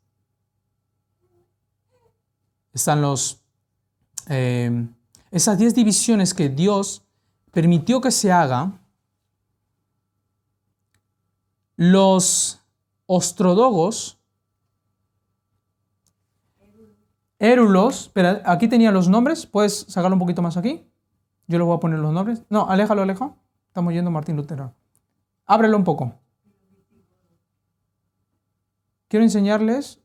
están 2.74 3.02
los, 3.02 3.42
eh, 4.28 4.88
esas 5.32 5.58
diez 5.58 5.74
divisiones 5.74 6.36
que 6.36 6.48
Dios 6.48 7.02
permitió 7.50 8.02
que 8.02 8.12
se 8.12 8.32
haga, 8.32 8.80
los 11.76 12.60
ostrodogos, 13.08 14.19
érulos, 17.40 18.12
pero 18.14 18.42
aquí 18.46 18.68
tenía 18.68 18.92
los 18.92 19.08
nombres, 19.08 19.46
¿puedes 19.46 19.86
sacarlo 19.88 20.16
un 20.16 20.20
poquito 20.20 20.42
más 20.42 20.58
aquí? 20.58 20.86
Yo 21.48 21.58
le 21.58 21.64
voy 21.64 21.76
a 21.76 21.80
poner 21.80 22.00
los 22.00 22.14
nombres. 22.14 22.44
No, 22.50 22.70
aléjalo, 22.70 23.02
aleja. 23.02 23.34
Estamos 23.68 23.94
yendo 23.94 24.12
Martín 24.12 24.36
Lutero. 24.36 24.76
Ábrelo 25.46 25.78
un 25.78 25.84
poco. 25.84 26.14
Quiero 29.08 29.24
enseñarles. 29.24 30.00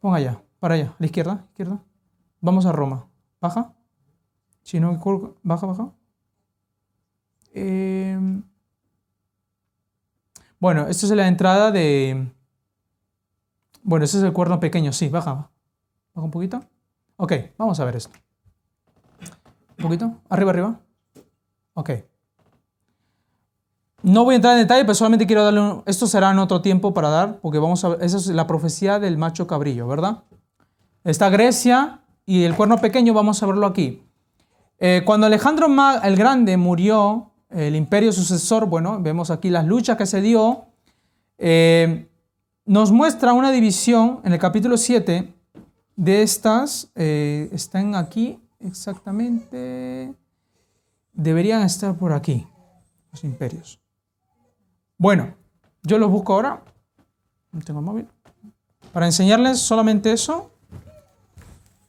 Ponga 0.00 0.16
allá, 0.16 0.42
para 0.58 0.74
allá, 0.74 0.88
a 0.88 0.96
la 0.98 1.06
izquierda, 1.06 1.44
izquierda. 1.50 1.80
Vamos 2.40 2.66
a 2.66 2.72
Roma. 2.72 3.08
Baja. 3.40 3.74
Si 4.62 4.80
no, 4.80 4.98
baja, 5.42 5.66
baja. 5.66 5.92
Em, 7.52 8.42
bueno, 10.58 10.86
esta 10.88 11.06
es 11.06 11.12
la 11.12 11.28
entrada 11.28 11.70
de... 11.70 12.32
Bueno, 13.88 14.04
ese 14.04 14.18
es 14.18 14.24
el 14.24 14.34
cuerno 14.34 14.60
pequeño, 14.60 14.92
sí, 14.92 15.08
baja. 15.08 15.48
Baja 16.12 16.24
un 16.26 16.30
poquito. 16.30 16.60
Ok, 17.16 17.32
vamos 17.56 17.80
a 17.80 17.86
ver 17.86 17.96
esto. 17.96 18.10
Un 19.78 19.82
poquito. 19.82 20.12
Arriba, 20.28 20.50
arriba. 20.50 20.80
Ok. 21.72 21.90
No 24.02 24.24
voy 24.24 24.34
a 24.34 24.36
entrar 24.36 24.52
en 24.58 24.64
detalle, 24.64 24.82
pero 24.82 24.94
solamente 24.94 25.26
quiero 25.26 25.42
darle 25.42 25.60
un... 25.62 25.82
Esto 25.86 26.06
será 26.06 26.30
en 26.30 26.38
otro 26.38 26.60
tiempo 26.60 26.92
para 26.92 27.08
dar, 27.08 27.38
porque 27.40 27.58
vamos 27.58 27.82
a 27.82 27.88
ver... 27.88 28.02
Esa 28.02 28.18
es 28.18 28.26
la 28.26 28.46
profecía 28.46 28.98
del 28.98 29.16
macho 29.16 29.46
cabrillo, 29.46 29.88
¿verdad? 29.88 30.22
Está 31.02 31.30
Grecia, 31.30 32.00
y 32.26 32.44
el 32.44 32.54
cuerno 32.54 32.76
pequeño 32.76 33.14
vamos 33.14 33.42
a 33.42 33.46
verlo 33.46 33.64
aquí. 33.66 34.02
Eh, 34.78 35.00
cuando 35.06 35.26
Alejandro 35.26 35.66
el 36.02 36.16
Grande 36.16 36.58
murió, 36.58 37.30
el 37.48 37.74
imperio 37.74 38.12
sucesor, 38.12 38.66
bueno, 38.66 39.00
vemos 39.00 39.30
aquí 39.30 39.48
las 39.48 39.64
luchas 39.64 39.96
que 39.96 40.04
se 40.04 40.20
dio, 40.20 40.66
eh, 41.38 42.07
nos 42.68 42.92
muestra 42.92 43.32
una 43.32 43.50
división 43.50 44.20
en 44.24 44.34
el 44.34 44.38
capítulo 44.38 44.76
7 44.76 45.32
de 45.96 46.22
estas, 46.22 46.90
eh, 46.94 47.48
están 47.50 47.94
aquí 47.94 48.38
exactamente, 48.60 50.14
deberían 51.14 51.62
estar 51.62 51.96
por 51.96 52.12
aquí, 52.12 52.46
los 53.10 53.24
imperios. 53.24 53.80
Bueno, 54.98 55.34
yo 55.82 55.96
los 55.96 56.10
busco 56.10 56.34
ahora, 56.34 56.62
no 57.52 57.60
tengo 57.62 57.80
móvil, 57.80 58.06
para 58.92 59.06
enseñarles 59.06 59.60
solamente 59.60 60.12
eso. 60.12 60.50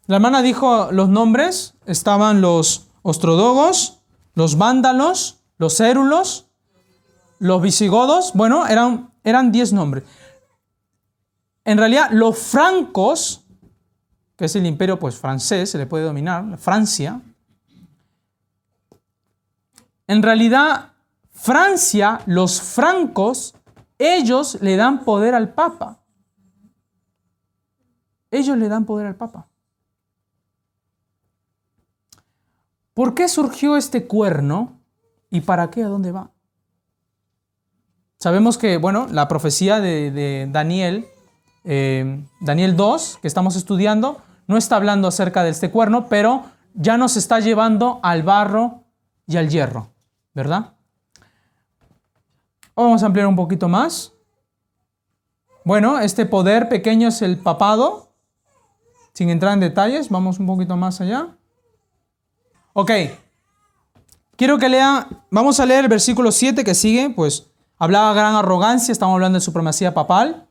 La 0.08 0.16
hermana 0.16 0.42
dijo 0.42 0.94
los 0.94 1.10
nombres, 1.10 1.74
estaban 1.88 2.40
los 2.40 2.88
ostrodogos, 3.02 4.00
los 4.34 4.58
vándalos, 4.58 5.42
los 5.58 5.78
érulos, 5.82 6.48
los 7.38 7.62
visigodos, 7.62 8.32
bueno, 8.34 8.66
eran, 8.66 9.12
eran 9.26 9.52
diez 9.52 9.74
nombres. 9.74 10.06
En 11.70 11.78
realidad, 11.78 12.10
los 12.10 12.40
francos, 12.40 13.46
que 14.36 14.46
es 14.46 14.56
el 14.56 14.66
imperio 14.66 14.98
pues, 14.98 15.18
francés, 15.18 15.70
se 15.70 15.78
le 15.78 15.86
puede 15.86 16.04
dominar, 16.04 16.58
Francia, 16.58 17.22
en 20.08 20.24
realidad, 20.24 20.94
Francia, 21.30 22.22
los 22.26 22.60
francos, 22.60 23.54
ellos 24.00 24.58
le 24.62 24.78
dan 24.78 25.06
poder 25.06 25.36
al 25.36 25.54
Papa. 25.54 26.00
Ellos 28.32 28.58
le 28.58 28.68
dan 28.68 28.86
poder 28.86 29.06
al 29.06 29.16
Papa. 29.16 29.48
¿Por 32.96 33.14
qué 33.14 33.28
surgió 33.28 33.78
este 33.78 34.08
cuerno 34.08 34.82
y 35.30 35.42
para 35.42 35.70
qué? 35.70 35.84
¿A 35.84 35.88
dónde 35.88 36.12
va? 36.12 36.32
Sabemos 38.18 38.58
que, 38.58 38.78
bueno, 38.78 39.06
la 39.12 39.28
profecía 39.28 39.80
de, 39.80 40.50
Daniel, 40.52 41.06
eh, 41.64 42.24
Daniel 42.40 42.76
2, 42.76 43.20
que 43.22 43.28
estamos 43.28 43.56
estudiando, 43.56 44.22
no 44.48 44.58
está 44.58 44.76
hablando 44.76 45.08
acerca 45.08 45.44
de 45.44 45.50
este 45.50 45.72
cuerno, 45.72 46.08
pero 46.08 46.46
ya 46.74 46.98
nos 46.98 47.18
está 47.18 47.40
llevando 47.40 48.00
al 48.04 48.24
barro 48.24 48.84
y 49.28 49.38
al 49.38 49.50
hierro, 49.50 49.92
¿verdad? 50.34 50.74
Vamos 52.76 53.04
a 53.04 53.08
ampliar 53.08 53.28
un 53.28 53.36
poquito 53.36 53.68
más. 53.68 54.14
Bueno, 55.66 56.00
este 56.00 56.26
poder 56.26 56.70
pequeño 56.70 57.10
es 57.10 57.22
el 57.22 57.38
papado. 57.38 58.14
Sin 59.14 59.30
entrar 59.30 59.54
en 59.54 59.60
detalles, 59.60 60.10
vamos 60.10 60.40
un 60.40 60.48
poquito 60.48 60.78
más 60.78 61.02
allá. 61.02 61.36
Ok. 62.74 62.92
Quiero 64.36 64.58
que 64.58 64.70
lea, 64.70 65.08
vamos 65.30 65.60
a 65.60 65.66
leer 65.66 65.84
el 65.84 65.90
versículo 65.90 66.32
7 66.32 66.64
que 66.64 66.74
sigue, 66.74 67.10
pues 67.10 67.52
hablaba 67.78 68.14
gran 68.14 68.36
arrogancia, 68.36 68.94
estamos 68.94 69.14
hablando 69.14 69.38
de 69.38 69.42
supremacía 69.42 69.94
papal. 69.94 70.49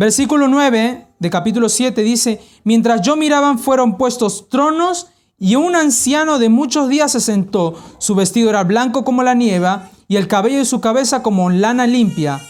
Versículo 0.00 0.48
9 0.48 1.06
de 1.18 1.28
capítulo 1.28 1.68
7 1.68 2.02
dice, 2.02 2.40
mientras 2.64 3.02
yo 3.02 3.16
miraban 3.16 3.58
fueron 3.58 3.98
puestos 3.98 4.48
tronos 4.48 5.08
y 5.38 5.56
un 5.56 5.76
anciano 5.76 6.38
de 6.38 6.48
muchos 6.48 6.88
días 6.88 7.12
se 7.12 7.20
sentó, 7.20 7.74
su 7.98 8.14
vestido 8.14 8.48
era 8.48 8.64
blanco 8.64 9.04
como 9.04 9.22
la 9.22 9.34
nieve 9.34 9.68
y 10.08 10.16
el 10.16 10.26
cabello 10.26 10.56
de 10.56 10.64
su 10.64 10.80
cabeza 10.80 11.22
como 11.22 11.50
lana 11.50 11.86
limpia. 11.86 12.40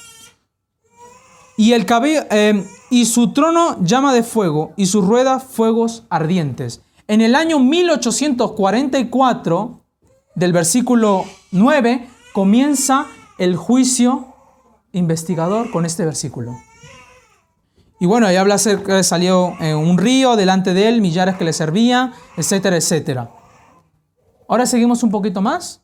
Y 1.57 1.73
el 1.73 1.87
cabello 1.87 2.23
eh, 2.31 2.65
y 2.89 3.07
su 3.07 3.33
trono 3.33 3.83
llama 3.83 4.15
de 4.15 4.23
fuego 4.23 4.73
y 4.77 4.87
sus 4.87 5.05
ruedas 5.05 5.43
fuegos 5.43 6.05
ardientes. 6.09 6.83
En 7.09 7.21
el 7.21 7.35
año 7.35 7.59
1844, 7.59 9.81
del 10.37 10.53
versículo 10.53 11.25
9, 11.51 12.09
comienza 12.33 13.09
el 13.39 13.57
juicio 13.57 14.37
investigador 14.93 15.73
con 15.73 15.85
este 15.85 16.05
versículo. 16.05 16.57
Y 18.03 18.07
bueno, 18.07 18.27
ahí 18.27 18.37
habla 18.37 18.55
acerca 18.55 18.97
que 18.97 19.05
salió 19.05 19.53
en 19.61 19.77
un 19.77 19.99
río 19.99 20.35
delante 20.35 20.73
de 20.73 20.89
él, 20.89 21.03
millares 21.03 21.37
que 21.37 21.45
le 21.45 21.53
servían, 21.53 22.15
etcétera, 22.39 22.77
etcétera. 22.77 23.31
Ahora 24.49 24.65
seguimos 24.65 25.03
un 25.03 25.11
poquito 25.11 25.43
más. 25.43 25.83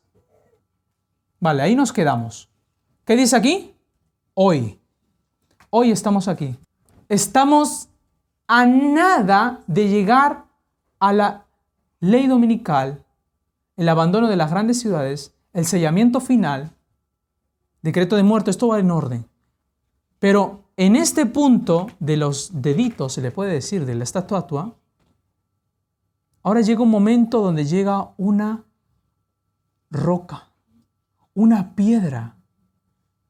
Vale, 1.39 1.63
ahí 1.63 1.77
nos 1.77 1.93
quedamos. 1.93 2.49
¿Qué 3.05 3.17
dice 3.17 3.37
aquí? 3.37 3.77
Hoy. 4.33 4.81
Hoy 5.69 5.91
estamos 5.91 6.27
aquí. 6.27 6.57
Estamos 7.11 7.91
a 8.49 8.65
nada 8.65 9.63
de 9.67 9.89
llegar 9.89 10.47
a 10.99 11.13
la 11.13 11.45
ley 12.01 12.29
dominical, 12.29 13.05
el 13.77 13.91
abandono 13.91 14.29
de 14.29 14.37
las 14.37 14.51
grandes 14.51 14.81
ciudades, 14.81 15.35
el 15.53 15.67
sellamiento 15.67 16.21
final, 16.21 16.71
decreto 17.83 18.17
de 18.17 18.23
muerte, 18.23 18.51
esto 18.51 18.69
va 18.69 18.79
en 18.79 18.91
orden. 18.91 19.29
Pero 20.19 20.66
en 20.77 20.97
este 20.97 21.25
punto 21.27 21.87
de 22.01 22.17
los 22.17 22.51
deditos, 22.63 23.15
se 23.15 23.23
le 23.23 23.31
puede 23.31 23.53
decir, 23.53 23.87
de 23.87 23.95
la 23.95 24.05
estatua, 24.05 24.77
ahora 26.43 26.61
llega 26.61 26.83
un 26.83 26.91
momento 26.91 27.41
donde 27.41 27.65
llega 27.65 28.13
una 28.19 28.65
roca, 29.91 30.51
una 31.35 31.75
piedra. 31.75 32.37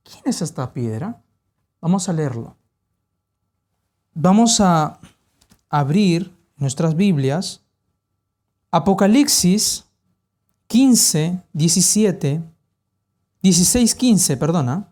¿Quién 0.03 0.23
es 0.27 0.43
esta 0.43 0.73
piedra? 0.73 1.23
Vamos 1.81 2.09
a 2.09 2.13
leerlo. 2.13 2.57
Vamos 4.15 4.61
a 4.61 4.99
abrir 5.69 6.35
nuestras 6.57 6.97
Biblias. 6.97 7.63
Apocalipsis 8.71 9.85
15, 10.67 11.43
17, 11.53 12.43
16, 13.43 13.95
15, 13.95 14.37
perdona. 14.37 14.89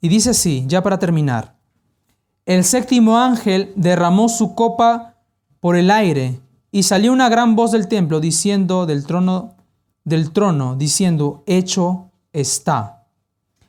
Y 0.00 0.08
dice 0.08 0.30
así, 0.30 0.64
ya 0.66 0.82
para 0.82 0.98
terminar. 0.98 1.56
El 2.44 2.64
séptimo 2.64 3.18
ángel 3.18 3.72
derramó 3.76 4.28
su 4.28 4.54
copa 4.54 5.16
por 5.60 5.76
el 5.76 5.90
aire 5.90 6.40
y 6.70 6.82
salió 6.84 7.12
una 7.12 7.28
gran 7.28 7.56
voz 7.56 7.72
del 7.72 7.88
templo 7.88 8.20
diciendo 8.20 8.86
del 8.86 9.04
trono 9.06 9.56
del 10.06 10.30
trono 10.30 10.76
diciendo, 10.76 11.42
hecho 11.46 12.12
está. 12.32 13.06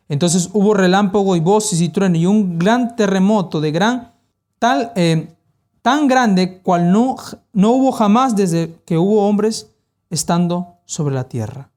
Entonces 0.08 0.50
hubo 0.54 0.74
relámpago 0.74 1.36
y 1.36 1.40
voces 1.42 1.82
y 1.82 1.90
trueno 1.90 2.16
y 2.16 2.26
un 2.26 2.60
gran 2.60 2.96
terremoto 2.96 3.60
de 3.60 3.72
gran, 3.72 4.14
tal, 4.60 4.94
eh, 4.96 5.36
tan 5.82 6.08
grande 6.08 6.62
cual 6.62 6.92
no, 6.92 7.16
no 7.54 7.72
hubo 7.72 7.92
jamás 7.92 8.36
desde 8.36 8.80
que 8.86 8.98
hubo 8.98 9.28
hombres 9.28 9.72
estando 10.12 10.76
sobre 10.86 11.16
la 11.16 11.26
tierra. 11.26 11.72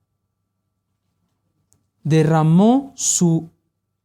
Derramó 2.04 2.92
su, 2.94 3.48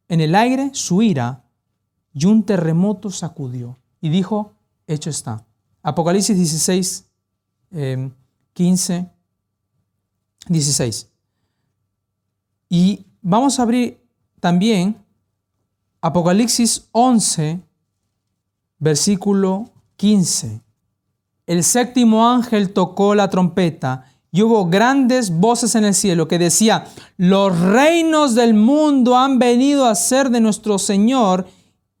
en 0.08 0.20
el 0.20 0.34
aire 0.34 0.70
su 0.72 1.02
ira 1.02 1.44
y 2.12 2.26
un 2.26 2.44
terremoto 2.44 3.10
sacudió 3.10 3.76
y 4.00 4.08
dijo, 4.08 4.52
hecho 4.86 5.10
está. 5.10 5.44
Apocalipsis 5.82 6.36
16, 6.36 7.04
15 8.52 9.10
16. 10.48 11.08
Y 12.68 13.04
vamos 13.20 13.58
a 13.58 13.62
abrir 13.62 14.00
también 14.40 14.96
Apocalipsis 16.00 16.88
11, 16.92 17.60
versículo 18.78 19.70
15. 19.96 20.60
El 21.46 21.64
séptimo 21.64 22.28
ángel 22.28 22.72
tocó 22.72 23.14
la 23.14 23.28
trompeta 23.28 24.12
y 24.36 24.42
hubo 24.42 24.66
grandes 24.68 25.30
voces 25.30 25.76
en 25.76 25.86
el 25.86 25.94
cielo 25.94 26.28
que 26.28 26.38
decía, 26.38 26.84
los 27.16 27.58
reinos 27.58 28.34
del 28.34 28.52
mundo 28.52 29.16
han 29.16 29.38
venido 29.38 29.86
a 29.86 29.94
ser 29.94 30.28
de 30.28 30.42
nuestro 30.42 30.78
Señor 30.78 31.48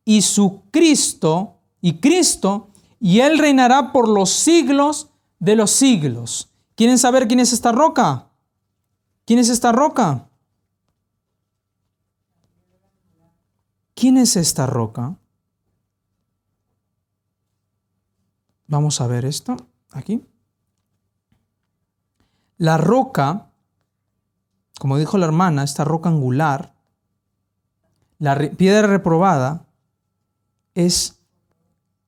y 0.04 0.20
su 0.20 0.60
Cristo, 0.70 1.54
y 1.80 1.94
Cristo, 1.94 2.68
y 3.00 3.20
Él 3.20 3.38
reinará 3.38 3.90
por 3.90 4.06
los 4.06 4.28
siglos 4.28 5.08
de 5.38 5.56
los 5.56 5.70
siglos. 5.70 6.50
¿Quieren 6.74 6.98
saber 6.98 7.26
quién 7.26 7.40
es 7.40 7.54
esta 7.54 7.72
roca? 7.72 8.28
¿Quién 9.24 9.38
es 9.38 9.48
esta 9.48 9.72
roca? 9.72 10.28
¿Quién 13.94 14.18
es 14.18 14.36
esta 14.36 14.66
roca? 14.66 15.16
Vamos 18.66 19.00
a 19.00 19.06
ver 19.06 19.24
esto 19.24 19.56
aquí. 19.90 20.20
La 22.58 22.78
roca, 22.78 23.50
como 24.78 24.96
dijo 24.96 25.18
la 25.18 25.26
hermana, 25.26 25.62
esta 25.62 25.84
roca 25.84 26.08
angular, 26.08 26.74
la 28.18 28.50
piedra 28.56 28.86
reprobada, 28.86 29.66
es 30.74 31.18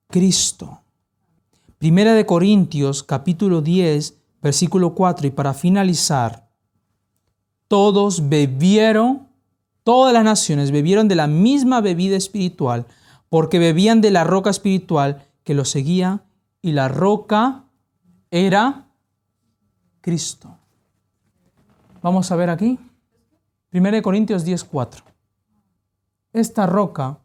Cristo. 0.07 0.81
Primera 1.77 2.13
de 2.13 2.25
Corintios, 2.25 3.03
capítulo 3.03 3.61
10, 3.61 4.15
versículo 4.41 4.95
4, 4.95 5.27
y 5.27 5.31
para 5.31 5.53
finalizar, 5.53 6.49
todos 7.67 8.27
bebieron, 8.27 9.27
todas 9.83 10.13
las 10.13 10.23
naciones 10.23 10.71
bebieron 10.71 11.07
de 11.07 11.15
la 11.15 11.27
misma 11.27 11.79
bebida 11.79 12.17
espiritual, 12.17 12.87
porque 13.29 13.59
bebían 13.59 14.01
de 14.01 14.09
la 14.09 14.23
roca 14.23 14.49
espiritual 14.49 15.27
que 15.43 15.53
los 15.53 15.69
seguía, 15.69 16.23
y 16.63 16.71
la 16.71 16.87
roca 16.87 17.65
era 18.31 18.88
Cristo. 20.01 20.57
Vamos 22.01 22.31
a 22.31 22.35
ver 22.35 22.49
aquí. 22.49 22.79
1 23.71 24.01
Corintios 24.01 24.45
10:4. 24.45 25.03
Esta 26.33 26.65
roca 26.65 27.17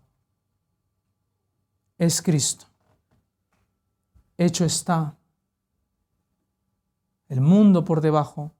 es 1.98 2.20
Cristo. 2.20 2.66
Hecho 4.36 4.64
está. 4.64 5.14
El 7.28 7.40
mundo 7.40 7.84
por 7.84 8.00
debajo 8.00 8.52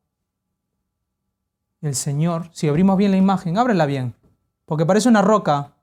el 1.84 1.94
Señor, 1.94 2.48
si 2.52 2.66
abrimos 2.66 2.96
bien 2.96 3.10
la 3.10 3.18
imagen, 3.18 3.58
ábrela 3.58 3.84
bien, 3.84 4.14
porque 4.64 4.86
parece 4.86 5.08
una 5.08 5.20
roca, 5.20 5.74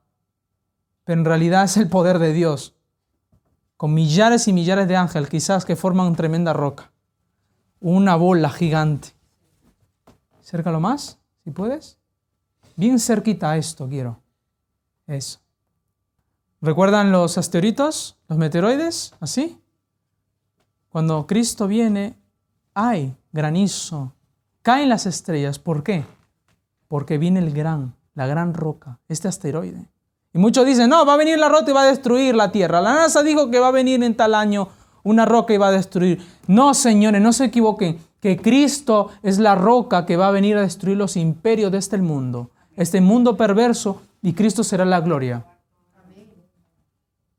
pero 1.04 1.20
en 1.20 1.24
realidad 1.24 1.62
es 1.64 1.76
el 1.76 1.88
poder 1.88 2.18
de 2.18 2.32
Dios, 2.32 2.74
con 3.76 3.94
millares 3.94 4.48
y 4.48 4.52
millares 4.52 4.88
de 4.88 4.96
ángeles 4.96 5.28
quizás 5.28 5.64
que 5.64 5.76
forman 5.76 6.08
una 6.08 6.16
tremenda 6.16 6.52
roca, 6.52 6.90
una 7.82 8.16
bola 8.16 8.48
gigante. 8.48 9.08
Cércalo 10.42 10.80
más, 10.80 11.18
si 11.44 11.50
puedes. 11.50 11.98
Bien 12.76 12.98
cerquita 12.98 13.50
a 13.50 13.56
esto 13.58 13.88
quiero. 13.88 14.20
Eso. 15.06 15.40
¿Recuerdan 16.60 17.12
los 17.12 17.36
asteroides, 17.36 18.16
los 18.28 18.38
meteoroides? 18.38 19.14
¿Así? 19.20 19.60
Cuando 20.88 21.26
Cristo 21.26 21.66
viene, 21.66 22.16
hay 22.72 23.14
granizo, 23.32 24.12
Caen 24.62 24.88
las 24.88 25.06
estrellas. 25.06 25.58
¿Por 25.58 25.82
qué? 25.82 26.04
Porque 26.86 27.18
viene 27.18 27.40
el 27.40 27.52
gran, 27.52 27.96
la 28.14 28.26
gran 28.26 28.54
roca, 28.54 29.00
este 29.08 29.26
asteroide. 29.26 29.88
Y 30.32 30.38
muchos 30.38 30.64
dicen, 30.64 30.88
no, 30.88 31.04
va 31.04 31.14
a 31.14 31.16
venir 31.16 31.38
la 31.38 31.48
roca 31.48 31.70
y 31.70 31.74
va 31.74 31.82
a 31.82 31.86
destruir 31.86 32.36
la 32.36 32.52
Tierra. 32.52 32.80
La 32.80 32.94
NASA 32.94 33.22
dijo 33.24 33.50
que 33.50 33.58
va 33.58 33.68
a 33.68 33.72
venir 33.72 34.02
en 34.04 34.14
tal 34.16 34.34
año 34.34 34.68
una 35.02 35.24
roca 35.24 35.56
va 35.58 35.68
a 35.68 35.72
destruir. 35.72 36.20
No, 36.46 36.74
señores, 36.74 37.20
no 37.20 37.32
se 37.32 37.46
equivoquen, 37.46 37.98
que 38.20 38.36
Cristo 38.36 39.10
es 39.22 39.38
la 39.38 39.54
roca 39.54 40.06
que 40.06 40.16
va 40.16 40.28
a 40.28 40.32
venir 40.32 40.56
a 40.56 40.62
destruir 40.62 40.96
los 40.96 41.16
imperios 41.16 41.72
de 41.72 41.78
este 41.78 41.98
mundo, 41.98 42.50
este 42.76 43.00
mundo 43.00 43.36
perverso, 43.36 44.02
y 44.22 44.32
Cristo 44.34 44.62
será 44.62 44.84
la 44.84 45.00
gloria. 45.00 45.44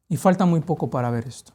Y 0.09 0.17
falta 0.17 0.45
muy 0.45 0.59
poco 0.59 0.89
para 0.89 1.09
ver 1.09 1.27
esto. 1.27 1.53